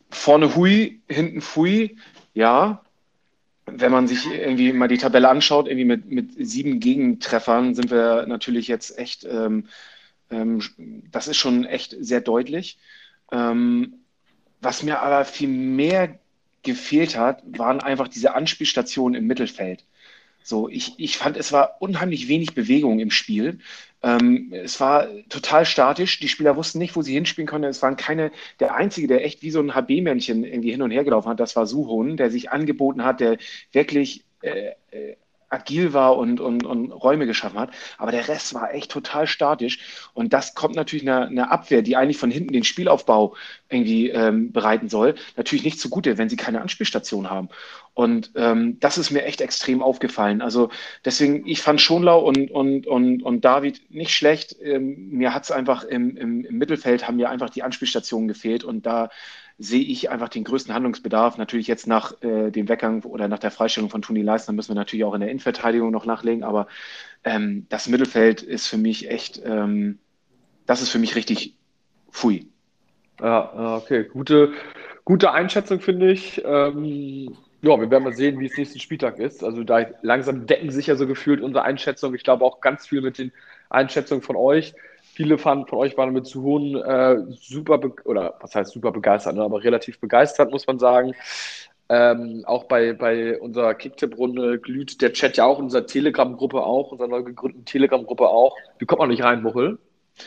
vorne 0.09 0.55
Hui, 0.55 1.01
hinten 1.07 1.41
Fui, 1.41 1.97
ja. 2.33 2.83
Wenn 3.65 3.91
man 3.91 4.07
sich 4.07 4.25
irgendwie 4.25 4.73
mal 4.73 4.87
die 4.87 4.97
Tabelle 4.97 5.29
anschaut, 5.29 5.67
irgendwie 5.67 5.85
mit, 5.85 6.05
mit 6.09 6.31
sieben 6.39 6.79
Gegentreffern 6.79 7.75
sind 7.75 7.91
wir 7.91 8.25
natürlich 8.25 8.67
jetzt 8.67 8.97
echt, 8.97 9.25
ähm, 9.25 9.67
ähm, 10.31 10.63
das 11.11 11.27
ist 11.27 11.37
schon 11.37 11.65
echt 11.65 11.95
sehr 11.99 12.21
deutlich. 12.21 12.79
Ähm, 13.31 13.99
was 14.59 14.81
mir 14.81 15.01
aber 15.01 15.23
viel 15.23 15.49
mehr 15.49 16.17
gefehlt 16.63 17.15
hat, 17.15 17.43
waren 17.45 17.79
einfach 17.79 18.07
diese 18.07 18.33
Anspielstationen 18.33 19.19
im 19.21 19.27
Mittelfeld. 19.27 19.83
So, 20.43 20.67
ich, 20.69 20.93
ich 20.97 21.17
fand, 21.17 21.37
es 21.37 21.51
war 21.51 21.77
unheimlich 21.79 22.27
wenig 22.27 22.55
Bewegung 22.55 22.99
im 22.99 23.11
Spiel. 23.11 23.59
Ähm, 24.01 24.51
es 24.53 24.79
war 24.79 25.07
total 25.29 25.65
statisch. 25.65 26.19
Die 26.19 26.29
Spieler 26.29 26.55
wussten 26.55 26.79
nicht, 26.79 26.95
wo 26.95 27.01
sie 27.01 27.13
hinspielen 27.13 27.47
konnten. 27.47 27.67
Es 27.67 27.81
waren 27.81 27.97
keine, 27.97 28.31
der 28.59 28.75
Einzige, 28.75 29.07
der 29.07 29.25
echt 29.25 29.43
wie 29.43 29.51
so 29.51 29.59
ein 29.59 29.75
HB-Männchen 29.75 30.43
irgendwie 30.43 30.71
hin 30.71 30.81
und 30.81 30.91
her 30.91 31.03
gelaufen 31.03 31.29
hat, 31.29 31.39
das 31.39 31.55
war 31.55 31.67
Suhon, 31.67 32.17
der 32.17 32.31
sich 32.31 32.51
angeboten 32.51 33.03
hat, 33.03 33.19
der 33.19 33.37
wirklich 33.71 34.23
äh, 34.41 34.71
äh, 34.91 35.17
agil 35.49 35.93
war 35.93 36.17
und, 36.17 36.39
und, 36.39 36.65
und 36.65 36.91
Räume 36.91 37.25
geschaffen 37.25 37.59
hat. 37.59 37.71
Aber 37.97 38.11
der 38.11 38.27
Rest 38.27 38.53
war 38.53 38.73
echt 38.73 38.91
total 38.91 39.27
statisch. 39.27 39.79
Und 40.13 40.33
das 40.33 40.55
kommt 40.55 40.75
natürlich 40.75 41.03
einer, 41.03 41.27
einer 41.27 41.51
Abwehr, 41.51 41.81
die 41.81 41.95
eigentlich 41.95 42.17
von 42.17 42.31
hinten 42.31 42.53
den 42.53 42.63
Spielaufbau 42.63 43.35
irgendwie 43.69 44.09
ähm, 44.09 44.51
bereiten 44.51 44.89
soll, 44.89 45.15
natürlich 45.35 45.63
nicht 45.63 45.79
zugute, 45.79 46.17
wenn 46.17 46.29
sie 46.29 46.37
keine 46.37 46.61
Anspielstation 46.61 47.29
haben. 47.29 47.49
Und 47.93 48.31
ähm, 48.35 48.79
das 48.79 48.97
ist 48.97 49.11
mir 49.11 49.25
echt 49.25 49.41
extrem 49.41 49.81
aufgefallen. 49.81 50.41
Also 50.41 50.69
deswegen, 51.03 51.45
ich 51.45 51.61
fand 51.61 51.81
Schonlau 51.81 52.19
und, 52.21 52.49
und, 52.49 52.87
und, 52.87 53.23
und 53.23 53.43
David 53.43 53.81
nicht 53.89 54.11
schlecht. 54.11 54.55
Ähm, 54.61 55.09
mir 55.09 55.33
hat 55.33 55.43
es 55.43 55.51
einfach 55.51 55.83
im, 55.83 56.15
im, 56.15 56.45
im 56.45 56.57
Mittelfeld 56.57 57.07
haben 57.07 57.17
mir 57.17 57.29
einfach 57.29 57.49
die 57.49 57.63
Anspielstationen 57.63 58.27
gefehlt 58.27 58.63
und 58.63 58.85
da 58.85 59.09
sehe 59.59 59.83
ich 59.83 60.09
einfach 60.09 60.29
den 60.29 60.45
größten 60.45 60.73
Handlungsbedarf. 60.73 61.37
Natürlich 61.37 61.67
jetzt 61.67 61.85
nach 61.85 62.13
äh, 62.21 62.49
dem 62.49 62.69
Weggang 62.69 63.03
oder 63.03 63.27
nach 63.27 63.39
der 63.39 63.51
Freistellung 63.51 63.89
von 63.89 64.01
Toni 64.01 64.21
Leistner 64.21 64.53
müssen 64.53 64.69
wir 64.69 64.75
natürlich 64.75 65.03
auch 65.03 65.13
in 65.13 65.19
der 65.19 65.29
Innenverteidigung 65.29 65.91
noch 65.91 66.05
nachlegen, 66.05 66.43
aber 66.43 66.67
ähm, 67.25 67.65
das 67.67 67.89
Mittelfeld 67.89 68.41
ist 68.41 68.67
für 68.67 68.77
mich 68.77 69.09
echt, 69.11 69.41
ähm, 69.43 69.99
das 70.65 70.81
ist 70.81 70.89
für 70.89 70.99
mich 70.99 71.15
richtig 71.15 71.57
fui. 72.09 72.47
Ja, 73.19 73.75
okay, 73.77 74.05
gute, 74.05 74.53
gute 75.03 75.33
Einschätzung 75.33 75.81
finde 75.81 76.09
ich. 76.09 76.41
Ähm, 76.45 77.35
ja, 77.61 77.77
wir 77.77 77.91
werden 77.91 78.05
mal 78.05 78.13
sehen, 78.13 78.39
wie 78.39 78.45
es 78.45 78.57
nächsten 78.57 78.79
Spieltag 78.79 79.19
ist. 79.19 79.43
Also 79.43 79.65
da 79.65 79.85
langsam 80.01 80.45
decken 80.45 80.71
sich 80.71 80.87
ja 80.87 80.95
so 80.95 81.05
gefühlt 81.05 81.41
unsere 81.41 81.65
Einschätzungen. 81.65 82.15
Ich 82.15 82.23
glaube 82.23 82.45
auch 82.45 82.61
ganz 82.61 82.87
viel 82.87 83.01
mit 83.01 83.17
den 83.17 83.33
Einschätzungen 83.69 84.21
von 84.21 84.37
euch. 84.37 84.73
Viele 85.19 85.37
fanden 85.37 85.67
von 85.67 85.79
euch 85.79 85.97
waren 85.97 86.13
mit 86.13 86.27
zu 86.27 86.43
hohen 86.43 86.77
äh, 86.77 87.17
super 87.41 87.77
oder 88.05 88.35
was 88.39 88.55
heißt 88.55 88.71
super 88.71 88.93
begeistert, 88.93 89.35
ne, 89.35 89.43
aber 89.43 89.61
relativ 89.61 89.99
begeistert, 89.99 90.49
muss 90.49 90.65
man 90.65 90.79
sagen. 90.79 91.13
Ähm, 91.89 92.43
auch 92.45 92.63
bei, 92.69 92.93
bei 92.93 93.37
unserer 93.37 93.73
Kicktipp-Runde 93.73 94.59
glüht 94.59 95.01
der 95.01 95.11
Chat 95.11 95.35
ja 95.35 95.43
auch 95.43 95.57
in 95.59 95.65
unserer 95.65 95.85
Telegram-Gruppe 95.85 96.63
auch, 96.63 96.93
unserer 96.93 97.09
neu 97.09 97.23
gegründeten 97.23 97.65
Telegram-Gruppe 97.65 98.29
auch. 98.29 98.55
Wie 98.77 98.85
kommt 98.85 98.99
man 98.99 99.09
nicht 99.09 99.21
rein, 99.21 99.41
Muchel? 99.41 99.77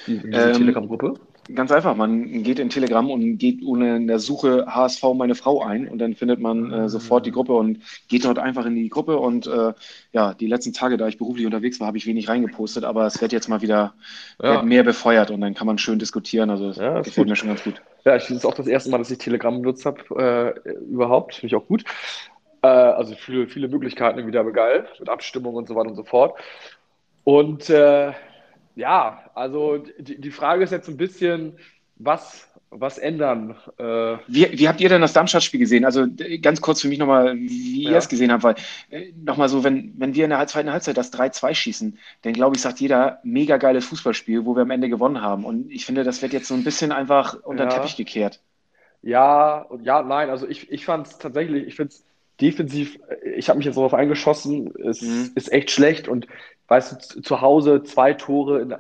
In 0.07 0.21
diese 0.25 0.51
ähm, 0.51 0.53
Telegram-Gruppe? 0.59 1.15
Ganz 1.53 1.73
einfach, 1.73 1.97
man 1.97 2.45
geht 2.45 2.61
in 2.61 2.71
Telegram 2.71 3.11
und 3.11 3.37
geht 3.39 3.65
ohne 3.65 3.97
in 3.97 4.07
der 4.07 4.21
Suche 4.21 4.65
HSV 4.69 5.03
meine 5.15 5.35
Frau 5.35 5.61
ein 5.61 5.89
und 5.89 5.99
dann 5.99 6.15
findet 6.15 6.39
man 6.39 6.73
äh, 6.73 6.89
sofort 6.89 7.27
die 7.27 7.33
Gruppe 7.33 7.55
und 7.55 7.81
geht 8.07 8.25
dort 8.25 8.39
einfach 8.39 8.65
in 8.65 8.77
die 8.77 8.89
Gruppe 8.89 9.19
und 9.19 9.49
äh, 9.49 9.73
ja, 10.13 10.35
die 10.35 10.47
letzten 10.47 10.73
Tage, 10.73 10.97
da 10.97 11.09
ich 11.09 11.19
beruflich 11.19 11.45
unterwegs 11.45 11.81
war, 11.81 11.89
habe 11.89 11.99
ich 11.99 12.07
wenig 12.07 12.29
reingepostet, 12.29 12.85
aber 12.85 13.07
es 13.07 13.21
wird 13.21 13.33
jetzt 13.33 13.49
mal 13.49 13.61
wieder 13.61 13.95
ja. 14.41 14.63
mehr 14.63 14.85
befeuert 14.85 15.33
und 15.33 15.41
dann 15.41 15.55
kann 15.55 15.67
man 15.67 15.79
schön 15.79 15.99
diskutieren, 15.99 16.49
also 16.49 16.69
das 16.69 16.77
ja, 16.77 16.99
gefällt 16.99 17.17
gut. 17.17 17.29
mir 17.29 17.37
schon 17.37 17.49
ganz 17.49 17.65
gut. 17.65 17.83
Ja, 18.05 18.15
ich 18.15 18.23
finde 18.23 18.39
es 18.39 18.45
auch 18.45 18.55
das 18.55 18.69
erste 18.69 18.91
Mal, 18.91 18.99
dass 18.99 19.11
ich 19.11 19.19
Telegram 19.19 19.61
benutzt 19.61 19.85
habe, 19.85 20.55
äh, 20.65 20.71
überhaupt, 20.79 21.35
finde 21.35 21.49
ich 21.49 21.61
auch 21.61 21.67
gut. 21.67 21.85
Äh, 22.63 22.69
also 22.69 23.17
viele, 23.17 23.49
viele 23.49 23.67
Möglichkeiten 23.67 24.25
wieder 24.27 24.45
geil, 24.53 24.87
mit 25.01 25.09
Abstimmung 25.09 25.55
und 25.55 25.67
so 25.67 25.75
weiter 25.75 25.91
und 25.91 25.97
so 25.97 26.05
fort. 26.05 26.39
Und 27.25 27.69
äh, 27.69 28.13
ja, 28.75 29.31
also 29.35 29.79
die, 29.99 30.21
die 30.21 30.31
Frage 30.31 30.65
ist 30.65 30.71
jetzt 30.71 30.89
ein 30.89 30.97
bisschen, 30.97 31.59
was, 31.97 32.49
was 32.71 32.99
ändern? 32.99 33.57
Äh, 33.79 34.17
wie, 34.27 34.59
wie 34.59 34.69
habt 34.69 34.81
ihr 34.81 34.89
denn 34.89 35.03
das 35.03 35.13
Darmstadt-Spiel 35.13 35.61
gesehen? 35.61 35.85
Also 35.85 36.07
ganz 36.41 36.61
kurz 36.61 36.81
für 36.81 36.89
mich 36.89 36.99
nochmal, 36.99 37.37
wie 37.37 37.85
ja. 37.85 37.91
ihr 37.91 37.97
es 37.97 38.09
gesehen 38.09 38.33
habt, 38.33 38.43
weil 38.43 38.55
äh, 38.91 39.13
nochmal 39.25 39.49
so, 39.49 39.63
wenn, 39.63 39.93
wenn 39.99 40.15
wir 40.15 40.25
in 40.25 40.31
der 40.31 40.47
zweiten 40.47 40.73
Halbzeit 40.73 40.97
das 40.97 41.13
3-2 41.13 41.55
schießen, 41.55 41.99
dann 42.23 42.33
glaube 42.33 42.57
ich, 42.57 42.63
sagt 42.63 42.81
jeder, 42.81 43.21
mega 43.23 43.57
geiles 43.57 43.85
Fußballspiel, 43.87 44.45
wo 44.45 44.57
wir 44.57 44.63
am 44.63 44.71
Ende 44.71 44.89
gewonnen 44.89 45.21
haben. 45.21 45.45
Und 45.45 45.71
ich 45.71 45.87
finde, 45.87 46.05
das 46.05 46.23
wird 46.23 46.33
jetzt 46.33 46.49
so 46.49 46.55
ein 46.55 46.65
bisschen 46.65 46.93
einfach 46.93 47.35
unter 47.43 47.65
den 47.65 47.71
ja. 47.71 47.77
Teppich 47.77 47.97
gekehrt. 47.97 48.41
Ja, 49.03 49.59
und 49.59 49.85
ja, 49.85 50.03
nein, 50.03 50.31
also 50.31 50.49
ich, 50.49 50.71
ich 50.71 50.85
fand 50.85 51.09
es 51.09 51.19
tatsächlich, 51.19 51.67
ich 51.67 51.75
finde 51.75 51.93
es 51.93 52.05
defensiv, 52.41 52.99
ich 53.37 53.49
habe 53.49 53.59
mich 53.59 53.67
jetzt 53.67 53.77
darauf 53.77 53.95
eingeschossen, 53.95 54.73
es 54.85 55.03
mhm. 55.03 55.33
ist 55.35 55.53
echt 55.53 55.71
schlecht 55.71 56.09
und 56.09 56.27
weißt 56.69 57.17
du, 57.17 57.21
zu 57.23 57.41
Hause 57.41 57.83
zwei 57.83 58.15
Tore 58.15 58.61
in 58.61 58.75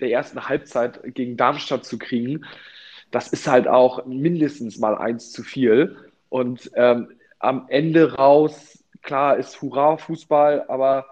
der 0.00 0.10
ersten 0.10 0.48
Halbzeit 0.48 1.00
gegen 1.14 1.36
Darmstadt 1.36 1.84
zu 1.84 1.98
kriegen, 1.98 2.44
das 3.10 3.28
ist 3.28 3.46
halt 3.46 3.68
auch 3.68 4.04
mindestens 4.06 4.78
mal 4.78 4.96
eins 4.96 5.30
zu 5.32 5.42
viel. 5.42 5.96
Und 6.28 6.70
ähm, 6.74 7.08
am 7.38 7.66
Ende 7.68 8.14
raus, 8.14 8.82
klar, 9.02 9.36
ist 9.36 9.60
Hurra-Fußball, 9.62 10.64
aber 10.68 11.06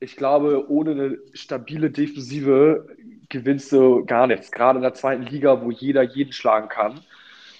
ich 0.00 0.16
glaube, 0.16 0.68
ohne 0.70 0.90
eine 0.90 1.18
stabile 1.32 1.90
Defensive 1.90 2.86
gewinnst 3.28 3.72
du 3.72 4.04
gar 4.04 4.26
nichts. 4.26 4.50
Gerade 4.50 4.78
in 4.78 4.82
der 4.82 4.94
zweiten 4.94 5.22
Liga, 5.22 5.62
wo 5.62 5.70
jeder 5.70 6.02
jeden 6.02 6.32
schlagen 6.32 6.68
kann. 6.68 7.00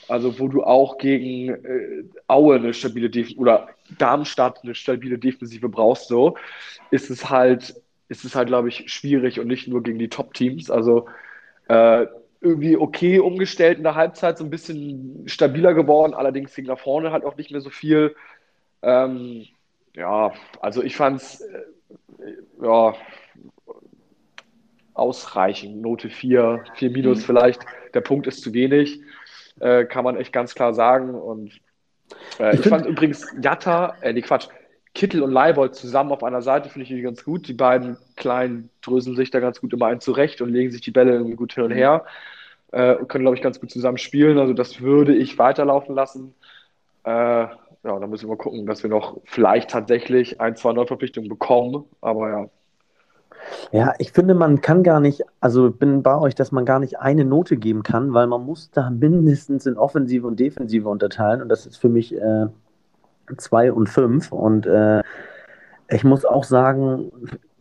Also 0.09 0.39
wo 0.39 0.47
du 0.47 0.63
auch 0.63 0.99
gegen 0.99 1.49
äh, 1.49 2.05
Aue 2.29 2.57
eine 2.57 2.75
stabile 2.75 3.11
Defensive 3.11 3.41
oder 3.41 3.69
Darmstadt 3.99 4.61
eine 4.63 4.75
stabile 4.75 5.19
Defensive 5.19 5.69
brauchst, 5.69 6.09
so 6.09 6.37
ist 6.91 7.11
es 7.11 7.29
halt, 7.29 7.75
ist 8.09 8.25
es 8.25 8.35
halt, 8.35 8.49
glaube 8.49 8.69
ich, 8.69 8.91
schwierig 8.93 9.41
und 9.41 9.47
nicht 9.49 9.69
nur 9.69 9.83
gegen 9.83 9.99
die 9.99 10.09
Top-Teams. 10.09 10.71
Also 10.71 11.07
äh, 11.69 12.07
irgendwie 12.41 12.77
okay 12.77 13.19
umgestellt 13.19 13.79
in 13.79 13.85
der 13.85 13.95
Halbzeit, 13.95 14.39
so 14.39 14.45
ein 14.45 14.51
bisschen 14.51 15.25
stabiler 15.27 15.75
geworden, 15.75 16.15
allerdings 16.15 16.55
ging 16.55 16.67
nach 16.67 16.79
vorne 16.79 17.11
halt 17.11 17.25
auch 17.25 17.37
nicht 17.37 17.51
mehr 17.51 17.61
so 17.61 17.71
viel. 17.71 18.15
Ähm, 18.83 19.47
ja, 19.95 20.33
also 20.61 20.83
ich 20.83 20.97
fand 20.97 21.21
es 21.21 21.41
äh, 21.41 21.63
ja, 22.63 22.95
ausreichend. 24.95 25.81
Note 25.81 26.11
4, 26.11 26.65
4 26.75 26.91
minus 26.91 27.19
mhm. 27.19 27.23
vielleicht. 27.23 27.61
Der 27.95 28.01
Punkt 28.01 28.27
ist 28.27 28.43
zu 28.43 28.53
wenig, 28.53 29.01
äh, 29.61 29.85
kann 29.85 30.05
man 30.05 30.17
echt 30.17 30.33
ganz 30.33 30.55
klar 30.55 30.75
sagen. 30.75 31.15
Und 31.15 31.61
äh, 32.39 32.55
ich, 32.55 32.61
ich 32.61 32.69
fand 32.69 32.87
übrigens 32.87 33.27
Jatta, 33.41 33.97
äh, 34.01 34.13
nee, 34.13 34.23
Quatsch, 34.23 34.49
Kittel 34.97 35.23
und 35.23 35.31
Leibold 35.31 35.75
zusammen 35.75 36.11
auf 36.11 36.25
einer 36.25 36.41
Seite 36.41 36.71
finde 36.71 36.91
ich 36.91 37.03
ganz 37.03 37.23
gut. 37.23 37.47
Die 37.49 37.53
beiden 37.53 37.99
Kleinen 38.17 38.71
dröseln 38.81 39.15
sich 39.15 39.31
da 39.31 39.41
ganz 39.41 39.61
gut 39.61 39.75
immer 39.75 39.89
ein 39.89 40.01
zurecht 40.01 40.41
und 40.41 40.49
legen 40.49 40.71
sich 40.71 40.81
die 40.81 40.91
Bälle 40.91 41.13
irgendwie 41.13 41.37
gut 41.37 41.53
hin 41.53 41.65
und 41.65 41.71
her. 41.71 42.07
Äh, 42.73 42.95
können, 43.07 43.25
glaube 43.25 43.37
ich, 43.37 43.43
ganz 43.43 43.61
gut 43.61 43.71
zusammen 43.71 43.99
spielen. 43.99 44.39
Also 44.39 44.55
das 44.55 44.81
würde 44.81 45.15
ich 45.15 45.39
weiterlaufen 45.39 45.95
lassen. 45.95 46.35
Äh, 47.05 47.11
ja, 47.11 47.59
dann 47.83 48.09
müssen 48.09 48.27
wir 48.31 48.39
gucken, 48.39 48.65
dass 48.65 48.83
wir 48.83 48.89
noch 48.89 49.21
vielleicht 49.25 49.69
tatsächlich 49.69 50.41
ein, 50.41 50.57
zwei 50.57 50.73
Neuverpflichtungen 50.73 51.29
bekommen. 51.29 51.85
Aber 52.01 52.31
ja. 52.31 52.47
Ja, 53.73 53.93
ich 53.99 54.13
finde, 54.13 54.33
man 54.33 54.63
kann 54.63 54.83
gar 54.83 55.01
nicht, 55.01 55.25
also 55.41 55.71
bin 55.71 56.03
bei 56.03 56.19
euch, 56.19 56.35
dass 56.35 56.53
man 56.53 56.65
gar 56.65 56.81
nicht 56.81 57.01
eine 57.01 57.27
Note 57.27 57.59
geben 57.59 57.83
kann, 57.83 58.15
weil 58.15 58.27
man 58.29 58.47
muss 58.47 58.71
da 58.71 58.89
mindestens 58.89 59.67
in 59.67 59.77
Offensive 59.77 60.27
und 60.27 60.41
Defensive 60.41 60.89
unterteilen. 60.89 61.43
Und 61.43 61.51
das 61.51 61.67
ist 61.67 61.77
für 61.77 61.91
mich 61.91 62.15
äh, 62.15 62.47
zwei 63.37 63.73
und 63.73 63.89
fünf. 63.89 64.33
Und 64.33 64.67
äh, 64.67 65.03
ich 65.91 66.05
muss 66.05 66.25
auch 66.25 66.45
sagen, 66.45 67.13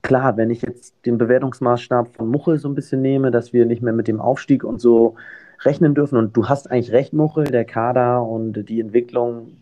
klar, 0.01 0.37
wenn 0.37 0.49
ich 0.49 0.61
jetzt 0.61 0.95
den 1.05 1.17
Bewertungsmaßstab 1.17 2.15
von 2.15 2.27
Muchel 2.27 2.57
so 2.57 2.69
ein 2.69 2.75
bisschen 2.75 3.01
nehme, 3.01 3.31
dass 3.31 3.53
wir 3.53 3.65
nicht 3.65 3.81
mehr 3.81 3.93
mit 3.93 4.07
dem 4.07 4.21
Aufstieg 4.21 4.63
und 4.63 4.79
so 4.79 5.15
rechnen 5.61 5.95
dürfen. 5.95 6.17
Und 6.17 6.35
du 6.35 6.47
hast 6.47 6.69
eigentlich 6.69 6.91
recht, 6.91 7.13
Muchel, 7.13 7.45
der 7.45 7.65
Kader 7.65 8.23
und 8.23 8.69
die 8.69 8.79
Entwicklung, 8.79 9.57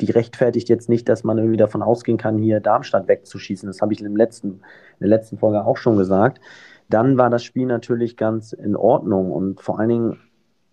die 0.00 0.10
rechtfertigt 0.10 0.68
jetzt 0.68 0.88
nicht, 0.88 1.08
dass 1.08 1.24
man 1.24 1.38
irgendwie 1.38 1.56
davon 1.56 1.82
ausgehen 1.82 2.18
kann, 2.18 2.38
hier 2.38 2.60
Darmstadt 2.60 3.08
wegzuschießen. 3.08 3.66
Das 3.66 3.80
habe 3.80 3.92
ich 3.92 4.00
in, 4.00 4.14
letzten, 4.14 4.48
in 4.48 4.60
der 5.00 5.08
letzten 5.08 5.38
Folge 5.38 5.64
auch 5.64 5.76
schon 5.76 5.96
gesagt. 5.96 6.40
Dann 6.88 7.18
war 7.18 7.30
das 7.30 7.44
Spiel 7.44 7.66
natürlich 7.66 8.16
ganz 8.16 8.52
in 8.52 8.76
Ordnung 8.76 9.30
und 9.32 9.60
vor 9.60 9.78
allen 9.78 9.88
Dingen 9.88 10.20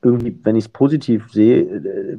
irgendwie, 0.02 0.38
wenn 0.44 0.56
ich 0.56 0.66
es 0.66 0.70
positiv 0.70 1.32
sehe, 1.32 1.62
äh, 1.62 2.18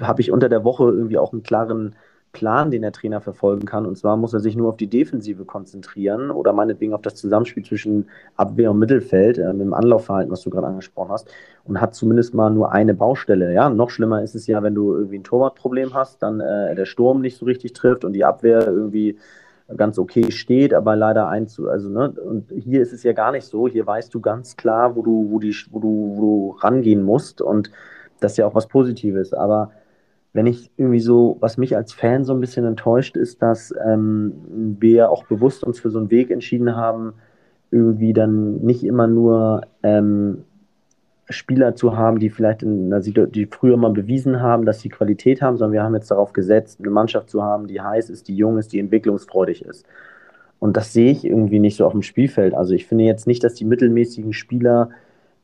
habe 0.00 0.20
ich 0.20 0.30
unter 0.30 0.48
der 0.48 0.64
Woche 0.64 0.84
irgendwie 0.84 1.18
auch 1.18 1.32
einen 1.32 1.42
klaren 1.42 1.96
Plan, 2.36 2.70
den 2.70 2.82
der 2.82 2.92
Trainer 2.92 3.22
verfolgen 3.22 3.64
kann. 3.64 3.86
Und 3.86 3.96
zwar 3.96 4.18
muss 4.18 4.34
er 4.34 4.40
sich 4.40 4.56
nur 4.56 4.68
auf 4.68 4.76
die 4.76 4.88
Defensive 4.88 5.46
konzentrieren 5.46 6.30
oder 6.30 6.52
meinetwegen 6.52 6.92
auf 6.92 7.00
das 7.00 7.14
Zusammenspiel 7.14 7.64
zwischen 7.64 8.08
Abwehr 8.36 8.72
und 8.72 8.78
Mittelfeld, 8.78 9.38
äh, 9.38 9.54
mit 9.54 9.72
Anlaufverhalten, 9.72 10.30
was 10.30 10.42
du 10.42 10.50
gerade 10.50 10.66
angesprochen 10.66 11.12
hast, 11.12 11.28
und 11.64 11.80
hat 11.80 11.94
zumindest 11.94 12.34
mal 12.34 12.50
nur 12.50 12.72
eine 12.72 12.92
Baustelle. 12.92 13.54
Ja, 13.54 13.70
noch 13.70 13.88
schlimmer 13.88 14.22
ist 14.22 14.34
es 14.34 14.46
ja, 14.46 14.62
wenn 14.62 14.74
du 14.74 14.94
irgendwie 14.94 15.18
ein 15.18 15.24
Torwartproblem 15.24 15.94
hast, 15.94 16.22
dann 16.22 16.40
äh, 16.40 16.74
der 16.74 16.84
Sturm 16.84 17.22
nicht 17.22 17.38
so 17.38 17.46
richtig 17.46 17.72
trifft 17.72 18.04
und 18.04 18.12
die 18.12 18.24
Abwehr 18.24 18.66
irgendwie 18.66 19.16
ganz 19.76 19.98
okay 19.98 20.30
steht, 20.30 20.72
aber 20.72 20.94
leider 20.94 21.28
eins, 21.28 21.58
also 21.60 21.88
ne, 21.88 22.10
und 22.10 22.52
hier 22.56 22.82
ist 22.82 22.92
es 22.92 23.02
ja 23.02 23.12
gar 23.12 23.32
nicht 23.32 23.44
so. 23.44 23.66
Hier 23.66 23.86
weißt 23.86 24.14
du 24.14 24.20
ganz 24.20 24.56
klar, 24.56 24.94
wo 24.94 25.02
du, 25.02 25.28
wo 25.30 25.38
die, 25.38 25.54
wo 25.70 25.80
du, 25.80 26.12
wo 26.16 26.20
du 26.20 26.56
rangehen 26.60 27.02
musst 27.02 27.42
und 27.42 27.70
das 28.20 28.32
ist 28.32 28.38
ja 28.38 28.46
auch 28.46 28.54
was 28.54 28.68
Positives. 28.68 29.32
Aber 29.32 29.72
wenn 30.32 30.46
ich 30.46 30.70
irgendwie 30.76 31.00
so, 31.00 31.36
was 31.40 31.56
mich 31.56 31.76
als 31.76 31.92
Fan 31.92 32.24
so 32.24 32.32
ein 32.32 32.40
bisschen 32.40 32.64
enttäuscht, 32.64 33.16
ist, 33.16 33.42
dass 33.42 33.74
ähm, 33.84 34.76
wir 34.78 35.10
auch 35.10 35.24
bewusst 35.24 35.64
uns 35.64 35.80
für 35.80 35.90
so 35.90 35.98
einen 35.98 36.10
Weg 36.10 36.30
entschieden 36.30 36.76
haben, 36.76 37.14
irgendwie 37.70 38.12
dann 38.12 38.58
nicht 38.58 38.84
immer 38.84 39.06
nur 39.06 39.62
ähm, 39.82 40.44
Spieler 41.28 41.74
zu 41.74 41.96
haben, 41.96 42.20
die 42.20 42.30
vielleicht 42.30 42.62
in 42.62 42.92
einer 42.92 43.00
die 43.00 43.46
früher 43.46 43.76
mal 43.76 43.90
bewiesen 43.90 44.40
haben, 44.40 44.64
dass 44.64 44.80
sie 44.80 44.88
Qualität 44.88 45.42
haben, 45.42 45.56
sondern 45.56 45.72
wir 45.72 45.82
haben 45.82 45.94
jetzt 45.94 46.10
darauf 46.10 46.32
gesetzt, 46.32 46.78
eine 46.80 46.90
Mannschaft 46.90 47.30
zu 47.30 47.42
haben, 47.42 47.66
die 47.66 47.80
heiß 47.80 48.10
ist, 48.10 48.28
die 48.28 48.36
jung 48.36 48.58
ist, 48.58 48.72
die 48.72 48.78
entwicklungsfreudig 48.78 49.64
ist. 49.64 49.86
Und 50.58 50.76
das 50.76 50.92
sehe 50.92 51.10
ich 51.10 51.24
irgendwie 51.24 51.58
nicht 51.58 51.76
so 51.76 51.84
auf 51.84 51.92
dem 51.92 52.02
Spielfeld. 52.02 52.54
Also 52.54 52.74
ich 52.74 52.86
finde 52.86 53.04
jetzt 53.04 53.26
nicht, 53.26 53.42
dass 53.42 53.54
die 53.54 53.64
mittelmäßigen 53.64 54.32
Spieler 54.32 54.90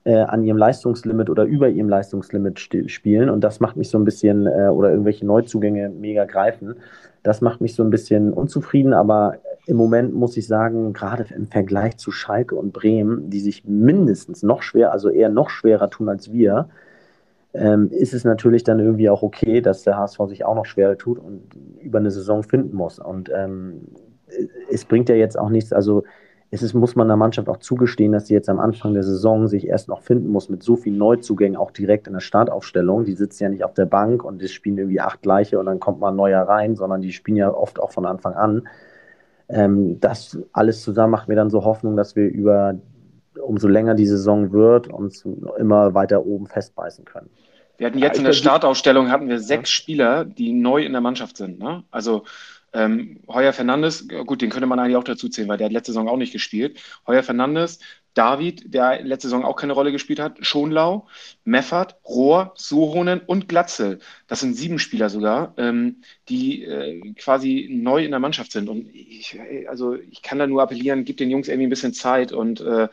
äh, 0.05 0.17
an 0.17 0.45
ihrem 0.45 0.57
Leistungslimit 0.57 1.29
oder 1.31 1.45
über 1.45 1.69
ihrem 1.69 1.89
Leistungslimit 1.89 2.59
spielen. 2.87 3.29
Und 3.29 3.43
das 3.43 3.61
macht 3.61 3.77
mich 3.77 3.91
so 3.91 3.99
ein 3.99 4.05
bisschen, 4.05 4.47
äh, 4.47 4.69
oder 4.69 4.91
irgendwelche 4.91 5.27
Neuzugänge 5.27 5.91
mega 5.91 6.25
greifen. 6.25 6.77
Das 7.23 7.41
macht 7.41 7.61
mich 7.61 7.75
so 7.75 7.83
ein 7.83 7.91
bisschen 7.91 8.33
unzufrieden, 8.33 8.95
aber 8.95 9.37
im 9.67 9.77
Moment 9.77 10.15
muss 10.15 10.37
ich 10.37 10.47
sagen, 10.47 10.93
gerade 10.93 11.27
im 11.35 11.47
Vergleich 11.47 11.97
zu 11.97 12.11
Schalke 12.11 12.57
und 12.57 12.73
Bremen, 12.73 13.31
die 13.31 13.41
sich 13.41 13.65
mindestens 13.65 14.43
noch 14.43 14.63
schwer, 14.63 14.93
also 14.93 15.09
eher 15.09 15.29
noch 15.29 15.51
schwerer 15.51 15.89
tun 15.89 16.09
als 16.09 16.33
wir, 16.33 16.69
ähm, 17.55 17.89
ist 17.91 18.15
es 18.15 18.25
natürlich 18.25 18.65
dann 18.65 18.81
irgendwie 18.81 19.11
auch 19.11 19.23
okay, 19.23 19.61
dass 19.61 19.83
der 19.83 19.97
HSV 19.97 20.19
sich 20.29 20.45
auch 20.45 20.55
noch 20.55 20.67
schwerer 20.67 20.97
tut 20.97 21.19
und 21.19 21.43
über 21.81 21.99
eine 21.99 22.11
Saison 22.11 22.43
finden 22.43 22.77
muss. 22.77 22.99
Und 22.99 23.31
ähm, 23.35 23.83
es 24.71 24.85
bringt 24.85 25.09
ja 25.09 25.15
jetzt 25.15 25.39
auch 25.39 25.51
nichts, 25.51 25.73
also 25.73 26.03
es 26.51 26.63
ist, 26.63 26.75
muss 26.75 26.97
man 26.97 27.09
der 27.09 27.17
Mannschaft 27.17 27.49
auch 27.49 27.59
zugestehen, 27.59 28.13
dass 28.13 28.27
sie 28.27 28.35
jetzt 28.35 28.51
am 28.51 28.61
Anfang 28.61 28.93
der 28.93 29.05
Saison 29.05 29.49
sich 29.49 29.67
erst 29.69 29.89
noch 29.89 30.03
finden 30.03 30.29
muss 30.29 30.51
mit 30.51 30.63
so 30.63 30.77
vielen 30.77 30.99
Neuzugängen, 30.99 31.57
auch 31.57 31.71
direkt 31.71 32.07
in 32.09 32.13
der 32.13 32.21
Startaufstellung. 32.21 33.07
Die 33.07 33.15
sitzen 33.15 33.45
ja 33.45 33.49
nicht 33.49 33.65
auf 33.65 33.73
der 33.73 33.87
Bank 33.87 34.23
und 34.23 34.43
die 34.43 34.49
spielen 34.49 34.77
irgendwie 34.77 35.01
acht 35.01 35.23
gleiche 35.23 35.59
und 35.59 35.65
dann 35.65 35.81
kommt 35.81 36.01
mal 36.01 36.11
ein 36.11 36.17
neuer 36.17 36.43
rein, 36.43 36.77
sondern 36.77 37.01
die 37.01 37.13
spielen 37.13 37.39
ja 37.39 37.55
oft 37.55 37.81
auch 37.81 37.91
von 37.91 38.05
Anfang 38.05 38.35
an. 38.35 38.69
Ähm, 39.53 40.01
das 40.01 40.39
alles 40.53 40.83
zusammen 40.83 41.11
macht 41.11 41.29
mir 41.29 41.37
dann 41.37 41.51
so 41.51 41.65
Hoffnung, 41.65 41.97
dass 41.97 42.17
wir 42.17 42.25
über, 42.25 42.75
umso 43.41 43.69
länger 43.69 43.95
die 43.95 44.07
Saison 44.07 44.53
wird, 44.53 44.89
uns 44.89 45.27
immer 45.59 45.95
weiter 45.95 46.25
oben 46.25 46.47
festbeißen 46.47 47.05
können. 47.05 47.29
Wir 47.79 47.89
hatten 47.89 47.99
jetzt 47.99 48.19
in 48.19 48.25
der 48.25 48.33
Startaufstellung 48.33 49.11
hatten 49.11 49.29
wir 49.29 49.41
sechs 49.41 49.71
Spieler, 49.71 50.25
die 50.25 50.53
neu 50.53 50.85
in 50.85 50.93
der 50.93 51.01
Mannschaft 51.01 51.37
sind. 51.37 51.59
Ne? 51.59 51.85
Also 51.91 52.25
ähm, 52.73 53.21
Heuer 53.29 53.53
Fernandes, 53.53 54.09
gut, 54.27 54.41
den 54.41 54.51
könnte 54.51 54.67
man 54.67 54.79
eigentlich 54.79 54.97
auch 54.97 55.05
dazu 55.05 55.29
zählen, 55.29 55.49
weil 55.49 55.59
der 55.59 55.67
hat 55.67 55.73
letzte 55.73 55.93
Saison 55.93 56.09
auch 56.09 56.17
nicht 56.17 56.33
gespielt. 56.33 56.79
Heuer 57.07 57.23
Fernandes, 57.23 57.81
David, 58.15 58.75
der 58.75 59.03
letzte 59.03 59.29
Saison 59.29 59.45
auch 59.45 59.57
keine 59.57 59.73
Rolle 59.73 59.93
gespielt 59.93 60.21
hat, 60.21 60.39
Schonlau, 60.45 61.07
Meffert, 61.45 61.97
Rohr, 62.05 62.53
Sohonen 62.57 63.21
und 63.21 63.49
Glatzel. 63.49 64.01
Das 64.27 64.41
sind 64.41 64.55
sieben 64.55 64.79
Spieler 64.79 65.09
sogar, 65.09 65.55
ähm, 65.57 66.03
die 66.29 66.65
äh, 66.65 67.13
quasi 67.15 67.69
neu 67.71 68.05
in 68.05 68.11
der 68.11 68.21
Mannschaft 68.21 68.53
sind. 68.53 68.69
Und 68.69 68.89
ich, 68.95 69.39
also 69.69 69.95
ich 69.95 70.23
kann 70.23 70.39
da 70.39 70.47
nur 70.47 70.63
appellieren, 70.63 71.05
gib 71.05 71.17
den 71.17 71.31
Jungs 71.31 71.49
irgendwie 71.49 71.67
ein 71.67 71.71
bisschen 71.71 71.95
Zeit 71.95 72.33
und 72.33 72.61
äh, 72.61 72.89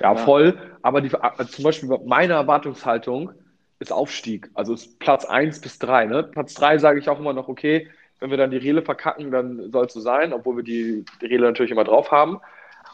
ja, 0.00 0.16
voll. 0.16 0.58
Aber 0.82 1.00
die, 1.00 1.14
also 1.14 1.44
zum 1.44 1.64
Beispiel 1.64 1.88
meine 2.04 2.34
Erwartungshaltung 2.34 3.32
ist 3.78 3.92
Aufstieg. 3.92 4.50
Also 4.54 4.74
ist 4.74 4.98
Platz 4.98 5.24
1 5.24 5.60
bis 5.60 5.78
3. 5.78 6.06
Ne? 6.06 6.22
Platz 6.24 6.54
3 6.54 6.78
sage 6.78 6.98
ich 6.98 7.08
auch 7.08 7.18
immer 7.18 7.32
noch, 7.32 7.48
okay, 7.48 7.88
wenn 8.20 8.30
wir 8.30 8.36
dann 8.36 8.50
die 8.50 8.58
Rele 8.58 8.82
verkacken, 8.82 9.30
dann 9.30 9.72
soll 9.72 9.86
es 9.86 9.94
so 9.94 10.00
sein, 10.00 10.32
obwohl 10.32 10.56
wir 10.56 10.62
die, 10.62 11.04
die 11.20 11.26
Rele 11.26 11.46
natürlich 11.46 11.72
immer 11.72 11.84
drauf 11.84 12.10
haben. 12.10 12.40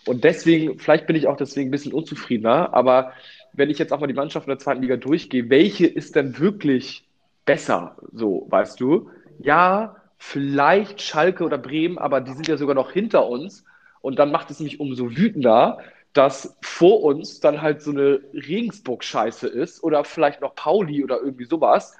Und 0.07 0.25
deswegen, 0.25 0.79
vielleicht 0.79 1.07
bin 1.07 1.17
ich 1.17 1.27
auch 1.27 1.37
deswegen 1.37 1.69
ein 1.69 1.73
bisschen 1.73 1.93
unzufriedener, 1.93 2.73
aber 2.75 3.13
wenn 3.53 3.71
ich 3.71 3.79
jetzt 3.79 3.93
auch 3.93 4.01
mal 4.01 4.07
die 4.07 4.15
Mannschaft 4.15 4.47
in 4.47 4.51
der 4.51 4.59
zweiten 4.59 4.83
Liga 4.83 4.97
durchgehe, 4.97 5.51
welche 5.51 5.87
ist 5.87 6.15
denn 6.15 6.39
wirklich 6.39 7.09
besser? 7.45 7.97
So, 8.13 8.47
weißt 8.51 8.81
du? 8.81 9.11
Ja, 9.39 9.97
vielleicht 10.19 11.03
Schalke 11.03 11.45
oder 11.45 11.59
Bremen, 11.59 11.99
aber 11.99 12.21
die 12.21 12.33
sind 12.33 12.49
ja 12.49 12.57
sogar 12.57 12.75
noch 12.75 12.93
hinter 12.93 13.27
uns. 13.27 13.65
Und 14.01 14.19
dann 14.19 14.31
macht 14.31 14.51
es 14.51 14.61
mich 14.61 14.79
umso 14.79 15.17
wütender, 15.17 15.79
dass 16.13 16.57
vor 16.63 17.03
uns 17.03 17.41
dann 17.41 17.61
halt 17.61 17.83
so 17.83 17.91
eine 17.91 18.21
Regensburg-Scheiße 18.33 19.49
ist 19.49 19.83
oder 19.83 20.05
vielleicht 20.05 20.41
noch 20.41 20.55
Pauli 20.55 21.03
oder 21.03 21.21
irgendwie 21.21 21.45
sowas 21.45 21.97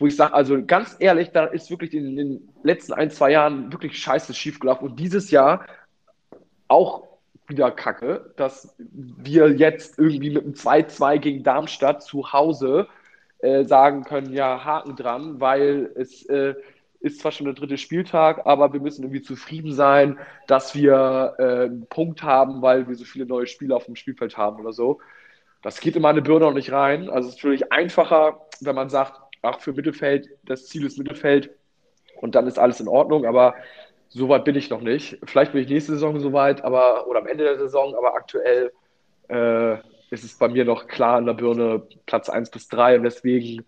wo 0.00 0.06
ich 0.06 0.16
sage, 0.16 0.32
also 0.32 0.64
ganz 0.64 0.96
ehrlich, 0.98 1.30
da 1.30 1.44
ist 1.44 1.70
wirklich 1.70 1.92
in 1.92 2.16
den 2.16 2.48
letzten 2.62 2.94
ein, 2.94 3.10
zwei 3.10 3.32
Jahren 3.32 3.70
wirklich 3.70 3.98
scheiße 3.98 4.32
schiefgelaufen. 4.32 4.88
Und 4.88 4.98
dieses 4.98 5.30
Jahr 5.30 5.66
auch 6.68 7.09
wieder 7.50 7.70
kacke, 7.70 8.32
dass 8.36 8.74
wir 8.78 9.50
jetzt 9.50 9.98
irgendwie 9.98 10.30
mit 10.30 10.44
einem 10.44 10.54
2-2 10.54 11.18
gegen 11.18 11.42
Darmstadt 11.42 12.02
zu 12.02 12.32
Hause 12.32 12.88
äh, 13.40 13.64
sagen 13.64 14.04
können, 14.04 14.32
ja, 14.32 14.64
Haken 14.64 14.96
dran, 14.96 15.40
weil 15.40 15.90
es 15.96 16.24
äh, 16.26 16.54
ist 17.00 17.20
zwar 17.20 17.32
schon 17.32 17.46
der 17.46 17.54
dritte 17.54 17.78
Spieltag, 17.78 18.42
aber 18.44 18.72
wir 18.72 18.80
müssen 18.80 19.02
irgendwie 19.02 19.22
zufrieden 19.22 19.72
sein, 19.72 20.18
dass 20.46 20.74
wir 20.74 21.34
äh, 21.38 21.64
einen 21.64 21.86
Punkt 21.86 22.22
haben, 22.22 22.62
weil 22.62 22.86
wir 22.88 22.94
so 22.94 23.04
viele 23.04 23.26
neue 23.26 23.46
Spieler 23.46 23.76
auf 23.76 23.86
dem 23.86 23.96
Spielfeld 23.96 24.36
haben 24.36 24.60
oder 24.60 24.72
so. 24.72 25.00
Das 25.62 25.80
geht 25.80 25.96
in 25.96 26.02
meine 26.02 26.22
Bürde 26.22 26.44
noch 26.46 26.54
nicht 26.54 26.72
rein. 26.72 27.08
Also 27.08 27.28
es 27.28 27.34
ist 27.34 27.38
natürlich 27.38 27.72
einfacher, 27.72 28.46
wenn 28.60 28.74
man 28.74 28.90
sagt, 28.90 29.20
ach, 29.42 29.60
für 29.60 29.72
Mittelfeld, 29.72 30.28
das 30.44 30.66
Ziel 30.66 30.84
ist 30.84 30.98
Mittelfeld 30.98 31.50
und 32.20 32.34
dann 32.34 32.46
ist 32.46 32.58
alles 32.58 32.80
in 32.80 32.88
Ordnung, 32.88 33.24
aber 33.24 33.54
so 34.10 34.28
weit 34.28 34.44
bin 34.44 34.56
ich 34.56 34.70
noch 34.70 34.80
nicht. 34.80 35.18
Vielleicht 35.24 35.52
bin 35.52 35.62
ich 35.62 35.68
nächste 35.68 35.92
Saison 35.92 36.18
so 36.20 36.32
weit, 36.32 36.62
aber 36.64 37.06
oder 37.06 37.20
am 37.20 37.26
Ende 37.26 37.44
der 37.44 37.58
Saison, 37.58 37.94
aber 37.94 38.14
aktuell 38.14 38.72
äh, 39.28 39.74
ist 40.10 40.24
es 40.24 40.36
bei 40.36 40.48
mir 40.48 40.64
noch 40.64 40.88
klar 40.88 41.18
in 41.18 41.26
der 41.26 41.34
Birne 41.34 41.82
Platz 42.06 42.28
1 42.28 42.50
bis 42.50 42.68
3 42.68 42.96
und 42.96 43.04
deswegen 43.04 43.64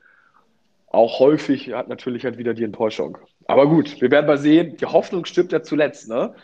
auch 0.88 1.20
häufig 1.20 1.72
hat 1.72 1.88
natürlich 1.88 2.24
halt 2.24 2.38
wieder 2.38 2.54
die 2.54 2.64
Enttäuschung. 2.64 3.18
Aber 3.46 3.66
gut, 3.66 4.00
wir 4.00 4.10
werden 4.10 4.26
mal 4.26 4.36
sehen. 4.36 4.76
Die 4.76 4.86
Hoffnung 4.86 5.24
stirbt 5.24 5.52
ja 5.52 5.62
zuletzt, 5.62 6.08
ne? 6.08 6.34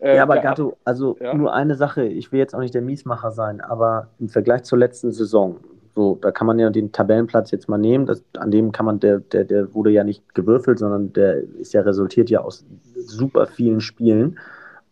Äh, 0.00 0.16
ja, 0.16 0.24
aber 0.24 0.38
Gatto, 0.40 0.76
also 0.84 1.16
ja. 1.20 1.32
nur 1.32 1.54
eine 1.54 1.76
Sache, 1.76 2.04
ich 2.04 2.32
will 2.32 2.40
jetzt 2.40 2.54
auch 2.54 2.60
nicht 2.60 2.74
der 2.74 2.82
Miesmacher 2.82 3.30
sein, 3.30 3.60
aber 3.60 4.10
im 4.18 4.28
Vergleich 4.28 4.64
zur 4.64 4.78
letzten 4.78 5.12
Saison, 5.12 5.60
so, 5.94 6.18
da 6.20 6.32
kann 6.32 6.46
man 6.46 6.58
ja 6.58 6.70
den 6.70 6.90
Tabellenplatz 6.90 7.52
jetzt 7.52 7.68
mal 7.68 7.78
nehmen, 7.78 8.06
das, 8.06 8.22
an 8.36 8.50
dem 8.50 8.72
kann 8.72 8.86
man, 8.86 8.98
der, 8.98 9.20
der, 9.20 9.44
der 9.44 9.74
wurde 9.74 9.90
ja 9.90 10.02
nicht 10.02 10.34
gewürfelt, 10.34 10.78
sondern 10.78 11.12
der 11.12 11.42
ist 11.58 11.72
ja 11.72 11.82
resultiert 11.82 12.30
ja 12.30 12.40
aus 12.40 12.66
super 12.96 13.46
vielen 13.46 13.80
Spielen. 13.80 14.38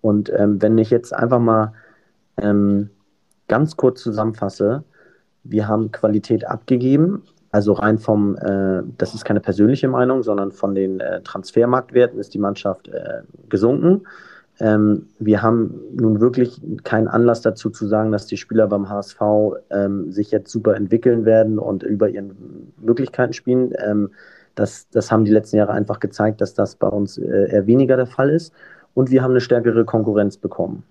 Und 0.00 0.32
ähm, 0.36 0.62
wenn 0.62 0.78
ich 0.78 0.90
jetzt 0.90 1.12
einfach 1.12 1.40
mal 1.40 1.72
ähm, 2.36 2.90
ganz 3.48 3.76
kurz 3.76 4.02
zusammenfasse, 4.02 4.84
wir 5.44 5.66
haben 5.66 5.90
Qualität 5.90 6.46
abgegeben, 6.46 7.22
also 7.50 7.72
rein 7.72 7.98
vom, 7.98 8.36
äh, 8.36 8.82
das 8.96 9.14
ist 9.14 9.24
keine 9.24 9.40
persönliche 9.40 9.88
Meinung, 9.88 10.22
sondern 10.22 10.52
von 10.52 10.74
den 10.74 11.00
äh, 11.00 11.20
Transfermarktwerten 11.22 12.18
ist 12.18 12.32
die 12.32 12.38
Mannschaft 12.38 12.88
äh, 12.88 13.22
gesunken. 13.48 14.06
Ähm, 14.62 15.08
wir 15.18 15.42
haben 15.42 15.80
nun 15.92 16.20
wirklich 16.20 16.62
keinen 16.84 17.08
Anlass 17.08 17.40
dazu 17.40 17.68
zu 17.68 17.88
sagen, 17.88 18.12
dass 18.12 18.26
die 18.26 18.36
Spieler 18.36 18.68
beim 18.68 18.88
HSV 18.88 19.20
ähm, 19.70 20.12
sich 20.12 20.30
jetzt 20.30 20.52
super 20.52 20.76
entwickeln 20.76 21.24
werden 21.24 21.58
und 21.58 21.82
über 21.82 22.08
ihren 22.08 22.72
Möglichkeiten 22.80 23.32
spielen. 23.32 23.72
Ähm, 23.84 24.10
das, 24.54 24.88
das 24.90 25.10
haben 25.10 25.24
die 25.24 25.32
letzten 25.32 25.56
Jahre 25.56 25.72
einfach 25.72 25.98
gezeigt, 25.98 26.40
dass 26.40 26.54
das 26.54 26.76
bei 26.76 26.86
uns 26.86 27.18
äh, 27.18 27.50
eher 27.50 27.66
weniger 27.66 27.96
der 27.96 28.06
Fall 28.06 28.30
ist. 28.30 28.54
Und 28.94 29.10
wir 29.10 29.24
haben 29.24 29.32
eine 29.32 29.40
stärkere 29.40 29.84
Konkurrenz 29.84 30.36
bekommen. 30.36 30.84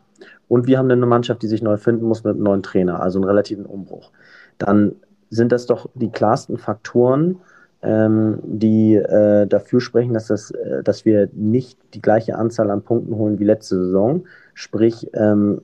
Und 0.49 0.67
wir 0.67 0.77
haben 0.77 0.91
eine 0.91 1.05
Mannschaft, 1.05 1.41
die 1.41 1.47
sich 1.47 1.61
neu 1.61 1.77
finden 1.77 2.05
muss 2.05 2.25
mit 2.25 2.35
einem 2.35 2.43
neuen 2.43 2.63
Trainer, 2.63 3.01
also 3.01 3.19
einen 3.19 3.29
relativen 3.29 3.65
Umbruch. 3.65 4.11
Dann 4.57 4.95
sind 5.29 5.53
das 5.53 5.65
doch 5.65 5.89
die 5.93 6.11
klarsten 6.11 6.57
Faktoren, 6.57 7.37
ähm, 7.83 8.39
die 8.43 8.95
äh, 8.95 9.47
dafür 9.47 9.81
sprechen, 9.81 10.13
dass, 10.13 10.27
das, 10.27 10.51
äh, 10.51 10.83
dass 10.83 11.05
wir 11.05 11.29
nicht 11.33 11.79
die 11.93 12.01
gleiche 12.01 12.35
Anzahl 12.35 12.69
an 12.69 12.83
Punkten 12.83 13.15
holen 13.15 13.39
wie 13.39 13.45
letzte 13.45 13.77
Saison. 13.83 14.25
Sprich, 14.53 15.09
ähm, 15.13 15.61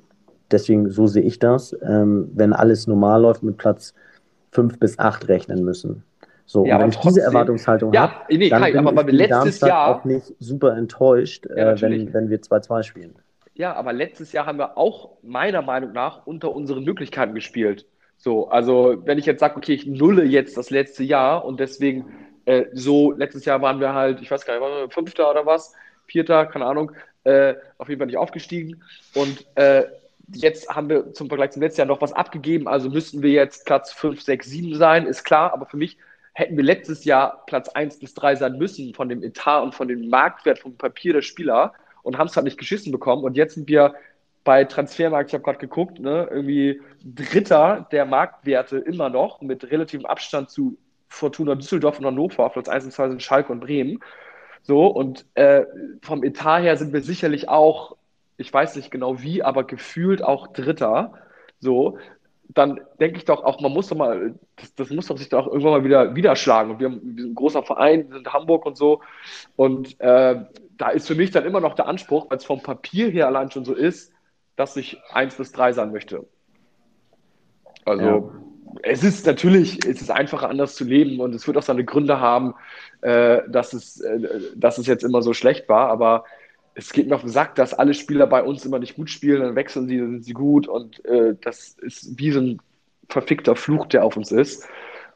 deswegen 0.51 0.89
so 0.89 1.07
sehe 1.07 1.23
ich 1.23 1.39
das, 1.39 1.75
ähm, 1.81 2.29
wenn 2.33 2.53
alles 2.53 2.87
normal 2.87 3.21
läuft, 3.21 3.43
mit 3.43 3.57
Platz 3.57 3.93
5 4.51 4.79
bis 4.79 4.97
8 4.97 5.27
rechnen 5.27 5.63
müssen. 5.63 6.03
So, 6.45 6.65
ja, 6.65 6.75
und 6.75 6.81
wenn 6.83 6.89
ich 6.89 6.97
diese 6.97 7.21
Erwartungshaltung 7.21 7.91
ja, 7.93 8.03
habe, 8.03 8.13
nee, 8.29 8.49
dann 8.49 8.61
Kai, 8.61 8.71
bin 8.71 8.87
aber 8.87 9.07
ich 9.07 9.13
letztes 9.13 9.59
Jahr 9.59 9.87
auch 9.87 10.05
nicht 10.05 10.33
super 10.39 10.77
enttäuscht, 10.77 11.45
ja, 11.49 11.73
äh, 11.73 11.81
wenn, 11.81 12.13
wenn 12.13 12.29
wir 12.29 12.39
2-2 12.39 12.83
spielen. 12.83 13.15
Ja, 13.53 13.73
aber 13.73 13.91
letztes 13.91 14.31
Jahr 14.31 14.45
haben 14.45 14.57
wir 14.57 14.77
auch 14.77 15.17
meiner 15.23 15.61
Meinung 15.61 15.91
nach 15.91 16.25
unter 16.25 16.55
unseren 16.55 16.83
Möglichkeiten 16.83 17.35
gespielt. 17.35 17.85
So, 18.17 18.49
also 18.49 19.01
wenn 19.05 19.17
ich 19.17 19.25
jetzt 19.25 19.39
sage, 19.39 19.57
okay, 19.57 19.73
ich 19.73 19.85
nulle 19.85 20.23
jetzt 20.23 20.57
das 20.57 20.69
letzte 20.69 21.03
Jahr 21.03 21.45
und 21.45 21.59
deswegen 21.59 22.05
äh, 22.45 22.65
so, 22.73 23.11
letztes 23.11 23.45
Jahr 23.45 23.61
waren 23.61 23.79
wir 23.79 23.93
halt, 23.93 24.21
ich 24.21 24.31
weiß 24.31 24.45
gar 24.45 24.53
nicht, 24.53 24.61
waren 24.61 24.81
wir 24.81 24.89
Fünfter 24.89 25.29
oder 25.29 25.45
was, 25.45 25.73
Vierter, 26.07 26.45
keine 26.45 26.65
Ahnung, 26.65 26.91
äh, 27.25 27.55
auf 27.77 27.89
jeden 27.89 27.99
Fall 27.99 28.07
nicht 28.07 28.17
aufgestiegen. 28.17 28.83
Und 29.13 29.45
äh, 29.55 29.83
jetzt 30.33 30.69
haben 30.69 30.89
wir 30.89 31.13
zum 31.13 31.27
Vergleich 31.27 31.51
zum 31.51 31.61
letzten 31.61 31.81
Jahr 31.81 31.87
noch 31.87 32.01
was 32.01 32.13
abgegeben, 32.13 32.67
also 32.67 32.89
müssten 32.89 33.21
wir 33.21 33.31
jetzt 33.31 33.65
Platz 33.65 33.93
5, 33.93 34.21
6, 34.21 34.47
7 34.47 34.75
sein, 34.75 35.05
ist 35.05 35.23
klar, 35.23 35.53
aber 35.53 35.65
für 35.65 35.77
mich 35.77 35.97
hätten 36.33 36.55
wir 36.55 36.63
letztes 36.63 37.03
Jahr 37.03 37.43
Platz 37.47 37.69
1 37.69 37.99
bis 37.99 38.13
3 38.13 38.35
sein 38.35 38.57
müssen 38.57 38.93
von 38.93 39.09
dem 39.09 39.23
Etat 39.23 39.61
und 39.61 39.73
von 39.73 39.87
dem 39.87 40.09
Marktwert 40.09 40.59
vom 40.59 40.77
Papier 40.77 41.13
der 41.13 41.21
Spieler 41.21 41.73
und 42.03 42.17
haben 42.17 42.27
es 42.27 42.35
halt 42.35 42.45
nicht 42.45 42.59
geschissen 42.59 42.91
bekommen. 42.91 43.23
Und 43.23 43.35
jetzt 43.35 43.55
sind 43.55 43.67
wir 43.67 43.95
bei 44.47 44.63
Transfermarkt, 44.63 45.29
ich 45.29 45.33
habe 45.33 45.43
gerade 45.43 45.57
geguckt, 45.57 45.99
ne, 45.99 46.25
irgendwie 46.31 46.79
Dritter 47.03 47.85
der 47.91 48.05
Marktwerte 48.05 48.77
immer 48.77 49.09
noch 49.09 49.41
mit 49.41 49.69
relativem 49.71 50.05
Abstand 50.05 50.49
zu 50.49 50.77
Fortuna 51.09 51.55
Düsseldorf 51.55 51.99
und 51.99 52.05
Hannover. 52.05 52.45
Auf 52.45 52.53
Platz 52.53 52.69
1 52.69 52.85
und 52.85 52.91
2 52.91 53.09
sind 53.09 53.21
Schalke 53.21 53.51
und 53.51 53.59
Bremen. 53.59 53.99
So, 54.63 54.87
und 54.87 55.25
äh, 55.33 55.65
vom 56.01 56.23
Etat 56.23 56.61
her 56.61 56.77
sind 56.77 56.93
wir 56.93 57.01
sicherlich 57.01 57.49
auch, 57.49 57.97
ich 58.37 58.53
weiß 58.53 58.77
nicht 58.77 58.89
genau 58.89 59.21
wie, 59.21 59.43
aber 59.43 59.65
gefühlt 59.65 60.23
auch 60.23 60.47
Dritter. 60.47 61.11
So, 61.59 61.97
dann 62.47 62.79
denke 63.01 63.17
ich 63.17 63.25
doch 63.25 63.43
auch, 63.43 63.59
man 63.59 63.73
muss 63.73 63.89
doch 63.89 63.97
mal, 63.97 64.35
das, 64.55 64.73
das 64.75 64.89
muss 64.91 65.07
doch 65.07 65.17
sich 65.17 65.27
doch 65.27 65.47
irgendwann 65.47 65.73
mal 65.73 65.83
wieder 65.83 66.15
widerschlagen. 66.15 66.71
Und 66.71 66.79
wir, 66.79 66.87
haben, 66.87 67.01
wir 67.03 67.23
sind 67.23 67.31
ein 67.33 67.35
großer 67.35 67.63
Verein, 67.63 68.07
wir 68.07 68.15
sind 68.15 68.31
Hamburg 68.31 68.65
und 68.65 68.77
so. 68.77 69.01
Und 69.57 69.99
äh, 69.99 70.45
da 70.77 70.89
ist 70.91 71.05
für 71.05 71.15
mich 71.15 71.31
dann 71.31 71.43
immer 71.43 71.59
noch 71.59 71.75
der 71.75 71.87
Anspruch, 71.87 72.29
weil 72.29 72.37
es 72.37 72.45
vom 72.45 72.63
Papier 72.63 73.09
her 73.09 73.27
allein 73.27 73.51
schon 73.51 73.65
so 73.65 73.73
ist, 73.73 74.13
dass 74.57 74.75
ich 74.75 74.97
1 75.13 75.35
bis 75.35 75.53
3 75.53 75.71
sein 75.71 75.91
möchte. 75.93 76.25
Also 77.85 78.03
ja. 78.03 78.81
es 78.83 79.03
ist 79.03 79.25
natürlich, 79.25 79.85
es 79.85 80.01
ist 80.01 80.11
einfacher 80.11 80.49
anders 80.49 80.75
zu 80.75 80.83
leben 80.83 81.21
und 81.21 81.33
es 81.33 81.47
wird 81.47 81.57
auch 81.57 81.63
seine 81.63 81.85
Gründe 81.85 82.19
haben, 82.19 82.53
äh, 83.01 83.43
dass, 83.47 83.71
es, 83.71 84.01
äh, 84.01 84.41
dass 84.55 84.77
es 84.77 84.87
jetzt 84.87 85.05
immer 85.05 85.21
so 85.21 85.33
schlecht 85.33 85.69
war, 85.69 85.89
aber 85.89 86.25
es 86.73 86.91
geht 86.91 87.07
mir 87.07 87.15
auf 87.15 87.21
den 87.21 87.29
Sack, 87.29 87.55
dass 87.55 87.73
alle 87.73 87.93
Spieler 87.93 88.27
bei 88.27 88.43
uns 88.43 88.65
immer 88.65 88.79
nicht 88.79 88.97
gut 88.97 89.09
spielen, 89.09 89.41
dann 89.41 89.55
wechseln 89.55 89.87
sie, 89.87 89.97
dann 89.97 90.11
sind 90.11 90.25
sie 90.25 90.33
gut 90.33 90.67
und 90.67 91.03
äh, 91.05 91.35
das 91.39 91.77
ist 91.81 92.19
wie 92.19 92.31
so 92.31 92.41
ein 92.41 92.61
verfickter 93.09 93.55
Fluch, 93.55 93.85
der 93.85 94.03
auf 94.03 94.17
uns 94.17 94.31
ist 94.31 94.67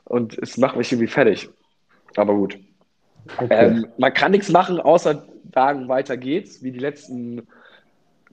und 0.06 0.38
es 0.38 0.58
macht 0.58 0.78
mich 0.78 0.92
irgendwie 0.92 1.12
fertig. 1.12 1.50
Aber 2.16 2.36
gut. 2.36 2.58
Okay. 3.38 3.48
Ähm, 3.50 3.88
man 3.98 4.14
kann 4.14 4.32
nichts 4.32 4.50
machen, 4.50 4.80
außer 4.80 5.26
sagen, 5.54 5.88
weiter 5.88 6.18
geht's, 6.18 6.64
wie 6.64 6.72
die 6.72 6.80
letzten 6.80 7.48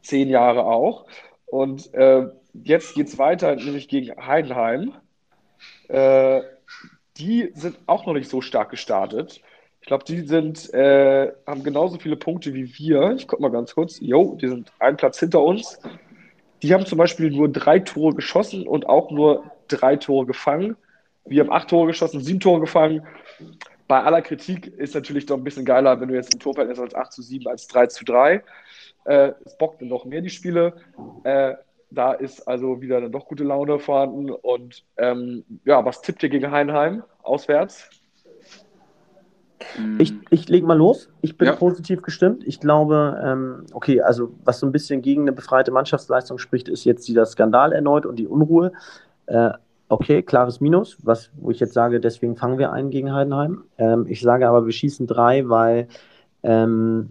zehn 0.09 0.29
Jahre 0.29 0.65
auch. 0.65 1.07
Und 1.47 1.93
äh, 1.95 2.27
jetzt 2.53 2.95
geht 2.95 3.09
es 3.09 3.19
weiter, 3.19 3.55
nämlich 3.55 3.89
gegen 3.89 4.17
Heidenheim. 4.27 4.95
Äh, 5.89 6.41
die 7.17 7.51
sind 7.55 7.79
auch 7.87 8.07
noch 8.07 8.15
nicht 8.15 8.31
so 8.31 8.41
stark 8.41 8.71
gestartet. 8.71 9.41
Ich 9.81 9.87
glaube, 9.87 10.05
die 10.05 10.21
sind, 10.21 10.73
äh, 10.75 11.33
haben 11.47 11.63
genauso 11.63 11.99
viele 11.99 12.17
Punkte 12.17 12.55
wie 12.55 12.79
wir. 12.79 13.13
Ich 13.17 13.27
gucke 13.27 13.43
mal 13.43 13.51
ganz 13.51 13.75
kurz. 13.75 13.99
Jo, 14.01 14.37
die 14.41 14.49
sind 14.49 14.73
einen 14.79 14.97
Platz 14.97 15.19
hinter 15.21 15.43
uns. 15.43 15.79
Die 16.63 16.75
haben 16.75 16.87
zum 16.87 16.99
Beispiel 16.99 17.31
nur 17.31 17.49
drei 17.49 17.79
Tore 17.79 18.15
geschossen 18.15 18.67
und 18.67 18.89
auch 18.89 19.11
nur 19.11 19.45
drei 19.69 19.97
Tore 19.97 20.27
gefangen. 20.27 20.77
Wir 21.25 21.43
haben 21.43 21.53
acht 21.53 21.69
Tore 21.69 21.89
geschossen, 21.89 22.21
sieben 22.21 22.41
Tore 22.41 22.61
gefangen. 22.61 23.07
Bei 23.87 24.03
aller 24.03 24.23
Kritik 24.23 24.67
ist 24.67 24.95
natürlich 24.95 25.27
doch 25.27 25.37
ein 25.37 25.45
bisschen 25.45 25.65
geiler, 25.65 26.01
wenn 26.01 26.09
du 26.09 26.15
jetzt 26.15 26.35
ein 26.35 26.41
Torverhältnis 26.41 26.79
als 26.79 26.95
8 26.95 27.13
zu 27.13 27.23
7 27.23 27.47
als 27.47 27.67
3 27.69 27.87
zu 27.87 28.05
3. 28.05 28.43
Äh, 29.05 29.33
es 29.45 29.57
bockt 29.57 29.83
noch 29.83 30.05
mehr 30.05 30.21
die 30.21 30.31
Spiele. 30.31 30.75
Äh, 31.25 31.55
da 31.91 32.13
ist 32.13 32.47
also 32.47 32.81
wieder 32.81 33.01
dann 33.01 33.13
doch 33.13 33.27
gute 33.27 33.45
Laune 33.45 33.79
vorhanden. 33.79 34.31
Und 34.31 34.85
ähm, 34.97 35.45
ja, 35.65 35.85
was 35.85 36.03
tippt 36.03 36.23
ihr 36.23 36.29
gegen 36.29 36.51
Heinheim 36.51 37.03
auswärts? 37.23 37.89
Ich, 39.99 40.15
ich 40.31 40.49
lege 40.49 40.67
mal 40.67 40.77
los. 40.77 41.11
Ich 41.21 41.37
bin 41.37 41.47
ja. 41.47 41.55
positiv 41.55 42.03
gestimmt. 42.03 42.47
Ich 42.47 42.61
glaube, 42.61 43.21
ähm, 43.25 43.67
okay, 43.73 44.01
also 44.01 44.33
was 44.45 44.61
so 44.61 44.67
ein 44.67 44.73
bisschen 44.73 45.03
gegen 45.03 45.23
eine 45.23 45.33
befreite 45.33 45.71
Mannschaftsleistung 45.71 46.39
spricht, 46.39 46.69
ist 46.69 46.85
jetzt 46.85 47.09
dieser 47.09 47.27
Skandal 47.27 47.73
erneut 47.73 48.07
und 48.07 48.17
die 48.17 48.29
Unruhe. 48.29 48.73
Äh, 49.27 49.51
okay, 49.89 50.23
klares 50.23 50.61
Minus, 50.61 50.99
was, 51.03 51.31
wo 51.37 51.51
ich 51.51 51.61
jetzt 51.61 51.75
sage, 51.75 52.01
deswegen 52.01 52.37
fangen 52.37 52.59
wir 52.59 52.73
ein 52.73 52.91
gegen 52.91 53.13
Heidenheim. 53.13 53.65
Ähm, 53.79 54.07
ich 54.09 54.21
sage 54.21 54.49
aber, 54.49 54.65
wir 54.65 54.73
schießen 54.73 55.07
drei, 55.07 55.49
weil 55.49 55.89
ähm, 56.43 57.11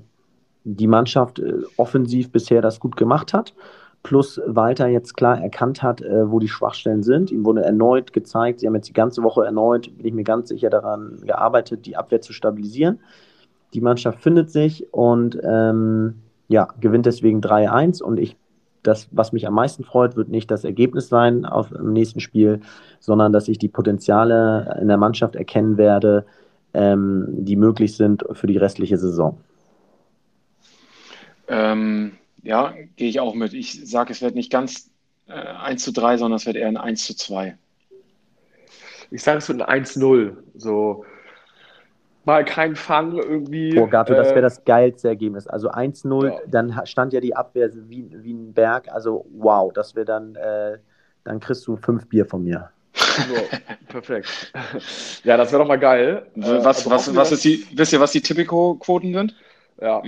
die 0.67 0.87
Mannschaft 0.87 1.39
äh, 1.39 1.61
offensiv 1.77 2.31
bisher 2.31 2.61
das 2.61 2.79
gut 2.79 2.97
gemacht 2.97 3.33
hat. 3.33 3.53
Plus 4.03 4.39
Walter 4.45 4.87
jetzt 4.87 5.15
klar 5.15 5.41
erkannt 5.41 5.81
hat, 5.81 6.01
äh, 6.01 6.29
wo 6.29 6.39
die 6.39 6.49
Schwachstellen 6.49 7.03
sind. 7.03 7.31
Ihm 7.31 7.45
wurde 7.45 7.63
erneut 7.63 8.13
gezeigt, 8.13 8.59
sie 8.59 8.67
haben 8.67 8.75
jetzt 8.75 8.89
die 8.89 8.93
ganze 8.93 9.23
Woche 9.23 9.45
erneut, 9.45 9.95
bin 9.97 10.05
ich 10.05 10.13
mir 10.13 10.23
ganz 10.23 10.49
sicher, 10.49 10.69
daran 10.69 11.19
gearbeitet, 11.23 11.85
die 11.85 11.95
Abwehr 11.95 12.21
zu 12.21 12.33
stabilisieren. 12.33 12.99
Die 13.73 13.81
Mannschaft 13.81 14.21
findet 14.21 14.49
sich 14.51 14.93
und 14.93 15.39
ähm, 15.43 16.15
ja, 16.47 16.67
gewinnt 16.79 17.05
deswegen 17.05 17.41
3-1. 17.41 18.01
Und 18.01 18.19
ich, 18.19 18.35
das, 18.83 19.07
was 19.11 19.31
mich 19.31 19.47
am 19.47 19.53
meisten 19.53 19.83
freut, 19.83 20.15
wird 20.15 20.29
nicht 20.29 20.51
das 20.51 20.63
Ergebnis 20.63 21.09
sein 21.09 21.45
auf 21.45 21.69
dem 21.69 21.93
nächsten 21.93 22.19
Spiel, 22.19 22.59
sondern 22.99 23.31
dass 23.31 23.47
ich 23.47 23.57
die 23.57 23.67
Potenziale 23.69 24.77
in 24.81 24.87
der 24.87 24.97
Mannschaft 24.97 25.35
erkennen 25.35 25.77
werde, 25.77 26.25
ähm, 26.73 27.25
die 27.29 27.55
möglich 27.55 27.95
sind 27.95 28.25
für 28.33 28.47
die 28.47 28.57
restliche 28.57 28.97
Saison. 28.97 29.37
Ähm, 31.47 32.17
ja, 32.43 32.73
gehe 32.95 33.09
ich 33.09 33.19
auch 33.19 33.33
mit. 33.33 33.53
Ich 33.53 33.89
sage, 33.89 34.11
es 34.11 34.21
wird 34.21 34.35
nicht 34.35 34.51
ganz 34.51 34.89
äh, 35.27 35.33
1 35.33 35.83
zu 35.83 35.91
3, 35.91 36.17
sondern 36.17 36.37
es 36.37 36.45
wird 36.45 36.55
eher 36.55 36.67
ein 36.67 36.77
1 36.77 37.05
zu 37.05 37.15
2. 37.15 37.57
Ich 39.11 39.23
sage, 39.23 39.37
es 39.37 39.47
wird 39.49 39.61
ein 39.61 39.83
1-0. 39.85 40.35
So 40.55 41.05
mal 42.27 42.43
kein 42.45 42.75
Fang 42.75 43.17
irgendwie. 43.17 43.79
Oh, 43.79 43.87
Gato, 43.87 44.13
äh, 44.13 44.17
das 44.17 44.29
wäre 44.29 44.41
das 44.41 44.63
geilste 44.65 45.07
Ergebnis. 45.07 45.47
Also 45.47 45.71
1-0, 45.71 46.27
ja. 46.27 46.39
dann 46.47 46.85
stand 46.85 47.13
ja 47.13 47.21
die 47.21 47.35
Abwehr 47.35 47.69
wie, 47.73 48.05
wie 48.11 48.33
ein 48.33 48.53
Berg. 48.53 48.89
Also 48.89 49.25
wow, 49.31 49.71
das 49.73 49.95
wäre 49.95 50.05
dann, 50.05 50.35
äh, 50.35 50.77
dann 51.23 51.39
kriegst 51.39 51.65
du 51.65 51.77
fünf 51.77 52.07
Bier 52.07 52.25
von 52.25 52.43
mir. 52.43 52.69
So, 52.93 53.35
perfekt. 53.87 54.51
Ja, 55.23 55.37
das 55.37 55.51
wäre 55.51 55.63
doch 55.63 55.67
mal 55.67 55.79
geil. 55.79 56.27
Was, 56.35 56.85
äh, 56.85 56.89
was, 56.89 57.15
was 57.15 57.31
ist 57.31 57.43
die, 57.45 57.65
wisst 57.73 57.93
ihr, 57.93 57.99
was 57.99 58.11
die 58.11 58.21
Typico-Quoten 58.21 59.13
sind? 59.13 59.35
Ja. 59.81 60.03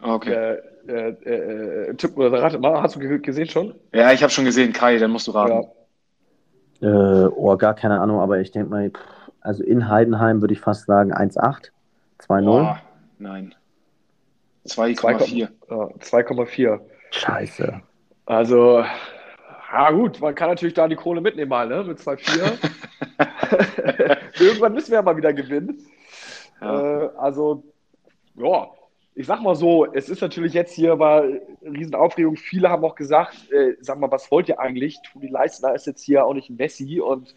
Okay. 0.00 0.32
Äh, 0.32 0.62
äh, 0.88 1.90
äh, 1.90 1.94
Tipp 1.94 2.16
oder 2.16 2.42
rate 2.42 2.58
mal, 2.58 2.82
hast 2.82 2.96
du 2.96 3.20
gesehen 3.20 3.48
schon? 3.48 3.74
Ja, 3.92 4.12
ich 4.12 4.22
habe 4.22 4.32
schon 4.32 4.44
gesehen, 4.44 4.72
Kai, 4.72 4.98
dann 4.98 5.10
musst 5.10 5.26
du 5.26 5.32
raten. 5.32 5.68
Äh, 6.80 6.86
oh, 6.86 7.56
gar 7.56 7.74
keine 7.74 8.00
Ahnung, 8.00 8.20
aber 8.20 8.40
ich 8.40 8.50
denke 8.50 8.70
mal, 8.70 8.90
also 9.40 9.62
in 9.62 9.88
Heidenheim 9.88 10.40
würde 10.40 10.54
ich 10.54 10.60
fast 10.60 10.86
sagen 10.86 11.12
1,8, 11.12 11.70
2,0. 12.20 12.76
Nein. 13.18 13.54
2,4. 14.66 15.48
2,4. 15.68 16.80
Scheiße. 17.10 17.80
Also, 18.26 18.84
ja 19.72 19.90
gut, 19.90 20.20
man 20.20 20.34
kann 20.34 20.50
natürlich 20.50 20.74
da 20.74 20.86
die 20.88 20.96
Krone 20.96 21.20
mitnehmen 21.20 21.48
mal, 21.48 21.66
ne? 21.66 21.84
Mit 21.84 21.98
2,4. 21.98 22.58
Irgendwann 24.40 24.74
müssen 24.74 24.90
wir 24.90 24.98
ja 24.98 25.02
mal 25.02 25.16
wieder 25.16 25.32
gewinnen. 25.32 25.78
Ja. 26.60 27.04
Äh, 27.04 27.10
also, 27.16 27.64
ja, 28.34 28.68
ich 29.18 29.26
sag 29.26 29.42
mal 29.42 29.56
so, 29.56 29.84
es 29.92 30.08
ist 30.08 30.22
natürlich 30.22 30.52
jetzt 30.52 30.72
hier 30.72 31.00
war 31.00 31.24
Riesenaufregung. 31.60 32.36
Viele 32.36 32.70
haben 32.70 32.84
auch 32.84 32.94
gesagt, 32.94 33.50
äh, 33.50 33.74
sag 33.80 33.98
mal, 33.98 34.12
was 34.12 34.30
wollt 34.30 34.48
ihr 34.48 34.60
eigentlich? 34.60 35.00
Toni 35.02 35.26
Leistner 35.26 35.74
ist 35.74 35.88
jetzt 35.88 36.04
hier 36.04 36.24
auch 36.24 36.34
nicht 36.34 36.50
ein 36.50 36.56
Messi 36.56 37.00
und 37.00 37.34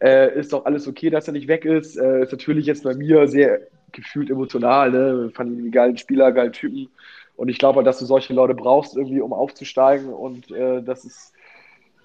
äh, 0.00 0.32
ist 0.38 0.52
doch 0.52 0.64
alles 0.64 0.86
okay, 0.86 1.10
dass 1.10 1.26
er 1.26 1.32
nicht 1.32 1.48
weg 1.48 1.64
ist. 1.64 1.96
Äh, 1.96 2.22
ist 2.22 2.30
natürlich 2.30 2.66
jetzt 2.66 2.84
bei 2.84 2.94
mir 2.94 3.26
sehr 3.26 3.62
gefühlt 3.90 4.30
emotional. 4.30 4.92
Ne? 4.92 5.32
Fand 5.34 5.50
ihn 5.50 5.58
einen 5.58 5.72
geilen 5.72 5.98
Spieler, 5.98 6.30
geilen 6.30 6.52
Typen. 6.52 6.88
Und 7.34 7.48
ich 7.48 7.58
glaube, 7.58 7.82
dass 7.82 7.98
du 7.98 8.04
solche 8.04 8.32
Leute 8.32 8.54
brauchst, 8.54 8.96
irgendwie, 8.96 9.20
um 9.20 9.32
aufzusteigen. 9.32 10.12
Und 10.12 10.52
äh, 10.52 10.84
dass 10.84 11.04
es 11.04 11.32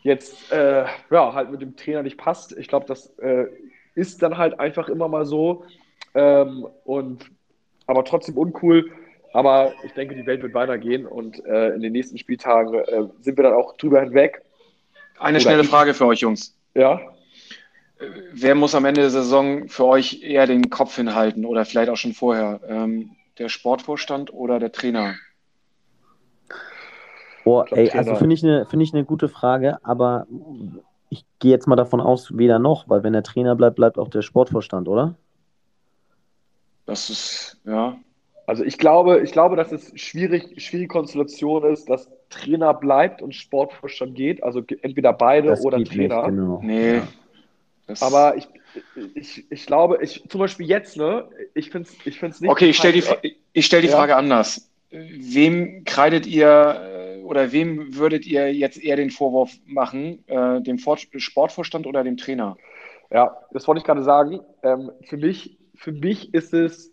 jetzt 0.01 0.51
äh, 0.51 0.85
ja, 1.11 1.33
halt 1.35 1.51
mit 1.51 1.61
dem 1.61 1.75
Trainer 1.75 2.01
nicht 2.01 2.17
passt. 2.17 2.57
Ich 2.57 2.67
glaube, 2.67 2.87
das 2.87 3.15
äh, 3.19 3.45
ist 3.93 4.23
dann 4.23 4.39
halt 4.39 4.59
einfach 4.59 4.89
immer 4.89 5.07
mal 5.07 5.27
so. 5.27 5.65
Ähm, 6.15 6.65
und 6.83 7.29
aber 7.85 8.03
trotzdem 8.03 8.35
uncool. 8.35 8.89
Aber 9.33 9.73
ich 9.83 9.93
denke, 9.93 10.15
die 10.15 10.25
Welt 10.25 10.41
wird 10.41 10.53
weitergehen 10.53 11.05
und 11.05 11.43
äh, 11.45 11.69
in 11.69 11.81
den 11.81 11.93
nächsten 11.93 12.17
Spieltagen 12.17 12.73
äh, 12.73 13.03
sind 13.19 13.37
wir 13.37 13.43
dann 13.43 13.53
auch 13.53 13.77
drüber 13.77 14.01
hinweg. 14.01 14.43
Eine 15.19 15.37
Oder 15.37 15.41
schnelle. 15.41 15.63
Frage 15.63 15.93
für 15.93 16.05
euch, 16.05 16.21
Jungs. 16.21 16.57
Ja. 16.73 16.99
Wer 18.31 18.55
muss 18.55 18.75
am 18.75 18.85
Ende 18.85 19.01
der 19.01 19.09
Saison 19.09 19.67
für 19.67 19.85
euch 19.85 20.23
eher 20.23 20.47
den 20.47 20.69
Kopf 20.69 20.95
hinhalten 20.95 21.45
oder 21.45 21.65
vielleicht 21.65 21.89
auch 21.89 21.97
schon 21.97 22.13
vorher? 22.13 22.61
Ähm, 22.67 23.11
der 23.37 23.49
Sportvorstand 23.49 24.33
oder 24.33 24.59
der 24.59 24.71
Trainer? 24.71 25.15
Boah, 27.43 27.65
ey, 27.71 27.89
also 27.91 28.15
finde 28.15 28.35
ich 28.35 28.43
eine 28.43 28.65
find 28.65 28.83
ich 28.83 28.93
eine 28.93 29.05
gute 29.05 29.29
Frage, 29.29 29.79
aber 29.83 30.27
ich 31.09 31.25
gehe 31.39 31.51
jetzt 31.51 31.67
mal 31.67 31.75
davon 31.75 32.01
aus, 32.01 32.37
weder 32.37 32.59
noch, 32.59 32.87
weil 32.87 33.03
wenn 33.03 33.13
der 33.13 33.23
Trainer 33.23 33.55
bleibt, 33.55 33.77
bleibt 33.77 33.97
auch 33.97 34.09
der 34.09 34.21
Sportvorstand, 34.21 34.87
oder? 34.87 35.15
Das 36.85 37.09
ist, 37.09 37.57
ja. 37.65 37.97
Also 38.49 38.63
ich 38.63 38.79
glaube, 38.79 39.21
ich 39.21 39.31
glaube, 39.31 39.55
dass 39.55 39.71
es 39.71 39.91
schwierig, 39.93 40.59
schwierige 40.59 40.87
Konstellation 40.87 41.71
ist, 41.71 41.87
dass 41.87 42.09
Trainer 42.31 42.73
bleibt 42.73 43.21
und 43.21 43.35
Sportvorstand 43.35 44.15
geht. 44.15 44.41
Also 44.41 44.63
entweder 44.81 45.13
beide 45.13 45.49
das 45.49 45.63
oder 45.63 45.83
Trainer. 45.83 46.23
Nicht, 46.23 46.35
genau. 46.35 46.59
Nee. 46.63 46.95
Ja. 46.95 47.95
Aber 47.99 48.37
ich, 48.37 48.47
ich, 49.13 49.51
ich 49.51 49.65
glaube, 49.67 49.99
ich, 50.01 50.27
zum 50.27 50.39
Beispiel 50.39 50.65
jetzt, 50.65 50.97
ne, 50.97 51.29
ich 51.53 51.69
finde 51.69 51.89
es 51.89 52.07
ich 52.07 52.17
find's 52.17 52.41
nicht. 52.41 52.49
Okay, 52.49 52.71
ich 52.71 52.77
stelle 52.77 52.93
die, 52.93 53.35
ich 53.53 53.67
stell 53.67 53.83
die 53.83 53.89
ja. 53.89 53.95
Frage 53.95 54.15
anders. 54.15 54.67
Wem 54.89 55.83
kreidet 55.83 56.25
ihr 56.25 57.19
äh, 57.19 57.21
oder 57.21 57.51
wem 57.51 57.97
würdet 57.97 58.25
ihr 58.25 58.51
jetzt 58.51 58.83
eher 58.83 58.95
den 58.95 59.11
Vorwurf 59.11 59.51
machen? 59.67 60.23
Äh, 60.25 60.61
dem 60.61 60.79
Sportvorstand 60.79 61.85
oder 61.85 62.03
dem 62.03 62.17
Trainer? 62.17 62.57
Ja, 63.11 63.37
das 63.51 63.67
wollte 63.67 63.77
ich 63.77 63.85
gerade 63.85 64.01
sagen. 64.01 64.39
Ähm, 64.63 64.89
für, 65.03 65.17
mich, 65.17 65.59
für 65.75 65.91
mich 65.91 66.33
ist 66.33 66.55
es 66.55 66.91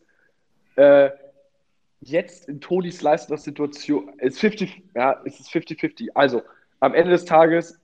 äh, 0.77 1.09
jetzt 2.01 2.49
in 2.49 2.61
Tonis 2.61 3.03
Leistungssituation, 3.03 4.18
ist 4.18 4.40
50, 4.40 4.82
ja, 4.94 5.20
es 5.24 5.40
ist 5.40 5.51
50-50. 5.51 6.11
Also 6.14 6.42
am 6.80 6.94
Ende 6.94 7.11
des 7.11 7.24
Tages 7.24 7.80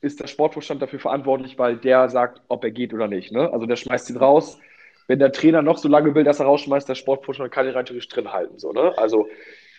ist 0.00 0.20
der 0.20 0.26
Sportvorstand 0.26 0.82
dafür 0.82 1.00
verantwortlich, 1.00 1.58
weil 1.58 1.76
der 1.76 2.08
sagt, 2.08 2.42
ob 2.48 2.62
er 2.64 2.70
geht 2.70 2.92
oder 2.92 3.08
nicht. 3.08 3.32
Ne? 3.32 3.50
Also 3.52 3.66
der 3.66 3.76
schmeißt 3.76 4.10
ihn 4.10 4.18
raus. 4.18 4.58
Wenn 5.06 5.18
der 5.18 5.32
Trainer 5.32 5.62
noch 5.62 5.78
so 5.78 5.88
lange 5.88 6.14
will, 6.14 6.24
dass 6.24 6.40
er 6.40 6.46
rausschmeißt, 6.46 6.88
der 6.88 6.94
Sportvorstand 6.94 7.52
kann 7.52 7.66
ihn 7.66 7.72
rein 7.72 7.84
theoretisch 7.84 8.08
drin 8.08 8.32
halten. 8.32 8.58
So, 8.58 8.72
ne? 8.72 8.96
Also 8.96 9.28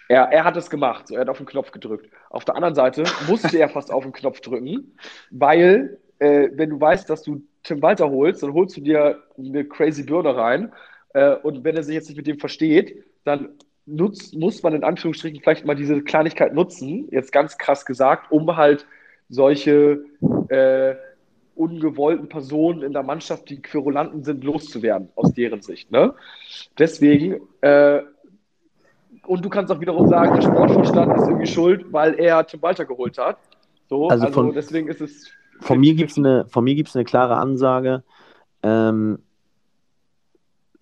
er, 0.08 0.32
er 0.32 0.44
hat 0.44 0.58
es 0.58 0.70
gemacht, 0.70 1.08
so, 1.08 1.16
er 1.16 1.22
hat 1.22 1.30
auf 1.30 1.38
den 1.38 1.46
Knopf 1.46 1.72
gedrückt. 1.72 2.10
Auf 2.30 2.46
der 2.46 2.56
anderen 2.56 2.76
Seite 2.76 3.04
musste 3.28 3.58
er 3.58 3.70
fast 3.70 3.92
auf 3.92 4.04
den 4.04 4.14
Knopf 4.14 4.42
drücken, 4.42 4.98
weil 5.32 5.98
äh, 6.20 6.50
wenn 6.54 6.70
du 6.70 6.80
weißt, 6.80 7.10
dass 7.10 7.24
du 7.24 7.42
Tim 7.64 7.82
Walter 7.82 8.10
holst, 8.10 8.44
dann 8.44 8.54
holst 8.54 8.78
du 8.78 8.82
dir 8.82 9.24
eine 9.38 9.66
crazy 9.66 10.04
Birne 10.04 10.36
rein 10.36 10.72
äh, 11.14 11.36
und 11.36 11.64
wenn 11.64 11.76
er 11.76 11.84
sich 11.84 11.96
jetzt 11.96 12.08
nicht 12.08 12.18
mit 12.18 12.28
dem 12.28 12.40
versteht, 12.40 13.04
dann 13.24 13.58
nutzt, 13.86 14.36
muss 14.36 14.64
man 14.64 14.74
in 14.74 14.84
Anführungsstrichen 14.84 15.42
vielleicht 15.42 15.66
mal 15.66 15.76
diese 15.76 16.02
Kleinigkeit 16.02 16.54
nutzen, 16.54 17.08
jetzt 17.12 17.32
ganz 17.32 17.58
krass 17.58 17.86
gesagt, 17.86 18.32
um 18.32 18.56
halt 18.56 18.86
solche 19.30 20.06
äh, 20.50 20.96
ungewollten 21.56 22.28
Personen 22.28 22.82
in 22.82 22.94
der 22.94 23.04
Mannschaft, 23.04 23.50
die 23.50 23.62
Querulanten 23.62 24.24
sind, 24.24 24.44
loszuwerden, 24.44 25.10
aus 25.16 25.34
deren 25.34 25.62
Sicht. 25.62 25.92
Ne? 25.92 26.14
Deswegen, 26.78 27.42
äh, 27.62 28.02
und 29.26 29.44
du 29.44 29.50
kannst 29.50 29.72
auch 29.72 29.80
wiederum 29.80 30.08
sagen, 30.08 30.36
der 30.36 30.42
Sportvorstand 30.42 31.18
ist 31.18 31.28
irgendwie 31.28 31.48
schuld, 31.48 31.92
weil 31.92 32.16
er 32.16 32.46
Tim 32.46 32.62
Walter 32.62 32.86
geholt 32.86 33.18
hat. 33.18 33.38
So, 33.88 34.08
also, 34.10 34.26
also 34.26 34.34
von, 34.34 34.54
deswegen 34.54 34.88
ist 34.88 35.02
es. 35.02 35.32
Von 35.62 35.80
mir 35.80 35.96
gibt 35.96 36.12
es 36.12 36.18
eine, 36.18 36.46
eine 36.54 37.04
klare 37.06 37.38
Ansage. 37.38 38.04
Ähm, 38.62 39.20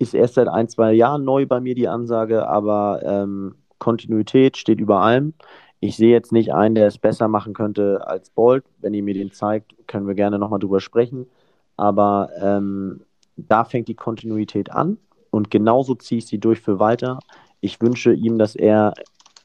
ist 0.03 0.13
erst 0.13 0.35
seit 0.35 0.47
ein, 0.47 0.69
zwei 0.69 0.93
Jahren 0.93 1.23
neu 1.23 1.45
bei 1.45 1.59
mir 1.59 1.75
die 1.75 1.87
Ansage, 1.87 2.47
aber 2.47 3.01
ähm, 3.03 3.55
Kontinuität 3.79 4.57
steht 4.57 4.79
über 4.79 5.01
allem. 5.01 5.33
Ich 5.79 5.97
sehe 5.97 6.11
jetzt 6.11 6.31
nicht 6.31 6.53
einen, 6.53 6.75
der 6.75 6.87
es 6.87 6.97
besser 6.97 7.27
machen 7.27 7.53
könnte 7.53 8.07
als 8.07 8.29
Bolt. 8.29 8.63
Wenn 8.79 8.93
ihr 8.93 9.03
mir 9.03 9.13
den 9.13 9.31
zeigt, 9.31 9.75
können 9.87 10.07
wir 10.07 10.15
gerne 10.15 10.39
nochmal 10.39 10.59
drüber 10.59 10.79
sprechen. 10.79 11.27
Aber 11.75 12.29
ähm, 12.41 13.01
da 13.35 13.65
fängt 13.65 13.87
die 13.87 13.95
Kontinuität 13.95 14.71
an 14.71 14.97
und 15.31 15.51
genauso 15.51 15.95
ziehe 15.95 16.19
ich 16.19 16.27
sie 16.27 16.39
durch 16.39 16.61
für 16.61 16.79
Walter. 16.79 17.19
Ich 17.59 17.81
wünsche 17.81 18.13
ihm, 18.13 18.37
dass 18.37 18.55
er 18.55 18.93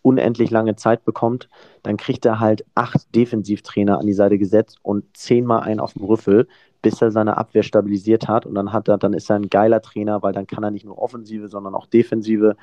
unendlich 0.02 0.50
lange 0.50 0.76
Zeit 0.76 1.04
bekommt. 1.04 1.48
Dann 1.82 1.96
kriegt 1.96 2.24
er 2.24 2.40
halt 2.40 2.64
acht 2.74 3.14
Defensivtrainer 3.14 3.98
an 3.98 4.06
die 4.06 4.12
Seite 4.12 4.38
gesetzt 4.38 4.78
und 4.82 5.04
zehnmal 5.16 5.62
einen 5.62 5.80
auf 5.80 5.94
dem 5.94 6.04
Rüffel, 6.04 6.46
bis 6.82 7.02
er 7.02 7.10
seine 7.10 7.36
Abwehr 7.36 7.62
stabilisiert 7.62 8.28
hat. 8.28 8.46
Und 8.46 8.54
dann 8.54 8.72
hat 8.72 8.88
er, 8.88 8.98
dann 8.98 9.12
ist 9.12 9.30
er 9.30 9.36
ein 9.36 9.50
geiler 9.50 9.82
Trainer, 9.82 10.22
weil 10.22 10.32
dann 10.32 10.46
kann 10.46 10.64
er 10.64 10.70
nicht 10.70 10.84
nur 10.84 10.98
Offensive, 10.98 11.48
sondern 11.48 11.74
auch 11.74 11.86
Defensive. 11.86 12.56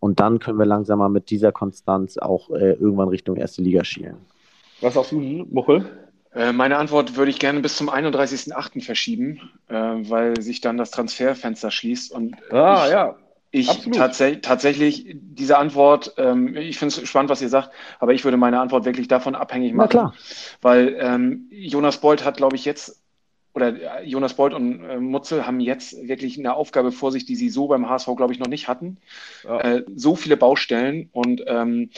Und 0.00 0.20
dann 0.20 0.38
können 0.38 0.58
wir 0.58 0.66
langsam 0.66 0.98
mal 0.98 1.08
mit 1.08 1.30
dieser 1.30 1.52
Konstanz 1.52 2.18
auch 2.18 2.50
äh, 2.50 2.72
irgendwann 2.72 3.08
Richtung 3.08 3.36
erste 3.36 3.62
Liga 3.62 3.84
schielen. 3.84 4.16
Was 4.80 4.94
sagst 4.94 5.12
du, 5.12 5.16
Muchel? 5.16 5.86
Äh, 6.34 6.52
meine 6.52 6.78
Antwort 6.78 7.16
würde 7.16 7.30
ich 7.30 7.38
gerne 7.38 7.60
bis 7.60 7.76
zum 7.76 7.90
31.08. 7.90 8.82
verschieben, 8.82 9.50
äh, 9.68 9.74
weil 9.74 10.40
sich 10.40 10.60
dann 10.60 10.76
das 10.76 10.90
Transferfenster 10.90 11.70
schließt. 11.70 12.12
Und 12.12 12.36
ah, 12.50 12.84
ich, 12.86 12.92
ja. 12.92 13.16
Ich 13.54 13.90
tats 13.90 14.22
tatsächlich, 14.40 15.14
diese 15.14 15.58
Antwort, 15.58 16.14
ähm, 16.16 16.56
ich 16.56 16.78
finde 16.78 16.94
es 16.94 17.06
spannend, 17.06 17.28
was 17.28 17.42
ihr 17.42 17.50
sagt, 17.50 17.70
aber 18.00 18.14
ich 18.14 18.24
würde 18.24 18.38
meine 18.38 18.58
Antwort 18.58 18.86
wirklich 18.86 19.08
davon 19.08 19.34
abhängig 19.34 19.74
machen. 19.74 19.90
Na 19.92 20.00
klar. 20.00 20.14
Weil 20.62 20.96
ähm, 20.98 21.48
Jonas 21.50 21.98
Bolt 21.98 22.24
hat, 22.24 22.38
glaube 22.38 22.56
ich, 22.56 22.64
jetzt 22.64 23.01
oder 23.54 24.02
Jonas 24.02 24.34
Bolt 24.34 24.54
und 24.54 24.82
äh, 24.84 24.98
Mutzel 24.98 25.46
haben 25.46 25.60
jetzt 25.60 26.08
wirklich 26.08 26.38
eine 26.38 26.54
Aufgabe 26.54 26.92
vor 26.92 27.12
sich, 27.12 27.26
die 27.26 27.36
sie 27.36 27.50
so 27.50 27.68
beim 27.68 27.88
HSV, 27.88 28.08
glaube 28.16 28.32
ich, 28.32 28.38
noch 28.38 28.48
nicht 28.48 28.68
hatten. 28.68 28.98
Ja. 29.44 29.60
Äh, 29.60 29.84
so 29.94 30.16
viele 30.16 30.36
Baustellen 30.36 31.10
und 31.12 31.44
ähm, 31.46 31.90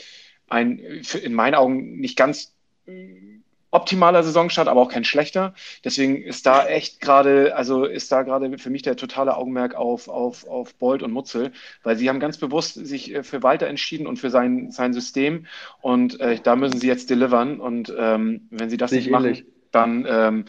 ein 0.48 0.78
in 0.78 1.34
meinen 1.34 1.55
Augen 1.55 1.98
nicht 2.00 2.16
ganz 2.16 2.55
äh, 2.86 3.34
optimaler 3.74 4.22
Saisonstart, 4.22 4.68
aber 4.68 4.80
auch 4.80 4.88
kein 4.88 5.05
schlechter. 5.05 5.52
Deswegen 5.82 6.22
ist 6.22 6.46
da 6.46 6.66
echt 6.66 7.00
gerade, 7.00 7.57
also 7.57 7.84
ist 7.84 8.11
da 8.12 8.22
gerade 8.22 8.57
für 8.57 8.70
mich 8.70 8.82
der 8.82 8.96
totale 8.96 9.36
Augenmerk 9.36 9.74
auf, 9.74 10.09
auf, 10.09 10.46
auf 10.46 10.76
Bolt 10.76 11.02
und 11.02 11.12
Mutzel, 11.12 11.50
weil 11.82 11.96
sie 11.96 12.09
haben 12.09 12.20
ganz 12.20 12.38
bewusst 12.38 12.74
sich 12.74 13.12
äh, 13.12 13.22
für 13.24 13.42
Walter 13.42 13.66
entschieden 13.66 14.07
und 14.07 14.18
für 14.18 14.30
sein, 14.30 14.70
sein 14.70 14.92
System 14.92 15.46
und 15.80 16.20
äh, 16.20 16.38
da 16.40 16.55
müssen 16.55 16.78
sie 16.78 16.86
jetzt 16.86 17.11
delivern 17.11 17.59
und 17.59 17.92
ähm, 17.98 18.46
wenn 18.50 18.70
sie 18.70 18.76
das 18.76 18.92
nicht 18.92 19.11
machen, 19.11 19.44
dann 19.72 20.07
ähm, 20.09 20.44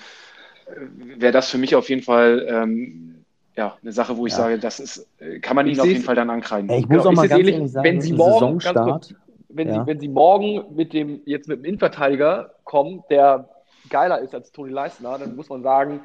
wäre 0.67 1.31
das 1.31 1.49
für 1.49 1.57
mich 1.57 1.75
auf 1.75 1.89
jeden 1.89 2.01
Fall 2.01 2.45
ähm, 2.49 3.25
ja, 3.55 3.77
eine 3.81 3.91
Sache, 3.91 4.17
wo 4.17 4.25
ich 4.25 4.33
ja. 4.33 4.39
sage, 4.39 4.59
das 4.59 4.79
ist, 4.79 5.07
äh, 5.19 5.39
kann 5.39 5.55
man 5.55 5.67
ihnen 5.67 5.79
auf 5.79 5.85
jeden 5.85 6.03
Fall 6.03 6.15
dann 6.15 6.29
ankreiden. 6.29 6.69
Ich 6.71 6.87
muss 6.87 6.99
genau, 6.99 7.09
auch 7.09 7.13
mal 7.13 7.27
ganz 7.27 7.39
ehrlich 7.39 7.71
sagen, 7.71 7.85
wenn 7.85 8.01
Sie 8.01 8.13
morgen, 8.13 8.59
kurz, 8.59 9.13
wenn, 9.49 9.67
ja. 9.69 9.81
Sie, 9.81 9.87
wenn 9.87 9.99
Sie 9.99 10.09
morgen 10.09 10.75
mit 10.75 10.93
dem, 10.93 11.21
jetzt 11.25 11.47
mit 11.47 11.59
dem 11.59 11.65
Innenverteidiger 11.65 12.51
kommen, 12.63 13.03
der 13.09 13.47
geiler 13.89 14.19
ist 14.19 14.33
als 14.33 14.51
Toni 14.51 14.71
Leistner, 14.71 15.17
dann 15.17 15.35
muss 15.35 15.49
man 15.49 15.63
sagen, 15.63 16.01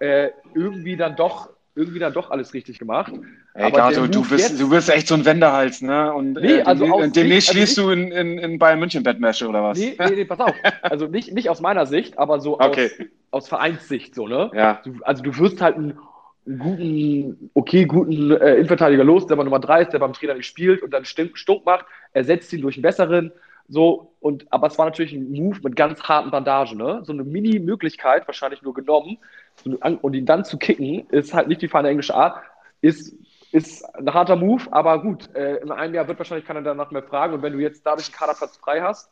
äh, 0.00 0.30
irgendwie 0.54 0.96
dann 0.96 1.16
doch 1.16 1.50
irgendwie 1.76 1.98
dann 1.98 2.12
doch 2.12 2.30
alles 2.30 2.54
richtig 2.54 2.78
gemacht. 2.78 3.12
Ey, 3.54 3.70
Gato, 3.72 4.06
du 4.06 4.22
bist, 4.22 4.50
jetzt, 4.50 4.60
du 4.60 4.70
bist 4.70 4.88
echt 4.88 5.08
so 5.08 5.14
ein 5.14 5.24
Wenderhals, 5.24 5.82
ne? 5.82 6.12
Und 6.12 6.34
nee, 6.34 6.58
äh, 6.58 6.62
also 6.62 6.84
demnächst 7.08 7.48
also 7.48 7.58
schließt 7.58 7.78
du 7.78 7.90
in, 7.90 8.12
in, 8.12 8.38
in 8.38 8.58
Bayern 8.58 8.78
München 8.78 9.02
Bettmesche 9.02 9.48
oder 9.48 9.62
was? 9.62 9.78
Nee, 9.78 9.96
nee, 9.98 10.10
nee, 10.10 10.24
pass 10.24 10.40
auf. 10.40 10.54
Also 10.82 11.06
nicht, 11.06 11.32
nicht 11.32 11.50
aus 11.50 11.60
meiner 11.60 11.86
Sicht, 11.86 12.18
aber 12.18 12.40
so 12.40 12.60
okay. 12.60 12.90
aus, 13.30 13.42
aus 13.42 13.48
Vereinssicht, 13.48 14.14
so, 14.14 14.28
ne? 14.28 14.50
Ja. 14.54 14.80
Du, 14.84 14.92
also 15.02 15.22
du 15.22 15.36
wirst 15.38 15.60
halt 15.60 15.76
einen, 15.76 15.98
guten, 16.46 17.50
okay, 17.54 17.86
guten 17.86 18.30
äh, 18.32 18.54
Innenverteidiger 18.56 19.04
los, 19.04 19.26
der 19.26 19.34
aber 19.34 19.44
Nummer 19.44 19.60
drei 19.60 19.82
ist, 19.82 19.92
der 19.92 19.98
beim 19.98 20.12
Trainer 20.12 20.34
nicht 20.34 20.46
spielt 20.46 20.82
und 20.82 20.90
dann 20.92 21.04
Stunk 21.04 21.64
macht, 21.64 21.86
ersetzt 22.12 22.52
ihn 22.52 22.60
durch 22.60 22.76
einen 22.76 22.82
besseren. 22.82 23.32
So, 23.68 24.12
und, 24.20 24.50
aber 24.52 24.66
es 24.66 24.78
war 24.78 24.86
natürlich 24.86 25.12
ein 25.12 25.32
Move 25.32 25.60
mit 25.62 25.76
ganz 25.76 26.02
harten 26.02 26.30
Bandagen, 26.30 26.76
ne? 26.76 27.02
So 27.04 27.12
eine 27.12 27.24
Mini-Möglichkeit, 27.24 28.26
wahrscheinlich 28.26 28.62
nur 28.62 28.74
genommen. 28.74 29.18
Und 29.64 30.14
ihn 30.14 30.26
dann 30.26 30.44
zu 30.44 30.58
kicken, 30.58 31.06
ist 31.10 31.32
halt 31.32 31.48
nicht 31.48 31.62
die 31.62 31.68
feine 31.68 31.88
englische 31.88 32.14
Art. 32.14 32.42
Ist, 32.80 33.14
ist 33.52 33.84
ein 33.94 34.12
harter 34.12 34.36
Move, 34.36 34.64
aber 34.70 35.00
gut, 35.00 35.34
äh, 35.34 35.56
in 35.56 35.70
einem 35.70 35.94
Jahr 35.94 36.08
wird 36.08 36.18
wahrscheinlich 36.18 36.46
keiner 36.46 36.62
danach 36.62 36.90
mehr 36.90 37.02
fragen. 37.02 37.34
Und 37.34 37.42
wenn 37.42 37.52
du 37.52 37.58
jetzt 37.58 37.86
dadurch 37.86 38.08
einen 38.08 38.16
Kaderplatz 38.16 38.56
frei 38.56 38.82
hast, 38.82 39.10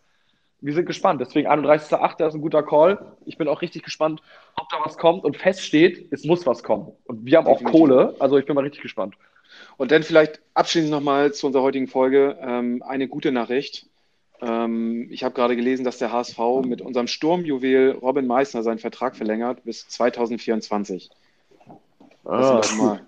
wir 0.61 0.75
sind 0.75 0.87
gespannt. 0.87 1.21
Deswegen 1.21 1.49
31.8. 1.49 2.27
ist 2.27 2.35
ein 2.35 2.41
guter 2.41 2.63
Call. 2.63 3.17
Ich 3.25 3.37
bin 3.37 3.49
auch 3.49 3.63
richtig 3.63 3.83
gespannt, 3.83 4.23
ob 4.57 4.69
da 4.69 4.79
was 4.85 4.97
kommt. 4.97 5.25
Und 5.25 5.37
feststeht, 5.37 6.13
es 6.13 6.25
muss 6.25 6.47
was 6.47 6.63
kommen. 6.63 6.93
Und 7.05 7.25
wir 7.25 7.39
haben 7.39 7.47
auch 7.47 7.63
Kohle. 7.65 8.15
Also 8.19 8.39
ich 8.39 8.47
bin 8.47 8.55
mal 8.55 8.63
richtig 8.63 8.83
gespannt. 8.83 9.17
Und 9.77 9.91
dann 9.91 10.03
vielleicht 10.03 10.41
abschließend 10.55 10.91
nochmal 10.91 11.33
zu 11.33 11.47
unserer 11.47 11.63
heutigen 11.63 11.89
Folge 11.89 12.39
ähm, 12.41 12.83
eine 12.87 13.09
gute 13.09 13.33
Nachricht. 13.33 13.87
Ähm, 14.43 15.07
ich 15.11 15.23
habe 15.23 15.35
gerade 15.35 15.55
gelesen, 15.55 15.85
dass 15.85 15.99
der 15.99 16.13
HSV 16.13 16.39
mit 16.67 16.81
unserem 16.81 17.07
Sturmjuwel 17.07 17.93
Robin 18.03 18.27
Meissner 18.27 18.63
seinen 18.63 18.79
Vertrag 18.79 19.15
verlängert 19.15 19.65
bis 19.65 19.89
2024. 19.89 21.11
Das 22.25 22.33
ah, 22.33 22.63
sind, 22.63 22.65
doch 22.65 22.85
mal, 22.85 23.01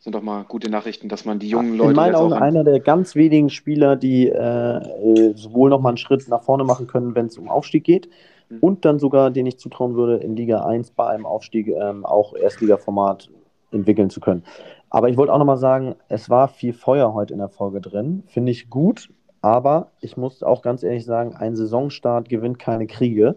sind, 0.00 0.14
doch 0.14 0.22
mal, 0.22 0.44
gute 0.44 0.68
Nachrichten, 0.68 1.08
dass 1.08 1.24
man 1.24 1.38
die 1.38 1.48
jungen 1.48 1.76
Leute. 1.76 1.90
In 1.90 1.96
meinen 1.96 2.14
Augen 2.16 2.32
einer 2.32 2.64
der 2.64 2.80
ganz 2.80 3.14
wenigen 3.14 3.50
Spieler, 3.50 3.94
die 3.94 4.28
äh, 4.28 5.32
sowohl 5.36 5.70
nochmal 5.70 5.90
einen 5.90 5.96
Schritt 5.96 6.26
nach 6.28 6.42
vorne 6.42 6.64
machen 6.64 6.88
können, 6.88 7.14
wenn 7.14 7.26
es 7.26 7.38
um 7.38 7.48
Aufstieg 7.48 7.84
geht, 7.84 8.08
mhm. 8.48 8.58
und 8.60 8.84
dann 8.84 8.98
sogar, 8.98 9.30
den 9.30 9.46
ich 9.46 9.58
zutrauen 9.58 9.94
würde, 9.94 10.16
in 10.16 10.34
Liga 10.34 10.64
1 10.64 10.90
bei 10.90 11.06
einem 11.06 11.24
Aufstieg 11.24 11.68
ähm, 11.68 12.04
auch 12.04 12.34
Erstligaformat 12.34 13.30
entwickeln 13.70 14.10
zu 14.10 14.18
können. 14.18 14.42
Aber 14.88 15.08
ich 15.08 15.16
wollte 15.16 15.32
auch 15.32 15.38
nochmal 15.38 15.56
sagen, 15.56 15.94
es 16.08 16.28
war 16.28 16.48
viel 16.48 16.72
Feuer 16.72 17.14
heute 17.14 17.32
in 17.32 17.38
der 17.38 17.48
Folge 17.48 17.80
drin. 17.80 18.24
Finde 18.26 18.50
ich 18.50 18.68
gut, 18.70 19.08
aber 19.42 19.90
ich 20.00 20.16
muss 20.16 20.42
auch 20.42 20.62
ganz 20.62 20.82
ehrlich 20.82 21.04
sagen, 21.04 21.34
ein 21.34 21.56
Saisonstart 21.56 22.28
gewinnt 22.28 22.58
keine 22.58 22.86
Kriege. 22.86 23.36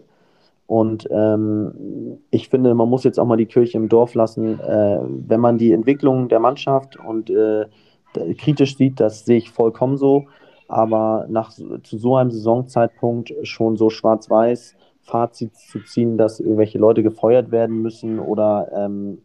Und 0.66 1.08
ähm, 1.10 2.18
ich 2.30 2.48
finde, 2.48 2.74
man 2.74 2.88
muss 2.88 3.04
jetzt 3.04 3.18
auch 3.18 3.26
mal 3.26 3.36
die 3.36 3.46
Kirche 3.46 3.76
im 3.76 3.88
Dorf 3.88 4.14
lassen. 4.14 4.60
Äh, 4.60 4.98
wenn 5.02 5.40
man 5.40 5.58
die 5.58 5.72
Entwicklung 5.72 6.28
der 6.28 6.40
Mannschaft 6.40 6.96
und 6.96 7.30
äh, 7.30 7.66
kritisch 8.38 8.76
sieht, 8.76 9.00
das 9.00 9.24
sehe 9.24 9.38
ich 9.38 9.50
vollkommen 9.50 9.96
so. 9.96 10.26
Aber 10.68 11.26
nach, 11.28 11.50
zu 11.50 11.98
so 11.98 12.16
einem 12.16 12.30
Saisonzeitpunkt 12.30 13.34
schon 13.42 13.76
so 13.76 13.90
schwarz-weiß 13.90 14.76
Fazit 15.02 15.54
zu 15.54 15.80
ziehen, 15.84 16.16
dass 16.16 16.40
irgendwelche 16.40 16.78
Leute 16.78 17.02
gefeuert 17.02 17.50
werden 17.50 17.82
müssen 17.82 18.18
oder 18.18 18.70
ähm, 18.74 19.18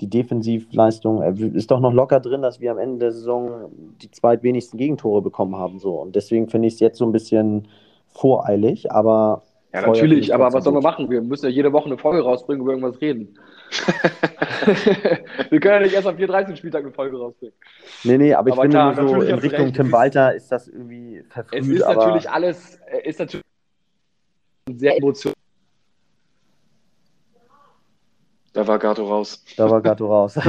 die 0.00 0.10
Defensivleistung 0.10 1.22
ist 1.54 1.70
doch 1.70 1.80
noch 1.80 1.92
locker 1.92 2.20
drin, 2.20 2.42
dass 2.42 2.60
wir 2.60 2.70
am 2.70 2.78
Ende 2.78 2.98
der 2.98 3.12
Saison 3.12 3.70
die 4.02 4.10
zweitwenigsten 4.10 4.78
Gegentore 4.78 5.22
bekommen 5.22 5.56
haben. 5.56 5.78
So. 5.78 5.94
Und 5.94 6.16
deswegen 6.16 6.48
finde 6.48 6.68
ich 6.68 6.74
es 6.74 6.80
jetzt 6.80 6.98
so 6.98 7.06
ein 7.06 7.12
bisschen 7.12 7.68
voreilig, 8.08 8.92
aber. 8.92 9.42
Ja, 9.72 9.86
natürlich, 9.86 10.34
aber 10.34 10.52
was 10.52 10.64
sollen 10.64 10.76
wir 10.76 10.82
machen? 10.82 11.10
Wir 11.10 11.20
müssen 11.20 11.46
ja 11.46 11.50
jede 11.50 11.72
Woche 11.72 11.86
eine 11.86 11.98
Folge 11.98 12.22
rausbringen, 12.22 12.62
über 12.62 12.72
irgendwas 12.72 13.00
reden. 13.00 13.38
wir 15.50 15.60
können 15.60 15.74
ja 15.74 15.80
nicht 15.80 15.94
erst 15.94 16.06
am 16.06 16.16
4.13. 16.16 16.56
Spieltag 16.56 16.84
eine 16.84 16.92
Folge 16.92 17.18
rausbringen. 17.18 17.54
Nee, 18.04 18.16
nee, 18.16 18.32
aber 18.32 18.48
ich 18.48 18.52
aber 18.54 18.62
finde 18.62 18.76
klar, 18.76 18.94
so 18.94 19.20
in 19.20 19.38
Richtung. 19.38 19.72
Tim 19.72 19.92
Walter 19.92 20.34
ist 20.34 20.50
das 20.50 20.68
irgendwie 20.68 21.22
verfrüht. 21.28 21.60
Es 21.60 21.68
ist 21.68 21.86
natürlich 21.86 22.30
alles, 22.30 22.80
äh, 22.86 23.08
ist 23.08 23.18
natürlich 23.18 23.44
sehr 24.70 24.96
emotional 24.96 25.34
Da 28.56 28.66
war 28.66 28.78
Gato 28.78 29.06
raus. 29.06 29.44
Da 29.58 29.68
war 29.68 29.82
Gato 29.82 30.06
raus. 30.06 30.38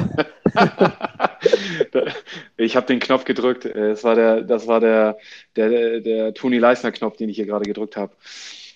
ich 2.56 2.78
habe 2.78 2.86
den 2.86 3.00
Knopf 3.00 3.26
gedrückt. 3.26 3.66
Es 3.66 4.06
war 4.06 4.16
der, 4.16 4.44
das 4.44 4.66
war 4.66 4.80
der, 4.80 5.18
der, 5.58 6.00
der 6.00 6.34
Toni 6.34 6.58
Leisner-Knopf, 6.58 7.18
den 7.18 7.28
ich 7.28 7.36
hier 7.36 7.46
gerade 7.46 7.66
gedrückt 7.66 7.98
habe. 7.98 8.14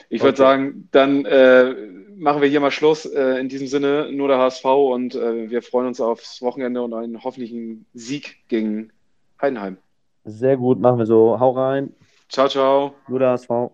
Ich 0.09 0.19
okay. 0.19 0.27
würde 0.27 0.37
sagen, 0.37 0.89
dann 0.91 1.23
äh, 1.23 1.73
machen 2.17 2.41
wir 2.41 2.49
hier 2.49 2.59
mal 2.59 2.71
Schluss. 2.71 3.05
Äh, 3.05 3.39
in 3.39 3.47
diesem 3.47 3.67
Sinne 3.67 4.11
nur 4.11 4.27
der 4.27 4.37
HSV 4.37 4.65
und 4.65 5.15
äh, 5.15 5.49
wir 5.49 5.61
freuen 5.61 5.87
uns 5.87 6.01
aufs 6.01 6.41
Wochenende 6.41 6.81
und 6.81 6.93
einen 6.93 7.23
hoffentlichen 7.23 7.85
Sieg 7.93 8.35
gegen 8.49 8.91
Heidenheim. 9.41 9.77
Sehr 10.25 10.57
gut, 10.57 10.81
machen 10.81 10.99
wir 10.99 11.05
so. 11.05 11.39
Hau 11.39 11.51
rein. 11.51 11.93
Ciao, 12.27 12.49
ciao. 12.49 12.95
Nur 13.07 13.19
der 13.19 13.29
HSV. 13.29 13.71